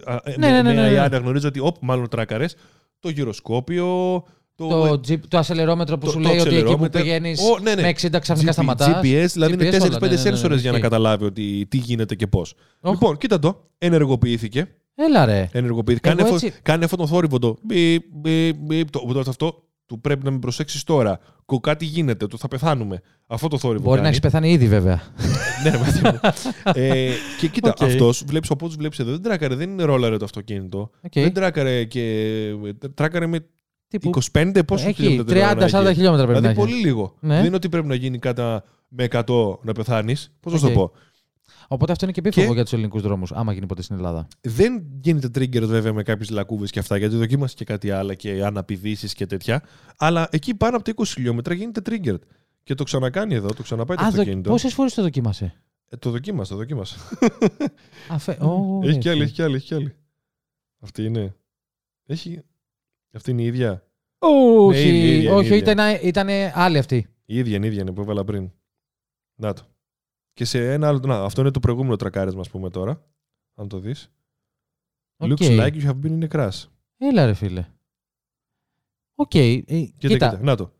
α, 0.05 0.19
ε, 0.23 0.35
Ναι, 0.37 0.47
με- 0.47 0.51
ναι, 0.51 0.61
ναι, 0.61 0.73
με 0.75 0.81
ναι, 0.81 0.89
ναι. 0.89 0.95
AI 1.01 1.05
αναγνωρίζει 1.05 1.45
ότι, 1.47 1.59
όπ, 1.59 1.75
μάλλον 1.81 2.09
τράκαρες, 2.09 2.55
το 2.99 3.09
γυροσκόπιο. 3.09 4.23
Το, 4.59 4.67
Το, 4.87 4.99
Jeep, 5.07 5.19
το 5.27 5.37
ασελερόμετρο 5.37 5.97
που 5.97 6.05
το- 6.05 6.11
σου 6.11 6.19
το 6.19 6.29
λέει 6.29 6.39
ότι 6.39 6.55
εκεί 6.55 6.63
που 6.77 6.83
accelerometer. 6.83 6.91
πηγαίνεις 6.91 7.39
Ω, 7.41 7.59
ναι, 7.59 7.75
ναι. 7.75 7.81
με 7.81 7.87
60 7.89 8.19
ξαφνικά 8.19 8.49
GP 8.49 8.53
σταματάς. 8.53 8.87
GPS, 8.87 9.25
δηλαδή 9.33 9.53
είναι 9.53 9.69
4-5 9.69 10.17
σένσορες 10.17 10.61
για 10.61 10.71
να 10.71 10.77
ισχύει. 10.77 10.81
καταλάβει 10.89 11.25
ότι 11.25 11.65
τι 11.69 11.77
γίνεται 11.77 12.15
και 12.15 12.27
πώς. 12.27 12.53
Όχ. 12.81 12.91
Λοιπόν, 12.91 13.17
κοίτα 13.17 13.39
το. 13.39 13.63
Ενεργοποιήθηκε. 13.77 14.67
Έλα 14.95 15.25
ρε. 15.25 15.49
Ενεργοποιήθηκε. 15.51 16.09
Εγώ 16.09 16.17
Κάνει, 16.17 16.29
αυτό, 16.33 16.45
έτσι- 16.47 16.59
κάνει 16.61 16.83
αυτόν 16.83 16.99
τον 16.99 17.07
θόρυβο 17.07 17.39
το. 17.39 17.57
Μπιπ, 17.63 18.03
μπιπ, 18.13 18.55
μπιπ, 18.59 18.89
το, 18.89 18.99
το- 19.13 19.23
αυτό 19.29 19.63
του 19.85 20.01
πρέπει 20.01 20.23
να 20.25 20.31
με 20.31 20.39
προσέξεις 20.39 20.83
τώρα. 20.83 21.19
Κο, 21.45 21.59
κάτι 21.59 21.85
γίνεται, 21.85 22.27
το 22.27 22.37
θα 22.37 22.47
πεθάνουμε. 22.47 23.01
Αυτό 23.27 23.47
το 23.47 23.57
θόρυβο. 23.57 23.83
Μπορεί 23.83 23.89
να 23.95 23.95
κάνει. 23.95 24.07
έχεις 24.09 24.19
πεθάνει 24.19 24.51
ήδη 24.51 24.67
βέβαια. 24.67 25.01
ναι, 25.63 25.69
ρε 25.69 25.77
παιδί 25.77 25.99
μου. 26.03 26.19
ε, 26.73 27.09
και 27.39 27.47
κοίτα, 27.47 27.69
Οκ. 27.69 27.81
αυτός 27.83 28.23
βλέπεις 28.27 28.49
από 28.49 28.65
ό,τι 28.65 28.75
βλέπεις 28.75 28.99
εδώ 28.99 29.11
δεν 29.11 29.21
τράκαρε, 29.21 29.55
δεν 29.55 29.69
είναι 29.69 29.83
ρόλαρε 29.83 30.17
το 30.17 30.25
αυτοκίνητο. 30.25 30.89
Οκ. 31.01 31.11
Δεν 31.13 31.33
τράκαρε 31.33 31.83
και. 31.83 32.25
Τράκαρε 32.93 33.27
με 33.27 33.45
Τύπου 33.89 34.09
25 34.31 34.61
πόσο 34.67 34.87
έχει 34.87 34.93
χιλιόμετρα 35.03 35.33
την 35.35 35.43
ώρα 35.43 35.55
να 35.55 35.81
30-40 35.81 35.85
έχει. 35.85 35.93
χιλιόμετρα 35.95 36.25
πρέπει 36.27 36.41
να 36.41 36.49
Δηλαδή 36.49 36.61
έχει. 36.71 36.71
πολύ 36.71 36.85
λίγο. 36.85 37.15
Ναι. 37.19 37.35
Δεν 37.35 37.45
είναι 37.45 37.55
ότι 37.55 37.69
πρέπει 37.69 37.87
να 37.87 37.95
γίνει 37.95 38.19
κατά 38.19 38.63
με 38.87 39.07
100 39.11 39.57
να 39.61 39.73
πεθάνεις. 39.73 40.31
Πώς 40.39 40.53
να 40.53 40.59
σου 40.59 40.65
Οκ. 40.67 40.73
το 40.73 40.79
πω; 40.79 40.91
Οπότε 41.67 41.91
αυτό 41.91 42.03
είναι 42.05 42.13
και 42.13 42.19
επίφοβο 42.19 42.47
Και- 42.47 42.53
για 42.53 42.63
τους 42.63 42.73
ελληνικούς 42.73 43.01
δρόμους, 43.01 43.31
άμα 43.31 43.53
γίνει 43.53 43.65
ποτέ 43.65 43.81
στην 43.81 43.95
Ελλάδα. 43.95 44.27
Δεν 44.41 44.83
γίνεται 45.01 45.27
trigger 45.27 45.61
βέβαια 45.65 45.93
με 45.93 46.03
κάποιες 46.03 46.29
λακκούβες 46.29 46.71
και 46.71 46.79
αυτά, 46.79 46.97
γιατί 46.97 47.15
δοκίμασε 47.15 47.55
και 47.55 47.65
κάτι 47.65 47.91
άλλο 47.91 48.13
και 48.13 48.43
αναπηδήσεις 48.45 49.13
και 49.13 49.25
τέτοια. 49.25 49.63
Αλλά 49.97 50.27
εκεί 50.31 50.55
πάνω 50.55 50.75
από 50.75 50.85
τα 50.85 50.91
20 50.91 51.03
χιλιόμετρα 51.13 51.53
γίνεται 51.53 51.81
triggered. 51.89 52.19
Και 52.63 52.73
το 52.75 52.83
ξανακάνει 52.83 53.35
εδώ, 53.35 53.47
το 53.53 53.63
ξαναπάει 53.63 53.97
το 53.97 54.03
Α, 54.03 54.09
δο... 54.09 54.19
αυτοκίνητο. 54.19 54.49
πόσες 54.49 54.73
φορές 54.73 54.93
το 54.93 55.01
δοκίμασε; 55.01 55.53
Ε, 55.89 55.97
το 55.97 56.09
δοκίμασε, 56.09 56.51
το 56.51 56.57
δοκίμασε. 56.57 56.95
Αφε... 58.09 58.31
Ω, 58.41 58.79
έχει 58.81 58.87
έτσι. 58.87 58.99
κι 58.99 59.09
άλλη, 59.09 59.21
έχει 59.21 59.33
κι 59.33 59.41
άλλη, 59.41 59.55
έχει 59.55 59.65
κι 59.65 59.73
άλλη. 59.73 59.95
Αυτή 60.79 61.03
είναι. 61.03 61.35
Έχει. 62.05 62.41
Αυτή 63.13 63.31
είναι 63.31 63.41
η 63.41 63.45
ίδια; 63.45 63.87
Όχι, 64.19 64.81
Ναι, 64.83 64.87
ίδια, 64.97 65.13
ίδια, 65.15 65.33
όχι, 65.33 65.45
ίδια. 65.55 65.71
ήταν, 65.71 65.99
ήταν 66.03 66.27
άλλη 66.53 66.77
αυτή. 66.77 67.07
Η 67.25 67.37
ίδια 67.37 67.55
είναι, 67.55 67.65
η 67.65 67.69
ίδια 67.69 67.81
είναι 67.81 67.91
που 67.93 68.01
έβαλα 68.01 68.23
πριν. 68.23 68.51
Να 69.39 69.53
το. 69.53 69.61
Και 70.33 70.45
σε 70.45 70.73
ένα 70.73 70.87
άλλο. 70.87 70.99
Να, 70.99 71.23
αυτό 71.23 71.41
είναι 71.41 71.51
το 71.51 71.59
προηγούμενο 71.59 71.95
τρακάρισμα, 71.95 72.41
ας 72.41 72.49
πούμε 72.49 72.69
τώρα. 72.69 73.05
Αν 73.55 73.67
το 73.67 73.79
δεις. 73.79 74.11
Οκ. 75.17 75.29
Looks 75.31 75.59
like 75.59 75.73
you 75.73 75.83
have 75.85 75.99
been 76.03 76.19
in 76.23 76.27
a 76.27 76.27
crash. 76.27 76.63
Έλα 76.97 77.25
ρε 77.25 77.33
φίλε. 77.33 77.65
Οκ. 79.15 79.35
ε, 79.35 79.55
Κοίτα, 79.61 79.91
κοίτα. 79.97 80.29
κοίτα. 80.29 80.39
Να 80.41 80.55
το. 80.55 80.73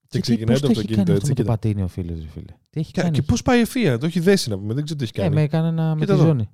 Και 0.00 0.20
τι- 0.20 0.20
ξεκινάει 0.20 0.52
πώς 0.52 0.60
το 0.60 0.66
έχει 0.70 0.78
αυτοκίνητο 0.80 1.04
κάνει 1.12 1.18
έτσι. 1.18 1.22
αυτό 1.22 1.28
με 1.28 1.34
το 1.34 1.42
κοίτα. 1.42 1.52
πατίνι 1.52 1.82
ο 1.82 1.88
φίλος, 1.88 2.20
ρε 2.20 2.28
φίλε; 2.28 2.52
Τι 2.70 2.80
έχει 2.80 2.92
Και, 2.92 3.00
κάνει. 3.00 3.12
και 3.14 3.22
πώς 3.22 3.42
πάει 3.42 3.60
ευθεία, 3.60 3.98
το 3.98 4.06
έχει 4.06 4.20
δέσει 4.20 4.48
να 4.50 4.58
πούμε, 4.58 4.74
δεν 4.74 4.84
ξέρω 4.84 4.98
τι 4.98 5.04
έχει 5.04 5.12
Ε, 5.16 5.22
κάνει. 5.22 5.34
με 5.34 5.42
έκανε 5.42 5.70
να 5.70 5.94
με 5.94 6.00
Κοίτα 6.00 6.12
τη 6.14 6.18
εδώ. 6.18 6.28
ζώνη. 6.28 6.48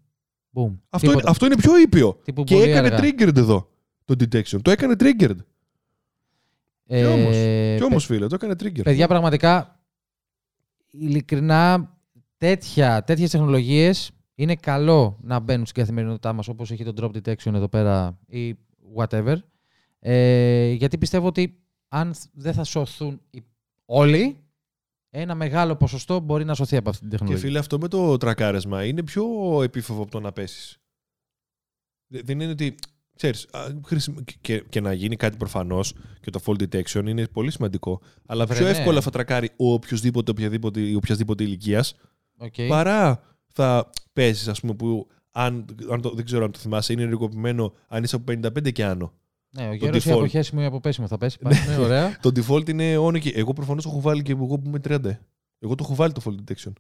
Boom. 0.53 0.77
αυτό, 0.89 1.07
είναι, 1.07 1.15
Τίποτα. 1.15 1.31
αυτό 1.31 1.47
είναι 1.47 1.57
πιο 1.57 1.79
ήπιο. 1.79 2.19
Τύπου 2.25 2.45
Και 2.45 2.55
πολύ 2.55 2.71
έκανε 2.71 2.87
αργά. 2.95 2.99
triggered 3.03 3.37
εδώ 3.37 3.71
το 4.05 4.15
detection. 4.19 4.63
Το 4.63 4.71
έκανε 4.71 4.95
triggered. 4.99 5.37
Ε, 6.87 6.99
Κι 7.01 7.07
όμως, 7.07 7.37
παι- 7.37 7.77
Κι 7.79 7.85
όμως, 7.85 8.05
φίλε, 8.05 8.27
το 8.27 8.35
έκανε 8.35 8.53
triggered. 8.63 8.83
Παιδιά, 8.83 9.09
πραγματικά, 9.09 9.81
ειλικρινά, 10.91 11.97
τέτοια, 12.37 13.05
τέτοιες 13.05 13.31
τεχνολογίες 13.31 14.11
είναι 14.35 14.55
καλό 14.57 15.19
να 15.23 15.39
μπαίνουν 15.39 15.67
στην 15.67 15.83
καθημερινότητά 15.83 16.33
μας, 16.33 16.49
όπως 16.49 16.71
έχει 16.71 16.85
το 16.85 16.93
drop 16.97 17.17
detection 17.17 17.55
εδώ 17.55 17.69
πέρα 17.69 18.19
ή 18.27 18.55
whatever. 18.97 19.37
Ε, 19.99 20.71
γιατί 20.71 20.99
πιστεύω 20.99 21.27
ότι 21.27 21.61
αν 21.89 22.15
δεν 22.33 22.53
θα 22.53 22.65
σωθούν 22.65 23.21
οι- 23.31 23.43
όλοι, 23.85 24.37
ένα 25.11 25.35
μεγάλο 25.35 25.77
ποσοστό 25.77 26.21
μπορεί 26.21 26.45
να 26.45 26.55
σωθεί 26.55 26.77
από 26.77 26.89
αυτή 26.89 27.01
την 27.01 27.11
Και 27.11 27.17
τεχνολογία. 27.17 27.47
φίλε, 27.49 27.59
αυτό 27.59 27.79
με 27.79 27.89
το 27.89 28.17
τρακάρισμα 28.17 28.85
είναι 28.85 29.03
πιο 29.03 29.25
επίφοβο 29.63 30.03
από 30.03 30.11
το 30.11 30.21
να 30.21 30.33
πέσεις. 30.33 30.79
Δεν 32.07 32.41
είναι 32.41 32.51
ότι. 32.53 32.75
Ξέρεις, 33.17 33.47
α, 33.53 33.67
χρησιμο- 33.85 34.21
και, 34.41 34.61
και 34.69 34.81
να 34.81 34.93
γίνει 34.93 35.17
κάτι 35.17 35.37
προφανώς 35.37 35.95
και 36.21 36.31
το 36.31 36.41
fall 36.47 36.53
detection 36.63 37.05
είναι 37.07 37.27
πολύ 37.27 37.51
σημαντικό. 37.51 38.01
Αλλά 38.27 38.47
Βρε, 38.47 38.57
πιο 38.57 38.65
ναι. 38.65 38.71
εύκολα 38.71 39.01
θα 39.01 39.11
τρακάρει 39.11 39.51
ο 39.57 39.73
οποιοδήποτε, 39.73 40.31
οποιαδήποτε, 40.31 40.81
ή 40.81 40.95
οποιασδήποτε 40.95 41.45
ηλικίας 41.45 41.95
Okay. 42.43 42.67
παρά 42.69 43.23
θα 43.53 43.91
πέσεις, 44.13 44.49
ας 44.49 44.61
πούμε, 44.61 44.75
που 44.75 45.09
αν, 45.31 45.65
αν 45.91 46.01
το, 46.01 46.11
δεν 46.11 46.25
ξέρω 46.25 46.45
αν 46.45 46.51
το 46.53 46.59
θυμάσαι, 46.59 46.93
είναι 46.93 47.03
ενεργοποιημένο 47.03 47.73
αν 47.89 48.03
είσαι 48.05 48.17
από 48.17 48.25
55 48.33 48.73
και 48.73 48.85
άνω. 48.85 49.13
Ναι, 49.51 49.69
ο 49.69 49.73
γέρος 49.75 50.05
ή 50.05 50.09
default. 50.11 50.13
από 50.13 50.27
χέσιμο 50.27 50.61
ή 50.63 50.67
από 50.67 50.81
πέσιμο 50.81 51.07
θα 51.07 51.19
πέσει. 51.19 51.39
Πάει, 51.39 51.53
ναι, 51.69 51.77
ωραία. 51.85 52.17
Το 52.23 52.31
default 52.35 52.69
είναι 52.69 52.97
on 52.99 53.19
και 53.21 53.29
εγώ 53.35 53.53
προφανώς 53.53 53.83
το 53.85 53.89
έχω 53.89 54.01
βάλει 54.01 54.23
και 54.23 54.33
εγώ 54.33 54.47
που 54.59 54.63
είμαι 54.67 54.79
30. 54.89 54.99
Εγώ 55.59 55.75
το 55.75 55.83
έχω 55.85 55.95
βάλει 55.95 56.13
το 56.13 56.21
fall 56.25 56.31
detection. 56.31 56.73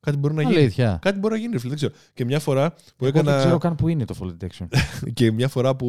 Κάτι 0.00 0.18
μπορεί 0.18 0.34
να 0.34 0.42
γίνει. 0.42 0.56
Αλήθεια. 0.56 0.98
Κάτι 1.02 1.18
μπορεί 1.18 1.34
να 1.34 1.40
γίνει, 1.40 1.52
ρε 1.52 1.58
φίλε, 1.58 1.68
δεν 1.68 1.78
ξέρω. 1.78 1.92
Και 2.14 2.24
μια 2.24 2.38
φορά 2.38 2.70
που 2.72 3.04
Εγώ 3.04 3.08
έκανα. 3.08 3.30
δεν 3.32 3.40
ξέρω 3.40 3.58
καν 3.58 3.74
που 3.74 3.88
είναι 3.88 4.04
το 4.04 4.14
fall 4.20 4.26
detection. 4.44 4.66
Και 5.14 5.32
μια 5.32 5.48
φορά 5.48 5.76
που 5.76 5.86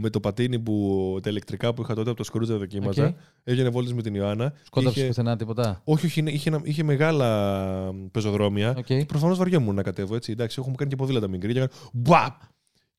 με 0.00 0.10
το 0.10 0.20
πατίνι 0.20 0.58
που 0.58 1.18
τα 1.22 1.30
ηλεκτρικά 1.30 1.74
που 1.74 1.82
είχα 1.82 1.94
τότε 1.94 2.08
από 2.08 2.18
το 2.18 2.24
σκρούτζα 2.24 2.56
δοκίμαζα, 2.56 3.06
Οκ. 3.06 3.14
έγινε 3.44 3.68
βόλτες 3.68 3.92
με 3.92 4.02
την 4.02 4.14
Ιωάννα. 4.14 4.52
Σκόνταψε 4.62 4.98
Είχε- 4.98 5.08
πουθενά 5.08 5.36
τίποτα; 5.36 5.80
Όχι, 5.84 6.06
όχι, 6.06 6.20
είχε, 6.20 6.30
είχε, 6.30 6.48
ένα- 6.48 6.60
είχε 6.64 6.82
μεγάλα 6.82 7.92
πεζοδρόμια. 8.10 8.74
Οκ. 8.78 9.04
Προφανώς 9.06 9.38
βαριόμουν 9.38 9.74
να 9.74 9.82
κατέβω 9.82 10.14
έτσι. 10.14 10.32
Εντάξει, 10.32 10.56
έχουμε 10.60 10.74
κάνει 10.74 10.90
και 10.90 10.96
ποδήλατα 10.96 11.28
μικρή. 11.28 11.52
Και, 11.52 11.58
έκανα 11.58 11.72
μπαπ! 11.92 12.40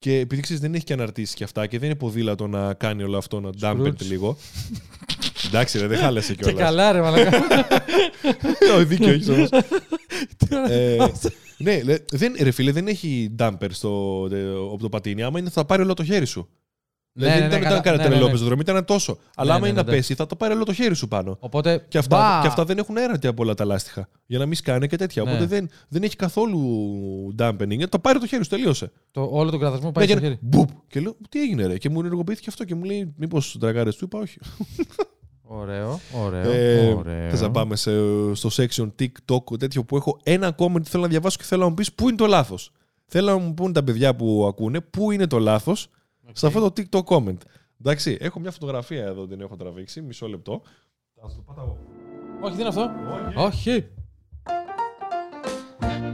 Και 0.02 0.20
επειδή 0.20 0.42
ξέρεις, 0.42 0.62
δεν 0.62 0.74
έχει 0.74 0.84
και 0.84 0.94
αναρτήσει 0.94 1.36
και 1.36 1.44
αυτά 1.44 1.68
και 1.68 1.80
δεν 1.80 1.90
είναι 1.90 1.98
ποδήλατο 1.98 2.48
να 2.48 2.74
κάνει 2.74 3.04
όλο 3.04 3.18
αυτό 3.18 3.40
να 3.40 3.50
ντάμπερτ 3.50 4.02
λίγο. 4.02 4.38
Εντάξει, 5.46 5.80
ρε, 5.80 5.88
δεν 5.88 5.98
χάλασε 5.98 6.36
Και 6.36 6.44
κιόλας. 6.44 6.64
καλά, 6.64 6.92
ρε 6.92 7.02
μαλακά. 7.02 7.46
Όχι, 8.76 8.84
δίκιο 8.84 9.10
έχεις 9.10 9.30
όμως. 9.30 9.50
ε, 10.70 10.98
ναι, 11.58 11.82
λέ, 11.84 11.98
δεν, 12.12 12.36
ρε 12.40 12.52
φίλε, 12.52 12.72
δεν 12.72 12.88
έχει 12.88 13.32
ντάμπερ 13.36 13.72
στο, 13.72 14.28
ε, 14.32 14.50
από 14.50 14.78
το 14.80 14.90
πατίνι. 14.90 15.24
Άμα 15.24 15.40
είναι, 15.40 15.50
θα 15.50 15.66
πάρει 15.66 15.82
όλο 15.82 15.94
το 15.94 16.04
χέρι 16.04 16.26
σου. 16.26 16.50
Ναι, 17.14 17.24
Δηλαδή 17.26 17.42
ναι, 17.44 17.50
δεν 17.50 17.60
ναι, 17.60 17.66
ήταν 17.66 17.70
καλά. 17.70 17.82
κανένα 17.82 18.04
Ναι, 18.04 18.10
ναι, 18.10 18.14
τρελό 18.16 18.26
ναι. 18.26 18.32
πεζοδρόμιο, 18.32 18.62
ήταν 18.68 18.86
τόσο. 18.86 19.18
Αλλά 19.36 19.50
Ναι, 19.50 19.56
άμα 19.56 19.62
ναι, 19.62 19.68
είναι 19.68 19.78
ναι, 19.78 19.84
να 19.86 19.90
ναι. 19.92 19.96
πέσει, 19.98 20.14
θα 20.16 20.26
το 20.26 20.36
πάρει 20.36 20.54
όλο 20.54 20.64
το 20.64 20.74
χέρι 20.74 20.96
σου 20.96 21.08
πάνω. 21.08 21.38
Οπότε. 21.40 21.86
Και 21.88 21.98
αυτά, 21.98 22.18
μπα! 22.18 22.42
και 22.42 22.48
αυτά 22.48 22.66
δεν 22.66 22.78
έχουν 22.78 22.98
αέρα 22.98 23.20
από 23.24 23.44
όλα 23.44 23.54
τα 23.54 23.66
λάστιχα. 23.66 24.08
Για 24.26 24.40
να 24.40 24.46
μην 24.46 24.56
σκάνε 24.56 24.88
και 24.88 24.96
τέτοια. 24.96 25.24
Ναι. 25.24 25.30
Οπότε 25.32 25.46
δεν, 25.46 25.70
δεν 25.88 26.04
έχει 26.04 26.16
καθόλου 26.16 26.60
dampening. 27.40 27.68
γιατί 27.68 27.88
Το 27.88 28.00
πάρει 28.00 28.20
το 28.20 28.28
χέρι 28.28 28.44
σου, 28.44 28.50
τελείωσε. 28.50 28.92
Το, 29.12 29.30
όλο 29.32 29.50
τον 29.50 29.60
κραδασμό 29.60 29.92
πάει 29.92 30.06
Ναι, 30.06 30.12
στο 30.12 30.20
και 30.20 30.26
χέρι. 30.26 30.38
μπουπ. 30.42 30.70
Και 30.88 31.00
λέω, 31.00 31.16
τι 31.30 31.42
έγινε, 31.42 31.66
ρε; 31.66 31.78
Και 31.78 31.90
μου 31.90 32.00
ενεργοποιήθηκε 32.00 32.50
αυτό 32.50 32.64
και 32.64 32.76
μου 32.76 32.84
λέει, 32.84 33.14
Μήπως 33.18 33.58
τραγάρε 33.60 33.90
του 33.90 33.98
είπα, 34.06 34.20
όχι. 34.20 34.38
Ωραίο, 35.44 36.00
ωραίο. 36.26 36.52
Ε, 36.52 36.94
ωραίο. 36.94 37.30
Θες 37.30 37.42
να 37.42 37.52
πάμε 37.52 37.76
σε, 37.76 37.92
στο 38.34 38.50
section 38.56 38.92
TikTok 39.00 39.60
τέτοιο 39.60 39.84
που 39.84 39.96
έχω 39.96 40.20
ένα 40.24 40.56
comment 40.58 40.84
θέλω 40.84 41.04
να 41.04 41.10
διαβάσω 41.10 41.38
και 41.38 41.44
θέλω 41.44 41.62
να 41.64 41.68
μου 41.70 41.74
πεις 41.74 41.94
πού 41.94 42.08
είναι 42.08 42.18
το 42.18 42.26
λάθος; 42.26 42.72
Θέλω 43.06 43.32
να 43.32 43.38
μου 43.38 43.54
πούν 43.54 43.74
τα 43.74 43.84
παιδιά 43.84 44.16
που 44.16 44.46
ακούνε 44.48 44.82
πού 44.82 45.12
είναι 45.12 45.28
το 45.28 45.40
λάθος; 45.40 45.88
Σε 46.32 46.48
αυτό 46.48 46.72
το 46.72 46.74
TikTok 46.78 47.04
comment. 47.04 47.38
Εντάξει, 47.80 48.18
έχω 48.20 48.40
μια 48.40 48.52
φωτογραφία 48.52 49.06
εδώ, 49.06 49.28
την 49.28 49.42
έχω 49.42 49.56
τραβήξει. 49.56 50.02
Μισό 50.02 50.28
λεπτό. 50.28 50.62
Θα 51.22 51.30
σου 51.30 51.36
το 51.36 51.42
πατάω. 51.42 51.76
Όχι, 52.42 52.56
δεν 52.56 52.60
είναι 52.60 52.68
αυτό. 52.68 52.92
Όχι. 53.36 53.38
Όχι. 53.38 53.88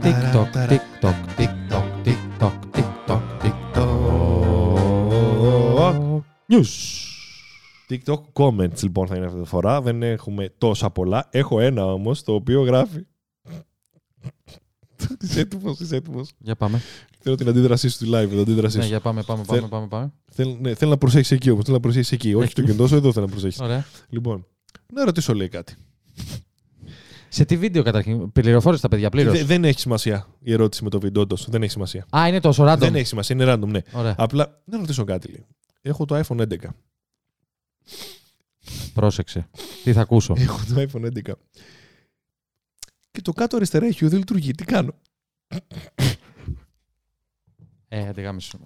TikTok, 0.02 0.52
TikTok, 0.68 1.14
TikTok, 1.36 1.84
TikTok, 2.04 2.58
TikTok, 2.72 3.22
TikTok. 3.42 3.98
News. 6.48 6.72
TikTok 7.88 8.22
comments 8.32 8.82
λοιπόν 8.82 9.06
θα 9.06 9.16
είναι 9.16 9.26
αυτή 9.26 9.40
τη 9.40 9.46
φορά. 9.48 9.80
Δεν 9.82 10.02
έχουμε 10.02 10.54
τόσα 10.58 10.90
πολλά. 10.90 11.28
Έχω 11.30 11.60
ένα 11.60 11.92
όμως 11.92 12.22
το 12.22 12.34
οποίο 12.34 12.62
γράφει. 12.62 13.06
Είσαι 15.20 15.40
έτοιμος, 15.40 15.80
είσαι 15.80 15.96
έτοιμος. 15.96 16.32
Για 16.38 16.56
πάμε. 16.56 16.80
Θέλω 17.28 17.40
την 17.40 17.48
αντίδρασή 17.48 17.88
σου, 17.88 17.98
τη 17.98 18.04
live, 18.12 18.26
την 18.28 18.38
αντίδρασή 18.38 18.76
Ναι, 18.76 18.82
σου. 18.82 18.88
για 18.88 19.00
πάμε, 19.00 19.22
πάμε, 19.22 19.44
πάμε, 19.46 19.68
πάμε, 19.68 19.86
πάμε. 19.86 20.12
Θέλω, 20.32 20.56
ναι, 20.60 20.74
θέλω 20.74 20.90
να 20.90 20.96
προσέχεις 20.98 21.30
εκεί 21.30 21.50
όμως. 21.50 21.64
Θέλω 21.64 21.76
να 21.76 21.82
προσέχεις 21.82 22.12
εκεί. 22.12 22.34
Όχι 22.34 22.50
στο 22.50 22.62
κινητό 22.62 22.86
σου, 22.86 22.94
εδώ 22.94 23.12
θέλω 23.12 23.24
να 23.26 23.30
προσέχεις. 23.30 23.60
Ωραία. 23.60 23.84
Λοιπόν, 24.08 24.46
να 24.92 25.04
ρωτήσω 25.04 25.34
λέει 25.34 25.48
κάτι. 25.48 25.74
Σε 27.28 27.44
τι 27.44 27.56
βίντεο 27.56 27.82
καταρχήν, 27.82 28.32
πληροφόρησες 28.32 28.82
τα 28.82 28.88
παιδιά 28.88 29.10
πλήρως; 29.10 29.38
Δε- 29.38 29.44
δεν 29.44 29.64
έχει 29.64 29.80
σημασία 29.80 30.26
η 30.40 30.52
ερώτηση 30.52 30.84
με 30.84 30.90
το 30.90 31.00
βίντεο, 31.00 31.22
όντως. 31.22 31.46
Δεν 31.50 31.62
έχει 31.62 31.70
σημασία. 31.72 32.06
Α, 32.16 32.28
είναι 32.28 32.40
τόσο 32.40 32.64
random. 32.66 32.76
Δεν 32.78 32.94
έχει 32.94 33.06
σημασία, 33.06 33.36
είναι 33.36 33.52
random, 33.54 33.66
ναι. 33.68 33.80
Ωραία. 33.92 34.14
Απλά 34.18 34.62
να 34.64 34.78
ρωτήσω 34.78 35.04
κάτι. 35.04 35.28
Λέει. 35.30 35.46
Έχω 35.82 36.04
το 36.04 36.20
iPhone 36.26 36.40
11. 36.40 36.56
Πρόσεξε. 38.94 39.48
Τι 39.84 39.92
θα 39.92 40.00
ακούσω; 40.00 40.34
Έχω 40.38 40.60
το 40.74 40.80
iPhone 40.80 41.04
11. 41.04 41.32
Και 43.10 43.22
το 43.22 43.32
κάτω 43.32 43.56
αριστερά 43.56 43.86
έχει 43.86 44.06
δεν 44.06 44.18
λειτουργεί. 44.18 44.50
Τι 44.50 44.64
κάνω; 44.64 44.94
Ε, 47.88 48.08
άντε 48.08 48.22
γάμισου. 48.22 48.58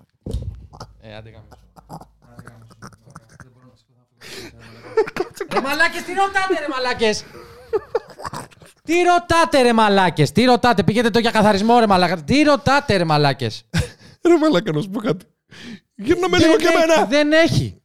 Ε, 1.00 1.14
άντε 1.14 1.30
γάμισου. 1.30 1.56
Ρε 5.52 5.60
μαλάκες, 5.60 6.02
τι 6.02 6.12
ρωτάτε 6.12 6.60
ρε 6.60 6.68
μαλάκες; 6.68 7.24
Τι 8.82 9.02
ρωτάτε 9.02 9.62
ρε 9.62 9.72
μαλάκες, 9.72 10.32
τι 10.32 10.44
ρωτάτε, 10.44 10.82
πήγαινε 10.82 11.10
το 11.10 11.18
για 11.18 11.30
καθαρισμό 11.30 11.78
ρε 11.78 11.86
μαλάκα. 11.86 12.22
Τι 12.22 12.42
ρωτάτε 12.42 12.96
ρε 12.96 13.04
μαλάκες; 13.04 13.68
Ρε 14.22 14.38
μαλάκα, 14.38 14.72
να 14.72 14.80
σου 14.80 14.90
πω 14.90 15.00
κάτι. 15.00 15.24
Γύρνα 15.94 16.28
με 16.28 16.38
λίγο 16.38 16.50
Δεν 16.50 16.58
και 16.60 16.66
έχει, 16.66 16.76
εμένα. 16.82 17.06
Δεν 17.06 17.32
έχει. 17.32 17.82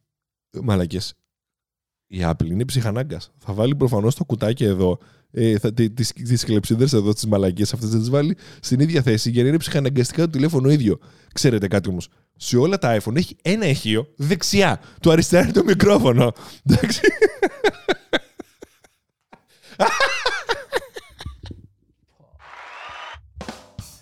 Μαλακές. 0.61 1.13
Η 2.07 2.19
Apple 2.23 2.45
είναι 2.45 2.65
ψυχανάγκας. 2.65 3.31
Θα 3.37 3.53
βάλει 3.53 3.75
προφανώς 3.75 4.15
το 4.15 4.23
κουτάκι 4.23 4.63
εδώ, 4.63 4.99
ε, 5.31 5.57
θα, 5.57 5.73
τι- 5.73 5.89
τις, 5.89 6.13
τις 6.13 6.43
κλεψίδρες 6.43 6.93
εδώ, 6.93 7.13
τις 7.13 7.25
μαλακίες 7.25 7.73
αυτές, 7.73 7.89
θα 7.89 7.97
τις 7.97 8.09
βάλει 8.09 8.37
στην 8.59 8.79
ίδια 8.79 9.01
θέση 9.01 9.29
για 9.29 9.41
να 9.43 9.47
είναι 9.49 9.57
ψυχαναγκαστικά 9.57 10.21
το 10.23 10.29
τηλέφωνο 10.29 10.69
ίδιο. 10.69 10.99
Ξέρετε 11.33 11.67
κάτι 11.67 11.89
όμως. 11.89 12.07
Σε 12.35 12.57
όλα 12.57 12.77
τα 12.77 12.97
iPhone 13.01 13.15
έχει 13.15 13.35
ένα 13.41 13.65
ηχείο 13.67 14.07
δεξιά. 14.15 14.79
Το 14.99 15.11
αριστερά 15.11 15.43
είναι 15.43 15.51
το 15.51 15.63
μικρόφωνο. 15.63 16.33
Εντάξει. 16.69 16.99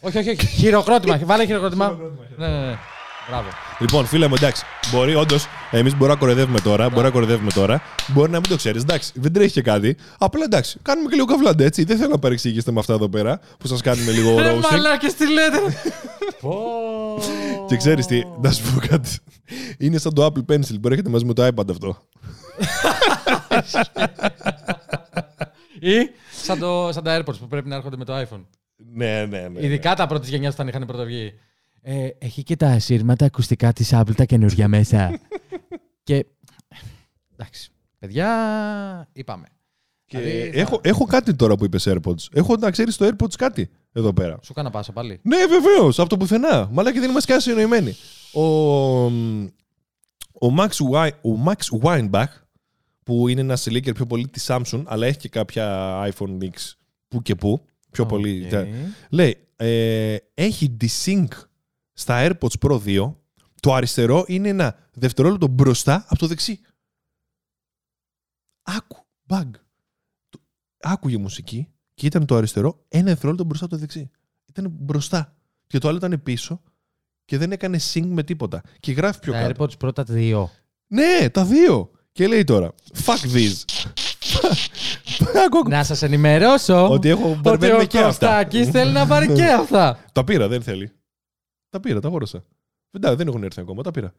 Όχι, 0.02 0.18
όχι, 0.18 0.30
όχι. 0.30 0.46
Χειροκρότημα. 0.48 1.18
Βάλε 1.18 1.46
χειροκρότημα. 1.46 1.98
Ναι, 2.38 2.48
ναι, 2.48 2.66
ναι. 2.66 2.78
Μπράβο. 3.30 3.48
Λοιπόν, 3.80 4.06
φίλε 4.06 4.28
μου, 4.28 4.34
εντάξει. 4.38 4.64
Μπορεί 4.92 5.16
όντως, 5.16 5.46
εμείς 5.72 5.92
μπορούμε 5.92 6.14
να 6.14 6.20
κοροϊδεύουμε 6.20 6.60
τώρα. 6.60 6.90
Μπορεί 6.90 7.04
να 7.04 7.10
κοροϊδεύουμε 7.10 7.52
τώρα. 7.52 7.82
Μπορεί 8.08 8.32
να 8.32 8.40
μην 8.40 8.50
το 8.50 8.56
ξέρεις. 8.56 8.82
Εντάξει, 8.82 9.12
δεν 9.16 9.34
τρέχει 9.34 9.52
και 9.52 9.62
κάτι. 9.62 9.98
Απλά 10.18 10.44
εντάξει, 10.44 10.80
κάνουμε 10.82 11.10
και 11.10 11.16
λίγο 11.16 11.26
καβλάντε 11.28 11.66
έτσι. 11.66 11.84
Δεν 11.84 11.98
θέλω 11.98 12.10
να 12.10 12.20
παρεξηγήσετε 12.20 12.72
με 12.72 12.80
αυτά 12.80 12.94
εδώ 12.94 13.10
πέρα 13.10 13.40
που 13.60 13.68
σας 13.68 13.82
κάνουμε 13.82 14.12
λίγο 14.12 14.40
Ρε 14.40 14.54
roasting. 14.54 14.72
μαλάκες, 14.72 15.14
τι 15.14 15.32
λέτε; 15.32 15.58
Πω. 16.42 16.58
Και 17.68 17.78
ξέρεις 17.78 18.06
τι, 18.06 18.24
να 18.42 18.52
σου 18.52 18.74
πω 18.74 18.88
κάτι. 18.88 19.18
Είναι 19.78 19.98
σαν 19.98 20.14
το 20.14 20.26
Apple 20.26 20.54
Pencil 20.54 20.76
που 20.82 20.88
έρχεται 20.88 21.10
μαζί 21.10 21.26
με 21.26 21.34
το 21.34 21.48
iPad 21.48 21.70
αυτό. 21.70 21.98
Ή 25.80 26.10
σαν, 26.44 26.60
το, 26.60 26.90
σαν 26.92 27.04
τα 27.04 27.20
AirPods 27.20 27.38
που 27.40 27.48
πρέπει 27.48 27.70
να 27.70 27.76
έρχονται 27.76 27.98
με 27.98 28.06
το 28.06 28.14
iPhone. 28.20 28.44
Ναι, 28.94 29.26
ναι, 29.30 29.48
ναι. 29.48 29.66
Ειδικά 29.66 29.96
τα 29.96 30.08
πρώτης 30.08 30.30
γενιάς 30.30 30.54
όταν 30.54 30.68
είχαν 30.68 30.86
πρωτοβγεί. 30.86 31.34
Ε, 31.88 32.10
έχει 32.18 32.44
και 32.44 32.56
τα 32.56 32.80
σύρματα 32.80 33.26
ακουστικά 33.26 33.74
της 33.74 33.90
Apple 33.94 34.16
τα 34.16 34.26
καινούργια 34.26 34.68
μέσα. 34.68 35.20
και. 36.04 36.26
Εντάξει. 37.34 37.70
Παιδιά, 38.00 38.28
είπαμε. 39.14 39.46
Και 40.06 40.20
Δηλαδή, 40.20 40.52
θα- 40.52 40.60
έχω, 40.60 40.80
έχω 40.84 41.06
κάτι 41.06 41.36
τώρα 41.36 41.56
που 41.56 41.66
είπες 41.66 41.88
AirPods. 41.90 42.28
Έχω 42.34 42.56
να 42.56 42.72
ξέρεις 42.72 42.96
το 42.98 43.06
AirPods 43.08 43.34
κάτι 43.38 43.70
εδώ 43.92 44.14
πέρα. 44.14 44.40
Σου 44.44 44.54
κάνα 44.54 44.70
πάσα 44.70 44.92
πάλι. 44.92 45.20
Ναι, 45.24 45.38
βεβαίως, 45.46 46.00
από 46.00 46.10
το 46.10 46.18
πουθενά. 46.18 46.70
Μαλάκα 46.72 47.00
δεν 47.00 47.10
είμαστε 47.10 47.32
καν 47.32 47.42
συνεννοημένοι. 47.42 47.96
Ο, 48.34 48.42
ο, 50.32 50.54
Max, 50.58 50.70
Wi- 50.92 51.12
ο 51.22 51.44
Max 51.46 51.80
Weinbach, 51.84 52.26
που 53.04 53.28
είναι 53.28 53.42
ένα 53.42 53.58
leaker 53.58 53.94
πιο 53.96 54.06
πολύ 54.06 54.28
της 54.28 54.46
Samsung, 54.50 54.84
αλλά 54.86 55.06
έχει 55.08 55.18
και 55.18 55.30
κάποια 55.30 55.96
iPhone 56.14 56.38
X 56.44 56.74
που 57.08 57.22
και 57.22 57.36
που. 57.36 57.66
Πιο 57.92 58.06
πολύ. 58.06 58.46
Οκ. 58.54 58.66
Λέει, 59.10 59.38
ε, 59.56 60.16
έχει 60.34 60.78
desync 60.82 61.28
στα 61.98 62.28
AirPods 62.28 62.68
Pro 62.68 62.80
2. 62.86 63.14
Το 63.60 63.74
αριστερό 63.74 64.24
είναι 64.28 64.50
ένα 64.50 64.76
δευτερόλεπτο 64.94 65.48
μπροστά 65.48 66.06
από 66.08 66.20
το 66.20 66.28
δεξί. 66.28 66.60
Άκου, 68.64 69.06
bug. 69.28 69.50
Το- 70.30 70.40
Άκουγε 70.82 71.18
μουσική 71.18 71.68
και 71.94 72.06
ήταν 72.06 72.26
το 72.26 72.36
αριστερό 72.36 72.86
ένα 72.88 73.04
δευτερόλεπτο 73.04 73.44
μπροστά 73.46 73.66
από 73.66 73.74
το 73.74 73.80
δεξί. 73.80 74.10
Ήταν 74.50 74.68
μπροστά. 74.80 75.36
Και 75.68 75.78
το 75.78 75.88
άλλο 75.88 75.98
ήταν 75.98 76.24
πίσω 76.24 76.62
και 77.26 77.38
δεν 77.38 77.52
έκανε 77.52 77.80
sync 77.94 78.06
με 78.06 78.24
τίποτα. 78.24 78.62
Και 78.80 78.92
γράφει 78.92 79.20
πιο 79.20 79.32
Τα 79.34 79.42
κάτω. 79.42 79.64
AirPods 79.64 79.78
πρώτα 79.80 80.04
δύο. 80.04 80.52
Ναι, 80.88 81.30
τα 81.32 81.46
δύο. 81.46 81.92
Και 82.12 82.28
λέει 82.28 82.44
τώρα, 82.44 82.74
fuck 83.06 83.36
this. 83.36 83.54
Άκου, 85.46 85.58
άκου. 85.58 85.70
Να 85.70 85.84
σας 85.84 86.02
ενημερώσω 86.02 86.90
Ότι 86.90 87.10
έχω 87.10 87.30
ότι 87.30 87.40
μπερδεύει 87.40 87.84
ο 87.84 87.86
και 87.86 88.00
αυτά. 88.00 88.28
Κωστάκης 88.28 88.70
θέλει 88.70 88.92
να 88.92 89.08
πάρει 89.08 89.34
και 89.36 89.46
αυτά. 89.46 90.06
Τα 90.12 90.24
πήρα, 90.24 90.48
δεν 90.48 90.62
θέλει. 90.64 90.92
Τα 91.76 91.82
πήρα, 91.82 92.00
τα 92.00 92.08
αγόρασα. 92.08 92.44
Δεν, 92.92 93.16
δεν 93.16 93.28
έχουν 93.28 93.44
έρθει 93.44 93.60
ακόμα, 93.62 93.84
τα 93.84 93.92
πήρα. 93.92 94.14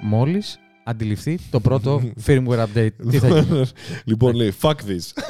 Μόλις 0.00 0.58
αντιληφθεί 0.84 1.38
το 1.50 1.60
πρώτο 1.60 2.02
firmware 2.26 2.66
update. 2.66 2.90
Τι 3.10 3.18
θα 3.18 3.28
γίνει. 3.38 3.64
λοιπόν, 4.04 4.34
λέει, 4.34 4.52
fuck 4.60 4.70
this. 4.74 5.22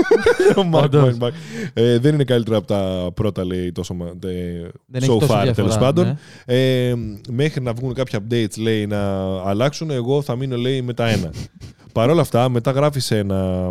Ο 0.56 0.68
Mark 0.72 0.82
Όντως. 0.84 1.16
Weinbach. 1.20 1.30
Ε, 1.72 1.98
δεν 1.98 2.14
είναι 2.14 2.24
καλύτερα 2.24 2.56
από 2.56 2.66
τα 2.66 3.10
πρώτα, 3.14 3.44
λέει, 3.44 3.72
τόσο 3.72 3.94
μα- 3.94 4.06
ε, 4.24 4.70
Δεν 4.86 5.02
so 5.02 5.02
έχει 5.02 5.06
τόσο 5.06 5.18
far, 5.18 5.26
διαφορά, 5.28 5.52
τέλος 5.52 5.78
πάντων. 5.78 6.04
ναι. 6.06 6.16
Ε, 6.44 6.94
μέχρι 7.30 7.62
να 7.62 7.72
βγουν 7.72 7.94
κάποια 7.94 8.18
updates, 8.28 8.58
λέει, 8.58 8.86
να 8.86 9.12
αλλάξουν, 9.42 9.90
εγώ 9.90 10.22
θα 10.22 10.36
μείνω, 10.36 10.56
λέει, 10.56 10.82
με 10.82 10.94
τα 10.94 11.08
ένα. 11.08 11.32
Παρ' 11.92 12.10
όλα 12.10 12.20
αυτά, 12.20 12.48
μετά 12.48 12.70
γράφεις 12.70 13.04
σε 13.04 13.18
ένα... 13.18 13.70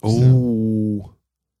Ου. 0.00 0.77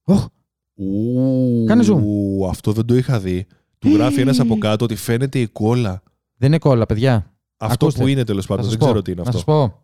Οχ. 0.08 0.26
Ου. 0.74 1.64
Κάνε 1.66 1.84
zoom. 1.86 2.02
Αυτό 2.48 2.72
δεν 2.72 2.84
το 2.86 2.94
είχα 2.96 3.20
δει. 3.20 3.46
Του 3.78 3.88
γράφει 3.94 4.20
ένας 4.20 4.40
από 4.40 4.58
κάτω 4.58 4.84
ότι 4.84 4.94
φαίνεται 4.96 5.38
η 5.38 5.46
κόλλα. 5.46 6.02
Δεν 6.36 6.48
είναι 6.48 6.58
κόλλα, 6.58 6.86
παιδιά. 6.86 7.32
Αυτό 7.56 7.84
Ακούστε. 7.86 8.02
που 8.02 8.08
είναι 8.08 8.24
τέλος 8.24 8.46
Θα 8.46 8.54
πάντων. 8.54 8.64
σας 8.64 8.72
Δεν 8.72 8.78
πω. 8.80 8.84
ξέρω 8.86 9.02
τι 9.02 9.10
είναι 9.12 9.20
Να 9.22 9.26
αυτό. 9.28 9.36
σας 9.38 9.46
πω. 9.46 9.82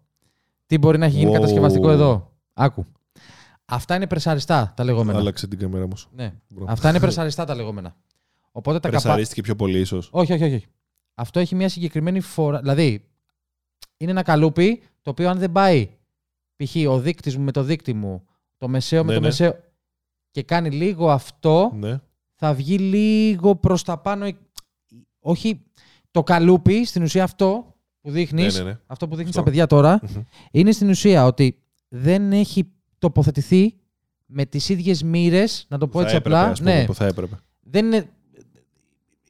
Τι 0.66 0.78
μπορεί 0.78 0.98
να 0.98 1.06
έχει 1.06 1.16
γίνει 1.18 1.30
Wow. 1.30 1.34
κατασκευαστικό 1.34 1.90
εδώ. 1.90 2.32
Άκου. 2.52 2.86
Αυτά 3.64 3.94
είναι 3.94 4.06
πρεσαριστά 4.06 4.72
τα 4.76 4.84
λεγόμενα. 4.84 5.18
Άλλαξε 5.18 5.46
την 5.46 5.58
κάμερα 5.58 5.84
όμως. 5.84 6.08
Ναι. 6.16 6.32
Αυτά 6.66 6.88
είναι 6.88 7.00
πρεσαριστά 7.00 7.44
τα 7.44 7.54
λεγόμενα. 7.54 7.96
Οπότε 8.52 8.80
τα 8.80 8.88
καπά... 8.88 9.00
Πρεσαρίστηκε 9.02 9.40
πιο 9.40 9.56
πολύ, 9.56 9.78
ίσως. 9.78 10.08
Όχι, 10.12 10.32
όχι, 10.32 10.44
όχι. 10.44 10.66
Αυτό 11.14 11.40
έχει 11.40 11.54
μια 11.54 11.68
συγκεκριμένη 11.68 12.20
φορά. 12.20 12.60
Δηλαδή, 12.60 13.04
είναι 13.96 14.10
ένα 14.10 14.22
καλούπι 14.22 14.82
το 15.02 15.10
οποίο 15.10 15.28
αν 15.30 15.38
δεν 15.38 15.52
πάει 15.52 15.88
π.χ. 16.56 16.74
ο 16.88 16.98
δείκτης 16.98 17.36
μου 17.36 17.44
με 17.44 17.52
το 17.52 17.62
δείκτη 17.62 17.92
μου, 17.94 18.22
το 18.58 18.68
μεσαίο 18.68 19.04
με 19.04 19.08
Ναι, 19.08 19.14
το 19.14 19.20
ναι. 19.20 19.26
μεσαίο 19.26 19.56
και 20.34 20.42
κάνει 20.42 20.70
λίγο 20.70 21.10
αυτό, 21.10 21.70
Ναι. 21.74 22.00
θα 22.34 22.54
βγει 22.54 22.78
λίγο 22.78 23.56
προς 23.56 23.82
τα 23.82 23.98
πάνω. 23.98 24.26
Όχι 25.20 25.60
το 26.10 26.22
καλούπι, 26.22 26.84
στην 26.84 27.02
ουσία 27.02 27.22
αυτό 27.24 27.74
που 28.00 28.10
δείχνεις. 28.10 28.56
Ναι, 28.56 28.62
ναι, 28.62 28.70
ναι. 28.70 28.78
Αυτό 28.86 29.08
που 29.08 29.16
δείχνεις 29.16 29.36
Αυτό. 29.36 29.40
στα 29.40 29.50
παιδιά 29.50 29.66
τώρα, 29.66 30.00
Μμμ. 30.02 30.22
είναι 30.50 30.72
στην 30.72 30.88
ουσία 30.88 31.24
ότι 31.26 31.58
δεν 31.88 32.32
έχει 32.32 32.72
τοποθετηθεί 32.98 33.74
με 34.26 34.44
τις 34.46 34.68
ίδιες 34.68 35.02
μοίρες, 35.02 35.66
να 35.68 35.78
το 35.78 35.88
πω 35.88 35.98
Θα 35.98 36.04
έτσι 36.04 36.16
έπρεπε, 36.16 36.36
απλά. 36.36 36.50
ας 36.50 36.58
πούμε, 36.58 36.74
ναι, 36.78 36.84
που 36.84 36.94
θα 36.94 37.04
έπρεπε. 37.06 37.36
δεν 37.60 37.86
είναι, 37.86 38.10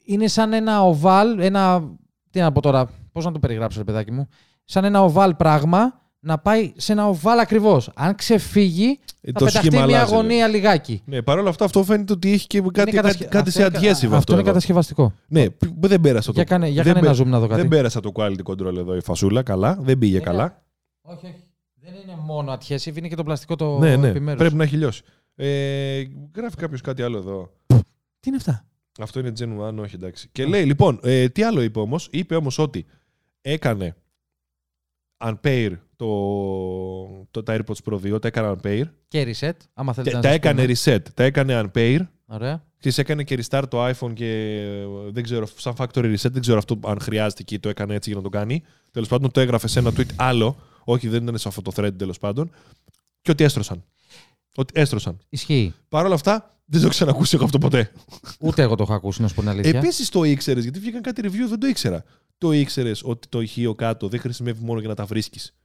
είναι 0.05 0.27
σαν 0.27 0.53
ένα 0.53 0.83
οβάλ, 0.83 1.39
ένα, 1.39 1.91
τι 2.29 2.39
να 2.39 2.51
πω 2.51 2.61
τώρα, 2.61 2.89
πώς 3.11 3.25
να 3.25 3.31
το 3.31 3.39
περιγράψω 3.39 3.77
ρε 3.79 3.83
παιδάκι 3.83 4.11
μου, 4.11 4.27
σαν 4.63 4.83
ένα 4.83 5.03
οβάλ 5.03 5.35
πράγμα 5.35 6.04
να 6.25 6.37
πάει 6.37 6.73
σε 6.75 6.91
ένα 6.91 7.07
οβάλ 7.07 7.39
ακριβώς. 7.39 7.89
Αν 7.95 8.15
ξεφύγει, 8.15 8.99
Ε, 9.21 9.31
θα 9.31 9.39
το 9.39 9.45
πεταχτεί 9.45 9.67
σχήμα 9.67 9.85
μια 9.85 9.95
αλλάζει, 9.95 10.11
λέει. 10.11 10.19
αγωνία 10.19 10.47
λιγάκι. 10.47 11.01
Ναι, 11.05 11.21
παρόλα 11.21 11.49
αυτά 11.49 11.65
αυτό 11.65 11.83
φαίνεται 11.83 12.13
ότι 12.13 12.31
έχει 12.31 12.47
και 12.47 12.57
κάτι, 12.61 12.69
Είναι 12.69 12.81
κάτι, 12.83 12.95
κατασχε- 12.95 13.29
κάτι 13.29 13.51
σε 13.51 13.63
αυτό 13.63 13.77
είναι- 13.79 13.87
adhesive 13.89 13.93
αυτό. 14.03 14.15
Αυτό 14.15 14.31
είναι 14.31 14.41
εδώ. 14.41 14.49
κατασκευαστικό. 14.49 15.13
Ναι, 15.27 15.49
π- 15.49 15.87
δεν 15.87 16.01
πέρασα 16.01 16.25
το. 16.27 16.31
Για 16.35 16.43
κάνε, 16.43 16.67
για 16.67 16.83
δεν 16.83 16.93
κάνε 16.93 17.07
ένα 17.07 17.15
πέ- 17.17 17.25
zoom 17.25 17.29
να 17.29 17.39
δω 17.39 17.47
κάτι. 17.47 17.59
Δεν 17.61 17.69
πέρασα 17.69 17.99
το 17.99 18.11
quality 18.15 18.43
control 18.43 18.75
εδώ 18.77 18.95
η 18.95 19.01
φασούλα 19.01 19.43
καλά. 19.43 19.77
Δεν 19.81 19.97
πήγε 19.97 20.15
Είναι- 20.15 20.25
καλά. 20.25 20.63
Όχι, 21.01 21.25
όχι. 21.25 21.43
Δεν 21.81 21.93
είναι 22.03 22.17
μόνο 22.25 22.53
adhesive, 22.53 22.97
είναι 22.97 23.07
και 23.07 23.15
το 23.15 23.23
πλαστικό 23.23 23.55
το 23.55 23.77
ναι, 23.77 23.95
ναι. 23.95 24.07
επιμέρους. 24.07 24.39
Πρέπει 24.39 24.55
να 24.55 24.63
έχει 24.63 24.75
λιώσει. 24.75 25.01
Ε, 25.35 26.03
γράφει 26.35 26.55
κάποιος 26.55 26.81
κάτι 26.81 27.01
άλλο 27.01 27.17
εδώ. 27.17 27.51
Τι 28.19 28.27
είναι 28.29 28.35
αυτά; 28.37 28.65
Αυτό 28.99 29.19
είναι 29.19 29.31
Gen 29.39 29.67
1, 29.67 29.77
όχι 29.81 29.95
εντάξει. 29.95 30.29
Και 30.31 30.45
λέει, 30.45 30.63
λοιπόν, 30.65 30.99
ε, 31.03 31.29
τι 31.29 31.43
άλλο 31.43 31.61
είπε 31.61 31.79
όμως; 31.79 32.07
Είπε 32.11 32.35
όμως 32.35 32.57
ότι 32.59 32.85
έκανε 33.41 33.95
unpair 35.25 35.71
το, 35.95 36.07
το, 37.31 37.43
τα 37.43 37.57
AirPods 37.57 37.91
Pro 37.91 38.13
2, 38.13 38.21
τα 38.21 38.27
έκανε 38.27 38.55
unpair. 38.61 38.83
Και 39.07 39.23
reset, 39.39 39.51
άμα 39.73 39.93
θέλετε 39.93 40.09
Και 40.09 40.15
να 40.15 40.21
τα 40.21 40.27
σας 40.27 40.35
έκανε 40.35 40.61
πούμε. 40.61 40.73
reset, 40.83 41.01
τα 41.13 41.23
έκανε 41.23 41.61
unpair. 41.65 41.99
Ωραία. 42.25 42.63
Και 42.79 42.93
έκανε 42.95 43.23
και 43.23 43.39
restart 43.41 43.63
το 43.69 43.87
iPhone 43.87 44.13
και 44.13 44.61
ε, 44.61 45.11
δεν 45.11 45.23
ξέρω, 45.23 45.47
σαν 45.55 45.73
factory 45.77 46.15
reset, 46.15 46.31
δεν 46.31 46.41
ξέρω 46.41 46.57
αυτό 46.57 46.79
αν 46.85 46.99
χρειάζεται 46.99 47.43
και 47.43 47.59
το 47.59 47.69
έκανε 47.69 47.93
έτσι 47.95 48.09
για 48.09 48.17
να 48.17 48.23
το 48.23 48.29
κάνει. 48.29 48.63
Τέλος 48.91 49.07
πάντων, 49.07 49.31
το 49.31 49.39
έγραφε 49.39 49.67
σε 49.67 49.79
ένα 49.79 49.91
tweet 49.97 50.13
άλλο. 50.15 50.57
Όχι, 50.83 51.07
δεν 51.07 51.23
ήταν 51.23 51.37
σε 51.37 51.47
αυτό 51.47 51.61
το 51.61 51.71
thread 51.75 51.93
τέλος 51.97 52.17
πάντων. 52.17 52.51
Και 53.21 53.31
ότι 53.31 53.43
έστρωσαν. 53.43 53.83
Ότι 54.55 54.79
έστρωσαν. 54.79 55.17
Ισχύει. 55.29 55.73
Παρ' 55.89 56.05
όλα 56.05 56.13
αυτά, 56.15 56.57
δεν 56.65 56.79
το 56.79 56.85
έχω 56.85 56.89
ξανακούσει 56.89 57.35
εγώ 57.35 57.45
αυτό 57.45 57.57
ποτέ. 57.57 57.91
Ούτε 58.39 58.61
εγώ 58.61 58.75
το 58.75 58.83
έχω 58.83 58.93
ακούσει, 58.93 59.21
να 59.21 59.27
σου 59.27 59.33
πω 59.35 59.41
την 59.41 59.49
αλήθεια. 59.49 59.79
Επίσης 59.79 60.09
το 60.09 60.23
ήξερες, 60.23 60.63
γιατί 60.63 60.79
βγήκαν 60.79 61.01
κάτι 61.01 61.21
review, 61.25 61.47
δεν 61.49 61.59
το 61.59 61.67
ήξερα. 61.67 62.03
Το 62.37 62.51
ήξερες 62.51 63.01
ότι 63.03 63.27
το 63.27 63.41
ηχείο 63.41 63.75
κάτω 63.75 64.07
δεν 64.07 64.19
χρησιμεύει 64.19 64.63
μόνο 64.63 64.79
για 64.79 64.89
να 64.89 64.95
τα 64.95 65.05
βρίσκεις. 65.05 65.55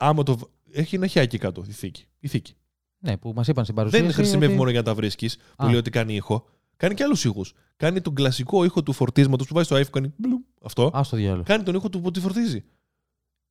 Άμα 0.00 0.22
το. 0.22 0.36
β- 0.36 0.42
Έχει 0.72 0.94
ένα 0.94 1.06
χιάκι 1.06 1.38
κάτω, 1.38 1.64
η 1.68 1.72
θήκη. 1.72 2.04
Η 2.18 2.28
θήκη. 2.28 2.54
Ναι, 2.98 3.16
που 3.16 3.32
μας 3.36 3.48
είπαν 3.48 3.64
στην 3.64 3.76
παρουσίαση. 3.76 4.04
Δεν 4.04 4.14
χρησιμεύει 4.14 4.44
ότι- 4.46 4.54
μόνο 4.56 4.70
για 4.70 4.78
να 4.78 4.84
τα 4.84 4.94
βρίσκεις, 4.94 5.36
που 5.36 5.64
Α. 5.64 5.66
λέει 5.68 5.76
ότι 5.78 5.90
κάνει 5.90 6.14
ήχο. 6.14 6.46
Κάνει 6.76 6.94
και 6.94 7.02
άλλους 7.02 7.24
ήχους. 7.24 7.52
Κάνει 7.76 8.00
τον 8.00 8.14
κλασικό 8.14 8.64
ήχο 8.64 8.82
του 8.82 8.92
φορτίσματος 8.92 9.46
που 9.46 9.54
βάζει 9.54 9.66
στο 9.66 9.76
iPhone. 9.76 9.90
Κάνει 9.90 10.12
μπλουμ, 10.16 10.42
αυτό. 10.62 10.86
Α 10.86 11.00
το 11.10 11.16
διάλογο. 11.16 11.42
Κάνει 11.42 11.62
τον 11.62 11.74
ήχο 11.74 11.88
του 11.88 11.98
που 12.00 12.06
ότι 12.06 12.20
φορτίζει. 12.20 12.64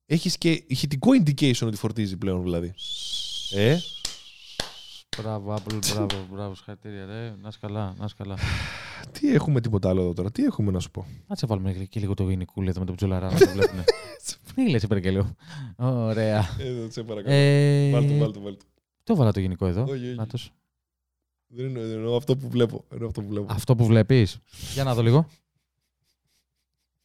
Έχεις 0.06 0.38
και 0.38 0.64
ηχητικό 0.66 1.10
indication 1.24 1.66
ότι 1.66 1.76
φορτίζει 1.76 2.16
πλέον 2.16 2.42
δηλαδή. 2.42 2.74
Ε, 3.50 3.78
Μπράβο, 5.22 5.54
Apple, 5.54 5.78
μπράβο, 5.94 6.26
μπράβο, 6.32 6.54
συγχαρητήρια. 6.54 7.06
Ρε. 7.06 7.34
Να 7.42 7.48
είσαι 7.48 7.58
καλά, 7.60 7.94
να 7.98 8.04
είσαι 8.04 8.14
καλά. 8.18 8.36
τι 9.20 9.32
έχουμε 9.34 9.60
τίποτα 9.60 9.88
άλλο 9.88 10.00
εδώ 10.00 10.12
τώρα, 10.12 10.30
τι 10.30 10.44
έχουμε 10.44 10.70
να 10.70 10.80
σου 10.80 10.90
πω; 10.90 11.06
Να 11.26 11.36
σε 11.36 11.46
βάλουμε 11.46 11.72
και 11.72 12.00
λίγο 12.00 12.14
το 12.14 12.28
γενικούλ 12.28 12.66
εδώ 12.66 12.80
με 12.80 12.86
τον 12.86 12.94
ψολαρά 12.94 13.32
να 13.32 13.38
το 13.38 13.48
βλέπουμε. 13.48 13.84
Τι 14.54 14.70
λες, 14.70 14.82
υπερκελίο. 14.82 15.34
Ωραία. 15.76 16.48
Εδώ, 16.58 16.90
σε 16.90 17.02
παρακαλώ. 17.02 17.34
Ε, 17.34 17.90
Βάλτε, 17.90 18.18
βάλτε, 18.18 18.40
βάλτε. 18.40 18.64
Το 19.04 19.16
βάλα 19.16 19.32
το 19.32 19.40
γενικό 19.40 19.66
εδώ. 19.66 19.82
Όχι, 19.82 19.92
όχι. 19.92 20.14
Νάτος. 20.14 20.52
Δεν 21.46 21.64
εννοώ, 21.66 21.82
δεν 21.82 21.92
εννοώ 21.92 22.16
αυτό 22.16 22.36
που 22.36 22.48
βλέπω. 22.48 22.84
Εννοώ 22.92 23.08
αυτό 23.08 23.20
που 23.20 23.28
βλέπω. 23.28 23.46
Αυτό 23.50 23.76
που 23.76 23.84
βλέπεις. 23.86 24.38
Για 24.74 24.84
να 24.84 24.94
δω 24.94 25.02
λίγο. 25.02 25.28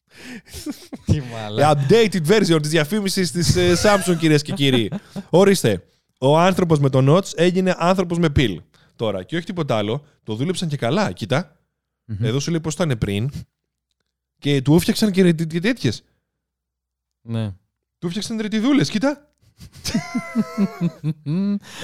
Τι 1.05 1.21
μαλά. 1.21 1.75
Updated 1.75 2.27
version 2.27 2.59
της 2.61 2.69
διαφήμισης 2.69 3.31
της 3.31 3.55
ε, 3.55 3.73
Samsung 3.83 4.17
κυρίες 4.17 4.41
και 4.41 4.51
κύριοι. 4.51 4.91
Ορίστε. 5.29 5.83
Ο 6.23 6.39
άνθρωπος 6.39 6.79
με 6.79 6.89
το 6.89 7.15
Notch 7.15 7.31
έγινε 7.35 7.75
άνθρωπος 7.77 8.17
με 8.19 8.29
πιλ. 8.29 8.61
Τώρα 8.95 9.23
και 9.23 9.35
όχι 9.35 9.45
τίποτα 9.45 9.77
άλλο. 9.77 10.05
Το 10.23 10.35
δούλεψαν 10.35 10.67
και 10.69 10.77
καλά. 10.77 11.11
Κοίτα. 11.11 11.57
Μμμ. 12.05 12.25
Εδώ 12.25 12.39
σου 12.39 12.51
λέει 12.51 12.59
πώς 12.59 12.73
ήταν 12.73 12.97
πριν. 12.97 13.29
Και 14.39 14.61
του 14.61 14.75
έφτιαξαν 14.75 15.11
και, 15.11 15.21
ρε- 15.21 15.31
και 15.33 15.59
τέτοιες. 15.59 16.03
Ναι. 17.21 17.51
Του 17.99 18.07
έφτιαξαν 18.07 18.37
ρυτιδούλες. 18.41 18.89
Κοίτα. 18.89 19.33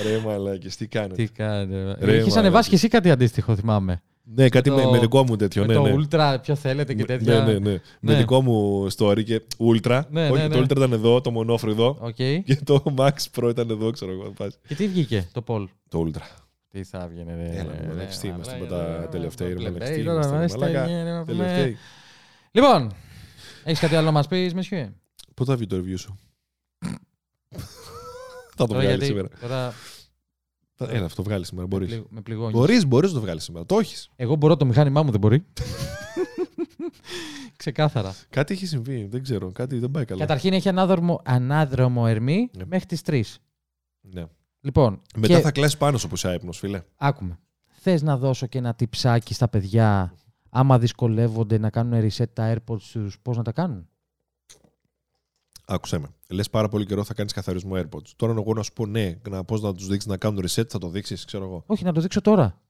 Ρε 0.04 0.19
μαλάκες, 0.25 0.75
τι 0.75 0.88
κάνετε. 0.88 1.15
Τι 1.23 1.32
κάνει. 1.32 1.73
Ρε, 1.75 1.91
Έχεις 1.91 2.19
μαλάκα. 2.21 2.39
ανεβάσει 2.39 2.69
και 2.69 2.75
εσύ 2.75 2.88
κάτι 2.88 3.12
αντίστοιχο, 3.12 3.56
θυμάμαι. 3.56 4.02
Ναι, 4.36 4.50
κάτι 4.50 4.70
το- 4.70 4.76
με, 4.76 4.86
με 4.86 5.00
δικό 5.00 5.24
μου 5.24 5.36
τέτοιο. 5.36 5.65
Με 5.65 5.68
ναι, 5.68 5.74
το 5.74 5.98
ναι. 5.98 6.06
Ultra, 6.10 6.38
ποιο 6.42 6.56
θέλετε 6.56 6.94
και 6.94 7.06
τέτοια. 7.06 7.44
Ναι, 7.44 7.54
ναι, 7.54 7.60
ναι. 7.60 7.72
Με 7.72 8.12
Ναι. 8.12 8.15
δικό 8.18 8.42
μου 8.42 8.88
story 8.98 9.24
και 9.24 9.42
Ultra. 9.58 10.02
Ναι, 10.10 10.30
Όχι, 10.30 10.42
ναι, 10.42 10.48
το 10.48 10.58
ναι. 10.58 10.63
Ultra 10.63 10.70
ήταν 10.78 10.92
εδώ, 10.94 11.22
το 11.22 11.32
μονόφρυδο. 11.32 11.98
Οκ. 12.00 12.15
Και 12.15 12.60
το 12.63 12.84
Max 12.98 13.10
Pro 13.39 13.50
ήταν 13.50 13.70
εδώ, 13.70 13.92
ξέρω 13.92 14.12
εγώ. 14.12 14.32
πας. 14.38 14.60
Και 14.68 14.76
τι 14.76 14.88
βγήκε, 14.88 15.28
το 15.32 15.44
Paul; 15.48 15.65
Το 15.89 16.06
Ultra. 16.08 16.22
Τι 16.72 16.84
θα 16.84 17.04
έβγαινε, 17.04 17.36
ρε. 17.36 17.60
Έλα, 17.60 17.72
ρε, 17.72 17.82
ρε, 17.82 17.88
μαλακιστή 17.88 18.28
είμαστε 18.28 18.54
μαλάκα, 18.58 18.76
με 18.76 18.84
τα 18.94 19.00
ρε, 19.00 19.08
τελευταία, 19.08 19.48
ρε, 19.48 19.54
πλεμπέι, 19.54 19.72
μαλακιστή 19.80 20.04
τώρα, 20.04 20.15
είμαστε, 20.18 20.32
ρε, 20.32 20.38
είμαστε, 20.38 20.58
μαλάκα. 20.60 20.88
ναι, 20.88 21.04
ναι, 21.04 21.18
ναι. 21.18 21.26
Τελευταίοι. 21.26 21.78
Λοιπόν, 22.52 22.92
έχεις 23.63 23.80
κάτι 23.80 23.96
άλλο 23.96 24.06
να 24.06 24.12
μας 24.12 24.28
πεις, 24.28 24.54
Μεσιέ. 24.54 24.94
Πότε 25.34 25.52
θα 25.52 25.58
βγει 25.58 25.68
το 25.68 25.76
review 25.78 25.98
σου; 26.00 26.20
Θα 27.50 28.65
το 28.65 28.65
Τώρα 28.68 28.80
βγάλεις 28.80 28.89
γιατί 28.89 29.06
σήμερα. 29.06 29.74
Τώρα 30.80 30.92
Θα- 30.92 30.98
Έλα, 30.98 31.06
αυτό 31.06 31.24
βγάλεις 31.24 31.48
σήμερα. 31.48 31.68
Μπορείς. 31.68 31.88
πλη- 31.88 32.06
με 32.10 32.22
πληγώνεις. 32.22 32.54
Μπορείς, 32.56 32.86
μπορείς 32.88 33.10
να 33.10 33.15
το 33.15 33.22
βγάλεις 33.22 33.44
σήμερα. 33.44 33.65
Το 33.65 33.80
έχεις. 33.80 34.10
Εγώ 34.15 34.36
μπορώ, 34.36 34.58
το 34.58 34.65
μηχάνημά 34.65 35.04
μου 35.04 35.12
δεν 35.12 35.20
μπορεί. 35.20 35.46
Ξεκάθαρα. 37.58 38.15
Κάτι 38.30 38.54
έχει 38.54 38.65
συμβεί. 38.65 39.06
Δεν 39.06 39.24
ξέρω. 39.24 39.52
Κάτι 39.52 39.80
δεν 39.80 39.92
πάει 39.92 40.06
καλά. 40.06 40.20
Καταρχήν 40.20 40.54
έχει 40.54 40.70
ανάδρομο, 40.70 41.22
ανάδρομο 41.26 42.04
ερμή 42.08 42.50
Ναι. 42.58 42.63
μέχρι 42.65 42.86
τις 42.86 43.02
3. 43.06 43.22
Ναι. 44.02 44.26
Λοιπόν, 44.62 45.02
Μετά 45.18 45.28
και 45.36 45.39
θα 45.39 45.52
κλέσει 45.52 45.78
πάνω 45.78 45.98
σου 45.98 46.08
που 46.08 46.15
είσαι 46.15 46.28
άϊπνος, 46.28 46.58
φίλε. 46.58 46.82
άκουμε. 46.96 47.39
Θες 47.82 48.02
να 48.02 48.18
δώσω 48.18 48.46
και 48.48 48.58
ένα 48.58 48.74
τυψάκι 48.74 49.34
στα 49.34 49.48
παιδιά, 49.48 50.13
άμα 50.50 50.80
δυσκολεύονται 50.80 51.58
να 51.58 51.70
κάνουν 51.70 52.08
reset 52.10 52.30
τα 52.34 52.54
AirPods 52.56 52.82
τους, 52.92 53.20
πώς 53.22 53.38
να 53.38 53.44
τα 53.44 53.52
κάνουν; 53.52 53.88
Άκουσε 55.71 55.97
με. 55.97 56.08
Λες 56.29 56.49
πάρα 56.49 56.67
πολύ 56.67 56.86
καιρό 56.86 57.03
θα 57.03 57.13
κάνεις 57.13 57.34
καθαρισμό 57.34 57.73
AirPods. 57.75 58.08
Τώρα 58.15 58.34
εγώ 58.38 58.53
να 58.53 58.62
σου 58.63 58.73
πω 58.73 58.86
ναι, 58.86 59.15
να, 59.29 59.43
πώς 59.43 59.62
να 59.62 59.73
τους 59.73 59.88
δείξεις 59.88 60.10
να 60.10 60.17
κάνουν 60.17 60.43
reset, 60.47 60.67
θα 60.69 60.77
το 60.77 60.89
δείξεις, 60.89 61.25
ξέρω 61.25 61.43
εγώ. 61.43 61.63
Όχι, 61.65 61.84
να 61.84 61.93
το 61.93 62.01
δείξω 62.01 62.21
τώρα. 62.21 62.62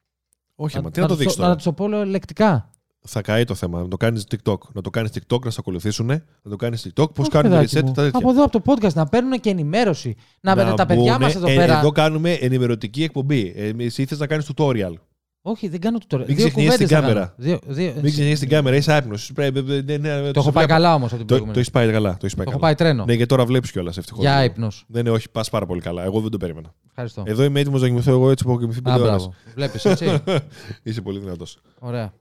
Όχι, 0.55 0.81
μα 0.81 0.91
τι 0.91 0.99
να 0.99 1.07
το 1.07 1.11
τους 1.13 1.21
δείξεις 1.21 1.37
Να 1.39 1.43
τώρα. 1.43 1.55
του 1.57 1.63
το 1.63 1.73
πω 1.73 1.87
λεκτικά. 1.87 2.69
Θα 3.01 3.21
καεί 3.21 3.43
το 3.43 3.55
θέμα. 3.55 3.81
Να 3.81 3.87
το 3.87 3.97
κάνεις 3.97 4.23
TikTok. 4.31 4.57
Να 4.73 4.81
το 4.81 4.89
κάνεις 4.89 5.11
TikTok, 5.13 5.43
να 5.43 5.49
σε 5.49 5.57
ακολουθήσουν. 5.59 6.05
Να 6.05 6.49
το 6.49 6.55
κάνεις 6.55 6.87
TikTok. 6.87 7.13
Πώς 7.13 7.17
Όχι, 7.17 7.29
κάνουν 7.29 7.51
παιδάκι 7.51 7.75
reset 7.77 7.83
μου. 7.83 7.91
τα 7.91 8.03
τέτοια. 8.03 8.19
Από 8.19 8.29
εδώ, 8.29 8.43
από 8.43 8.61
το 8.61 8.73
podcast, 8.73 8.93
να 8.93 9.05
παίρνουν 9.05 9.39
και 9.39 9.49
ενημέρωση. 9.49 10.15
Να, 10.41 10.55
να 10.55 10.73
τα 10.73 10.85
παιδιά 10.85 11.03
μπουνε- 11.03 11.19
μας 11.21 11.35
εδώ 11.35 11.47
ε, 11.47 11.55
πέρα. 11.55 11.77
Εδώ 11.77 11.91
κάνουμε 11.91 12.31
ενημερωτική 12.33 13.03
εκπομπή. 13.03 13.53
Εμείς 13.55 13.97
ήθελε 13.97 14.19
να 14.19 14.27
κάνεις 14.27 14.49
tutorial. 14.55 14.93
Όχι, 15.41 15.67
δεν 15.67 15.79
κάνω 15.79 15.97
τώρα. 16.07 16.23
Μην 16.27 16.35
Δύο 16.35 16.45
ξεχνιέσαι 16.45 16.77
την 16.77 16.87
κουβέντες 16.87 16.97
θα 16.97 17.07
κάμερα. 17.07 17.19
κάνω. 17.19 17.59
Δύο, 17.65 17.73
δύο... 17.75 17.93
Μην 18.01 18.11
ξεχνιέσαι 18.11 18.39
την 18.39 18.49
κάμερα, 18.49 18.75
είσαι 18.75 18.93
άϊπνος. 18.93 19.31
Το 19.35 20.31
έχω 20.35 20.51
πάει 20.51 20.65
καλά 20.65 20.93
όμως 20.93 21.07
από 21.09 21.17
την 21.17 21.19
Το, 21.19 21.25
προηγούμενη. 21.25 21.53
το 21.53 21.59
έχεις 21.59 21.71
πάει 21.71 21.91
καλά. 21.91 22.11
Το 22.11 22.19
έχεις 22.25 22.35
πάει 22.35 22.45
Το 22.45 22.51
έχω 22.51 22.59
καλά. 22.59 22.75
πάει 22.75 22.87
τρένο. 22.87 23.05
Ναι, 23.05 23.15
και 23.15 23.25
τώρα 23.25 23.45
βλέπεις 23.45 23.71
κιόλας 23.71 23.97
ευτυχώς. 23.97 24.21
Για 24.21 24.43
ύπνο. 24.43 24.67
Δεν 24.87 25.01
είναι, 25.05 25.09
όχι, 25.15 25.29
πας 25.29 25.49
πάρα 25.49 25.65
πολύ 25.65 25.81
καλά. 25.81 26.03
Εγώ 26.03 26.19
δεν 26.21 26.31
το 26.31 26.37
περίμενα. 26.37 26.73
Ευχαριστώ. 26.89 27.23
Εδώ 27.25 27.43
είμαι 27.43 27.59
έτοιμος 27.59 27.81
να 27.81 27.87
κοιμηθώ 27.87 28.11
εγώ 28.11 28.31
έτσι 28.31 28.43
που 28.43 28.49
έχω 28.49 28.59
κοιμηθεί 28.59 28.79
Α, 28.79 28.81
πέντε 28.83 28.95
ώρες. 28.99 29.09
μπράβο. 29.09 29.33
Βλέπεις 29.55 29.85
έτσι. 29.85 30.23
Είσαι 30.83 31.01
πολύ 31.01 31.19
δυνατός. 31.19 31.57
Ωραία. 31.79 32.13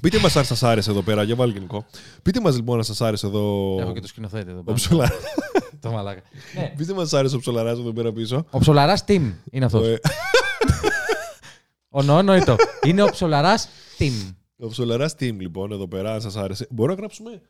Πείτε 0.00 0.18
μας 0.18 0.36
αν 0.36 0.44
σας 0.44 0.62
άρεσε 0.62 0.90
εδώ 0.90 1.02
πέρα, 1.02 1.22
για 1.22 1.34
βάλει 1.34 1.52
γενικό. 1.52 1.84
Πείτε 2.22 2.40
μας 2.40 2.56
λοιπόν 2.56 2.76
αν 2.78 2.84
σας 2.84 3.00
άρεσε 3.00 3.26
εδώ. 3.26 3.76
Έχω 3.80 3.92
και 3.92 4.00
το 4.00 4.06
σκηνοθέτη 4.06 4.50
εδώ 4.50 4.58
Ο 4.58 4.62
πάνω. 4.62 4.76
ψολα... 4.76 5.10
Το 5.80 5.90
μαλάκα. 5.90 6.20
Ναι. 6.54 6.72
Πείτε 6.76 6.94
μας 6.94 7.12
άρεσε 7.12 7.36
ο 7.36 7.38
ψολαράς 7.38 7.78
εδώ 7.78 7.92
πέρα 7.92 8.12
πίσω. 8.12 8.44
Ο 8.50 8.58
ψολαράς 8.58 9.04
Team 9.06 9.32
είναι 9.50 9.64
αυτός. 9.64 9.86
Ε, 11.96 11.98
Ο 11.98 12.02
νο, 12.02 12.18
εννοείτο. 12.18 12.56
Είναι 12.84 13.02
ο 13.02 13.10
ψολαράς 13.10 13.68
Team. 13.98 14.34
Ο 14.58 14.68
ψολαράς 14.68 15.12
team 15.12 15.36
λοιπόν 15.38 15.72
εδώ 15.72 15.88
πέρα, 15.88 16.14
αν 16.14 16.20
σας 16.20 16.36
άρεσε. 16.36 16.66
Μπορούμε 16.70 16.94
να 16.94 17.00
γράψουμε. 17.00 17.40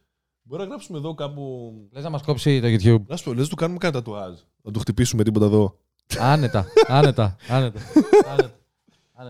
Μπορούμε 0.42 0.68
να 0.68 0.74
γράψουμε 0.74 0.98
εδώ 0.98 1.14
κάπου. 1.14 1.72
Λες 1.92 2.04
να 2.04 2.10
μας 2.10 2.22
κόψει 2.22 2.60
το 2.60 2.66
YouTube. 2.66 3.06
Να 3.06 3.16
σου 3.16 3.24
πω, 3.24 3.32
λες, 3.32 3.48
του 3.48 3.56
κάνουμε 3.56 3.78
κάτι 3.78 3.94
τατουάζ. 3.94 4.34
Να 4.62 4.72
του 4.72 4.78
χτυπήσουμε 4.78 5.24
τίποτα 5.24 5.44
εδώ. 5.44 5.78
Άνετα. 6.18 6.66
Άνετα. 6.86 7.36
Άνετα. 7.48 7.80
Άνετα. 8.26 8.54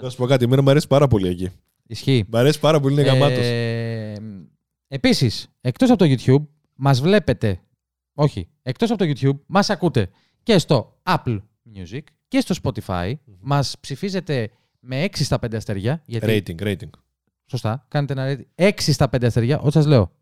Να 0.03 0.11
σου 0.11 0.17
πω 0.17 0.27
κάτι, 0.27 0.45
εμένα 0.45 0.63
μου 0.63 0.71
αρέσει 0.71 0.87
πάρα 0.87 1.09
πολύ 1.09 1.29
εκεί. 1.29 1.51
Ισχύει. 1.87 2.25
Μ' 2.29 2.37
αρέσει 2.37 2.61
πάρα 2.61 2.81
πολύ, 2.81 2.95
είναι 2.95 3.03
γαμάτος. 3.03 3.45
Ε, 3.45 4.15
επίσης, 4.89 5.49
εκτός 5.61 5.91
από 5.91 5.99
το 5.99 6.15
YouTube, 6.19 6.47
μας 6.75 7.01
βλέπετε, 7.01 7.61
όχι, 8.15 8.49
εκτός 8.63 8.91
από 8.91 9.05
το 9.05 9.13
YouTube, 9.15 9.39
μας 9.47 9.71
ακούτε 9.71 10.11
και 10.43 10.59
στο 10.59 10.97
Apple 11.03 11.39
Music 11.75 12.01
και 12.29 12.41
στο 12.41 12.55
Spotify. 12.63 13.13
Μας 13.41 13.77
ψηφίζετε 13.81 14.51
με 14.87 15.05
6 15.05 15.09
στα 15.25 15.39
5 15.39 15.55
αστέρια. 15.57 16.03
Γιατί, 16.07 16.43
Rating, 16.47 16.63
rating. 16.67 16.91
Σωστά. 17.47 17.85
Κάνετε 17.89 18.13
ένα 18.13 18.35
rating. 18.57 18.65
6 18.69 18.93
στα 18.93 19.09
5 19.17 19.25
αστέρια. 19.27 19.59
Ό,τι 19.61 19.73
σας 19.73 19.87
λέω. 19.87 20.13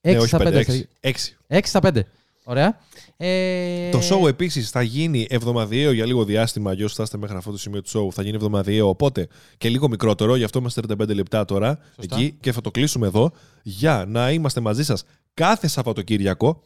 6 0.00 0.12
Ναι, 0.12 0.18
όχι 0.18 0.26
στα 0.28 0.38
5 0.38 0.44
πέντε, 0.44 0.58
αστέρια. 0.58 0.86
έξι. 1.00 1.36
Έξι. 1.46 1.58
6 1.66 1.68
στα 1.68 1.80
5. 1.80 2.00
Ωραία. 2.46 2.78
Ε, 3.16 3.90
Το 3.90 3.98
show 4.10 4.28
επίσης 4.28 4.70
θα 4.70 4.82
γίνει 4.82 5.26
εβδομαδιαίο 5.30 5.92
για 5.92 6.06
λίγο 6.06 6.24
διάστημα. 6.24 6.72
Για 6.72 6.84
όσους 6.84 6.96
φτάσετε 6.96 7.18
μέχρι 7.18 7.36
αυτό 7.36 7.50
το 7.50 7.58
σημείο 7.58 7.82
του 7.82 7.90
show, 7.90 8.12
θα 8.12 8.22
γίνει 8.22 8.34
εβδομαδιαίο. 8.36 8.88
Οπότε 8.88 9.28
και 9.58 9.68
λίγο 9.68 9.88
μικρότερο, 9.88 10.36
γι' 10.36 10.44
αυτό 10.44 10.58
είμαστε 10.58 10.80
35 10.88 11.14
λεπτά 11.14 11.44
τώρα 11.44 11.78
Σωστά. 11.96 12.16
εκεί 12.16 12.36
και 12.40 12.52
θα 12.52 12.60
το 12.60 12.70
κλείσουμε 12.70 13.06
εδώ 13.06 13.32
για 13.62 14.04
να 14.08 14.30
είμαστε 14.30 14.60
μαζί 14.60 14.84
σας 14.84 15.04
κάθε 15.34 15.66
Σαββατοκύριακο. 15.68 16.62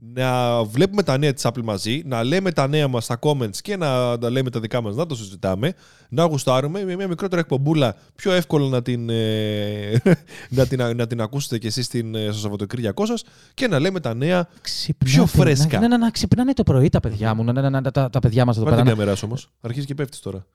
Να 0.00 0.62
βλέπουμε 0.64 1.02
τα 1.02 1.18
νέα 1.18 1.32
της 1.32 1.46
Apple 1.46 1.62
μαζί, 1.62 2.02
να 2.04 2.24
λέμε 2.24 2.52
τα 2.52 2.68
νέα 2.68 2.88
μας 2.88 3.04
στα 3.04 3.18
comments 3.20 3.56
και 3.62 3.76
να 3.76 4.18
τα 4.18 4.30
λέμε 4.30 4.50
τα 4.50 4.60
δικά 4.60 4.80
μας, 4.80 4.96
να 4.96 5.06
το 5.06 5.14
συζητάμε, 5.16 5.72
να 6.08 6.24
γουστάρουμε 6.24 6.84
με 6.84 6.96
μια 6.96 7.08
μικρότερη 7.08 7.40
εκπομπούλα, 7.40 7.96
πιο 8.14 8.32
εύκολο 8.32 8.68
να 8.68 8.82
την, 8.82 9.08
ε, 9.10 10.02
να 10.56 10.66
την, 10.66 10.96
να 10.96 11.06
την 11.06 11.20
ακούσετε 11.20 11.58
κι 11.58 11.66
εσείς 11.66 11.84
στο 11.84 12.38
Σαββατοκύριακό 12.40 13.06
σας 13.06 13.24
και 13.54 13.68
να 13.68 13.78
λέμε 13.78 14.00
τα 14.00 14.14
νέα. 14.14 14.48
Ξυπνάτε, 14.60 15.16
πιο 15.16 15.26
φρέσκα. 15.26 15.80
Να, 15.80 15.80
να, 15.80 15.88
να, 15.88 16.04
να 16.04 16.10
ξυπνάνε 16.10 16.52
το 16.52 16.62
πρωί 16.62 16.88
τα 16.88 17.00
παιδιά 17.00 17.34
μου. 17.34 17.44
Να, 17.44 17.52
να, 17.52 17.70
να, 17.70 17.80
να, 17.80 17.90
τα, 17.90 18.10
τα 18.10 18.18
παιδιά 18.18 18.44
μας 18.44 18.56
εδώ 18.56 18.64
Πάρε 18.64 18.76
πέρα. 18.76 18.88
την 18.88 18.98
Να, 18.98 19.04
κάμερα 19.04 19.20
όμως. 19.24 19.50
Αρχίζει 19.60 19.86
και 19.86 19.94
πέφτεις 19.94 20.20
τώρα. 20.20 20.46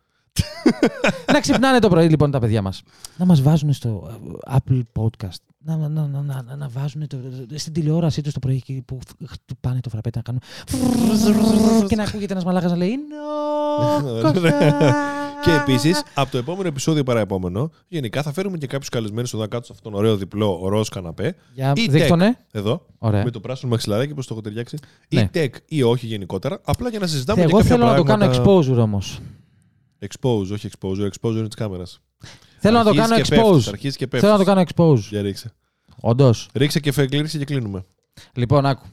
Να 1.34 1.40
ξυπνάνε 1.40 1.80
το 1.80 1.90
πρωί 1.90 2.08
λοιπόν 2.10 2.32
τα 2.32 2.40
παιδιά 2.40 2.62
μας. 2.62 2.82
Να 3.18 3.26
μας 3.26 3.42
βάζουν 3.42 3.74
στο 3.74 4.20
ε, 4.48 4.58
Apple 4.58 4.82
Podcast. 5.00 5.38
Να, 5.66 5.78
να, 5.78 5.88
να, 5.88 6.08
να, 6.08 6.44
να, 6.44 6.56
να 6.56 6.68
βάζουν 6.70 7.08
το, 7.08 7.18
στην 7.56 7.74
τηλεόρασή 7.74 8.22
τους 8.22 8.34
το 8.34 8.40
πρωί 8.40 8.56
εκεί 8.56 8.84
που 8.88 9.00
χτυπάνε 9.26 9.80
το 9.80 9.90
φραπέτα 9.90 10.22
να 10.26 10.40
κάνουν. 10.40 11.88
και 11.88 11.96
να 11.96 12.04
ακούγεται 12.04 12.34
ένα 12.34 12.44
μαλάκα 12.46 12.68
να 12.68 12.76
λέει 12.76 12.96
«Νο, 14.02 14.22
Κώστα». 14.22 14.96
Και 15.44 15.52
επίση, 15.52 15.94
από 16.14 16.32
το 16.32 16.38
επόμενο 16.38 16.68
επεισόδιο 16.68 17.04
παραεπόμενο, 17.04 17.72
γενικά 17.88 18.22
θα 18.22 18.34
φέρουμε 18.34 18.58
και 18.58 18.68
κάποιου 18.68 18.88
καλεσμένου 18.92 19.28
εδώ 19.34 19.42
να 19.42 19.48
κάτσουν 19.48 19.66
σε 19.66 19.72
αυτόν 19.74 19.92
τον 19.92 20.02
ωραίο 20.02 20.16
διπλό 20.18 20.62
ροζ 20.68 20.88
καναπέ. 20.88 21.36
Για 21.54 21.74
Ή 21.76 21.88
δείχτονε. 21.90 22.38
Εδώ, 22.52 22.86
Ωραία. 22.98 23.24
με 23.24 23.30
το 23.32 23.40
πράσινο 23.40 23.72
μαξιλαράκι, 23.72 24.14
πώ 24.14 24.22
το 24.22 24.28
έχω 24.32 24.42
ταιριάξει. 24.42 24.78
Ναι. 25.10 25.22
Ή 25.22 25.30
tech 25.34 25.50
ή 25.66 25.84
όχι 25.84 26.06
γενικότερα. 26.06 26.60
Απλά 26.64 26.90
για 26.90 27.00
να 27.00 27.08
συζητάμε 27.08 27.40
και 27.42 27.48
Εγώ 27.50 27.58
κάποια 27.58 27.76
θέλω 27.76 27.86
να 27.86 27.96
το 27.96 28.04
κάνω 28.04 28.26
πράγματα. 28.26 28.44
exposure 28.52 28.82
όμω. 28.84 29.02
Expose, 30.08 30.52
όχι 30.54 30.70
exposure. 30.72 31.08
Exposure 31.10 31.36
είναι 31.36 31.48
της 31.48 31.56
κάμερας. 31.56 32.00
Θέλω 32.58 32.78
να 32.78 32.84
το 32.84 32.94
κάνω 32.94 33.16
expose. 33.16 33.62
Αρχίζει 33.68 33.98
και 33.98 34.08
πέφτει. 34.08 34.26
Θέλω 34.26 34.32
να 34.32 34.38
το 34.38 34.44
κάνω 34.44 34.64
expose. 34.68 34.98
Για 35.10 35.22
ρίξε. 35.22 35.54
Όντως. 36.00 36.50
Ρίξε 36.54 36.80
και, 36.80 36.92
φε- 36.92 37.14
ρίξε 37.14 37.38
και 37.38 37.46
κλείνουμε. 37.46 37.86
Λοιπόν, 38.34 38.66
άκου. 38.66 38.86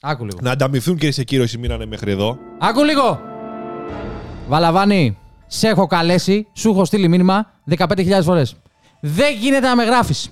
Άκου 0.00 0.24
λίγο. 0.24 0.38
Να 0.42 0.50
ανταμυφθούν 0.50 0.96
και 0.96 1.10
σε 1.10 1.24
κύρωση 1.24 1.58
μείνανε 1.58 1.86
μέχρι 1.86 2.10
εδώ. 2.10 2.38
Άκου 2.58 2.84
λίγο! 2.84 3.20
Βαλαβάνη, 4.48 5.18
σε 5.46 5.68
έχω 5.68 5.86
καλέσει, 5.86 6.46
σου 6.52 6.70
έχω 6.70 6.84
στείλει 6.84 7.08
μήνυμα 7.08 7.50
15.000 7.76 8.20
φορές. 8.22 8.56
Δεν 9.00 9.36
γίνεται 9.36 9.66
να 9.68 9.76
με 9.76 9.84
γράφεις. 9.84 10.30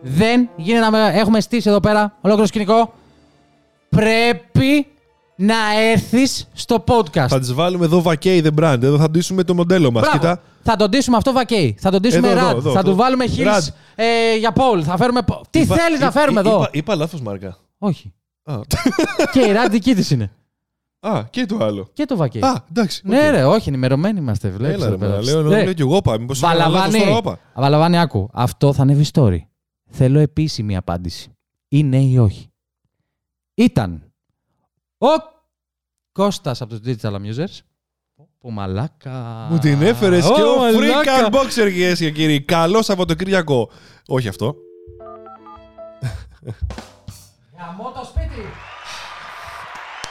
Δεν 0.00 0.48
γίνεται 0.56 0.84
να 0.84 0.90
με 0.90 1.10
Έχουμε 1.18 1.40
στήσει 1.40 1.68
εδώ 1.68 1.80
πέρα 1.80 2.16
ολόκληρο 2.20 2.48
σκηνικό. 2.48 2.94
Πρέπει 3.88 4.86
να 5.36 5.80
έρθεις 5.80 6.48
στο 6.52 6.84
podcast. 6.88 7.26
Θα 7.28 7.38
τις 7.38 7.52
βάλουμε 7.52 7.84
εδώ 7.84 8.02
vacay 8.04 8.44
the 8.46 8.50
brand. 8.60 8.82
Εδώ 8.82 8.98
θα 8.98 9.10
ντύσουμε 9.10 9.42
το 9.44 9.54
μοντέλο 9.54 9.90
μας. 9.90 10.02
Μπράβο. 10.02 10.18
Κοίτα. 10.18 10.40
Θα 10.62 10.76
τον 10.76 10.88
ντύσουμε 10.90 11.16
αυτό 11.16 11.32
βακέι. 11.32 11.76
Θα 11.80 11.90
τον 11.90 12.00
ντύσουμε 12.00 12.28
Εδώ, 12.28 12.36
εδώ, 12.38 12.46
ραντ. 12.48 12.56
εδώ, 12.56 12.72
θα 12.72 12.78
εδώ. 12.78 12.90
του 12.90 12.96
βάλουμε 12.96 13.24
Ραντ. 13.24 13.34
χίλς 13.34 13.72
ε, 13.94 14.36
για 14.38 14.52
Πολ. 14.52 14.82
Θα 14.86 14.96
φέρουμε. 14.96 15.22
πο- 15.22 15.40
Τι 15.50 15.60
Είπα- 15.60 15.76
θέλεις 15.76 16.00
να 16.00 16.06
εί- 16.06 16.10
φέρουμε 16.12 16.40
εί- 16.40 16.46
εδώ; 16.46 16.56
Είπα, 16.56 16.68
είπα 16.72 16.94
λάθος 16.94 17.20
μάρκα. 17.20 17.56
Όχι. 17.78 18.12
Α, 18.44 18.60
και 19.32 19.40
η 19.40 19.52
ραντ 19.52 19.70
δική 19.70 19.94
της 19.94 20.10
είναι. 20.10 20.30
α, 21.00 21.22
και 21.30 21.46
το 21.46 21.64
άλλο. 21.64 21.88
Και 21.92 22.04
το 22.04 22.16
βακέι. 22.16 22.42
Α, 22.42 22.64
εντάξει. 22.70 23.00
Ναι, 23.04 23.26
οκ. 23.26 23.30
ρε, 23.34 23.44
όχι, 23.44 23.68
ενημερωμένοι 23.68 24.18
είμαστε. 24.18 24.48
Βλέπεις 24.48 24.74
Έλα, 24.74 24.84
εδώ 24.86 24.92
ρε, 24.94 24.98
πέρα. 24.98 25.10
μάνα, 25.10 25.22
λέω, 25.24 25.42
Ναι. 25.42 25.62
λέω 25.64 25.72
κι 25.72 25.80
εγώ 25.82 25.96
είπα. 25.96 26.18
Μήπως 26.18 26.38
έκανα 26.42 26.54
λάθος 26.54 26.72
Βαλαβάνη, 26.72 27.04
τώρα, 27.04 27.16
όπα. 27.16 27.38
Βαλαβάνη, 27.54 27.98
άκου. 27.98 28.28
Αυτό 28.32 28.72
θα 28.72 28.82
ανέβει 28.82 29.04
story. 29.12 29.38
Θέλω 29.90 30.18
επίσημη 30.18 30.76
απάντηση. 30.76 31.32
Είναι 31.68 31.96
ή 32.00 32.18
όχι. 32.18 32.48
Ήταν 33.54 34.12
ο 35.04 35.32
Κώστας 36.12 36.60
από 36.60 36.78
τους 36.78 36.80
Digital 36.86 37.14
Amusers. 37.14 37.58
Που 38.38 38.50
μαλάκα. 38.50 39.46
Μου 39.50 39.58
την 39.58 39.82
έφερες 39.82 40.24
και 40.24 40.42
Ω, 40.42 40.52
ο 40.52 40.56
μαλάκα. 40.58 41.28
Freak 41.28 41.32
Unboxer, 41.32 41.48
κυρίες 41.52 41.98
και 41.98 42.10
κύριοι. 42.10 42.40
Καλός 42.40 42.84
Σαββατοκύριακο. 42.84 43.70
Όχι 44.06 44.28
αυτό. 44.28 44.54
Γαμώ 47.58 47.92
το 47.94 48.04
σπίτι. 48.04 48.42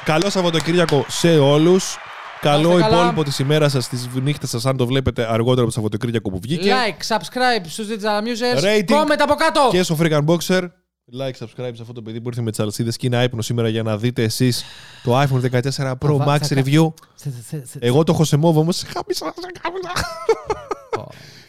Καλό 0.03 0.29
Σαββατοκύριακο 0.29 1.05
σε 1.07 1.37
όλους. 1.37 1.97
Καλό 2.41 2.69
είστε 2.69 2.81
καλά. 2.81 2.97
υπόλοιπο 2.97 3.23
της 3.23 3.39
ημέρας 3.39 3.71
σας, 3.71 3.87
της 3.87 4.07
νύχτας 4.13 4.49
σας, 4.49 4.65
αν 4.65 4.77
το 4.77 4.85
βλέπετε 4.85 5.31
αργότερα 5.31 5.61
από 5.61 5.65
το 5.65 5.71
Σαββατοκύριακο 5.71 6.29
που 6.29 6.39
βγήκε. 6.41 6.71
Like, 6.71 7.15
subscribe 7.15 7.65
στους 7.67 7.87
Digital 7.87 8.21
Amusers. 8.21 8.63
Rating. 8.63 9.01
Comment 9.01 9.19
από 9.19 9.33
κάτω. 9.33 9.67
Και 9.71 9.83
στο 9.83 9.97
Freak 9.99 10.23
Unboxer. 10.23 10.67
Like, 11.11 11.33
subscribe 11.33 11.71
σε 11.75 11.81
αυτό 11.81 11.93
το 11.93 12.01
παιδί 12.01 12.21
που 12.21 12.27
ήρθε 12.27 12.41
με 12.41 12.49
τις 12.49 12.59
αλυσίδες 12.59 12.97
και 12.97 13.05
είναι 13.07 13.17
άϊπνο 13.17 13.41
σήμερα 13.41 13.69
για 13.69 13.83
να 13.83 13.97
δείτε 13.97 14.23
εσείς 14.23 14.63
το 15.03 15.21
iPhone 15.21 15.41
14 15.61 15.91
Pro 15.99 16.15
βα- 16.17 16.35
Max 16.35 16.39
θα 16.41 16.55
κα- 16.55 16.61
review. 16.65 16.93
Σε- 17.15 17.31
σε- 17.41 17.65
σε- 17.65 17.79
Εγώ 17.81 18.03
το 18.03 18.11
έχω 18.13 18.23
σε 18.23 18.37
μόβ 18.37 18.57
όμω. 18.57 18.71
Χάμισα, 18.71 19.33
χάμισα. 19.61 19.91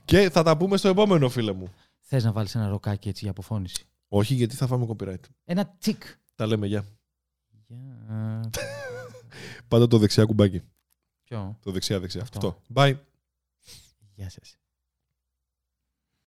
Και 0.04 0.30
θα 0.30 0.42
τα 0.42 0.56
πούμε 0.56 0.76
στο 0.76 0.88
επόμενο, 0.88 1.28
φίλε 1.28 1.52
μου. 1.52 1.72
Θες 2.00 2.24
να 2.24 2.32
βάλεις 2.32 2.54
ένα 2.54 2.68
ροκάκι 2.68 3.08
έτσι 3.08 3.20
για 3.22 3.30
αποφώνηση; 3.30 3.84
Όχι, 4.08 4.34
γιατί 4.34 4.54
θα 4.54 4.66
φάμε 4.66 4.86
copyright. 4.90 5.20
Ένα 5.44 5.74
τσικ. 5.78 6.02
Τα 6.34 6.46
λέμε, 6.46 6.66
γεια. 6.66 6.84
Για- 7.68 8.50
Πάντα 9.68 9.86
το 9.86 9.98
δεξιά 9.98 10.24
κουμπάκι. 10.24 10.62
Ποιο; 11.24 11.58
Το 11.62 11.70
δεξιά-δεξιά. 11.70 12.22
Αυτό. 12.22 12.38
Αυτό. 12.38 12.60
Bye. 12.74 12.94
Γεια 14.14 14.30
σας. 14.30 14.56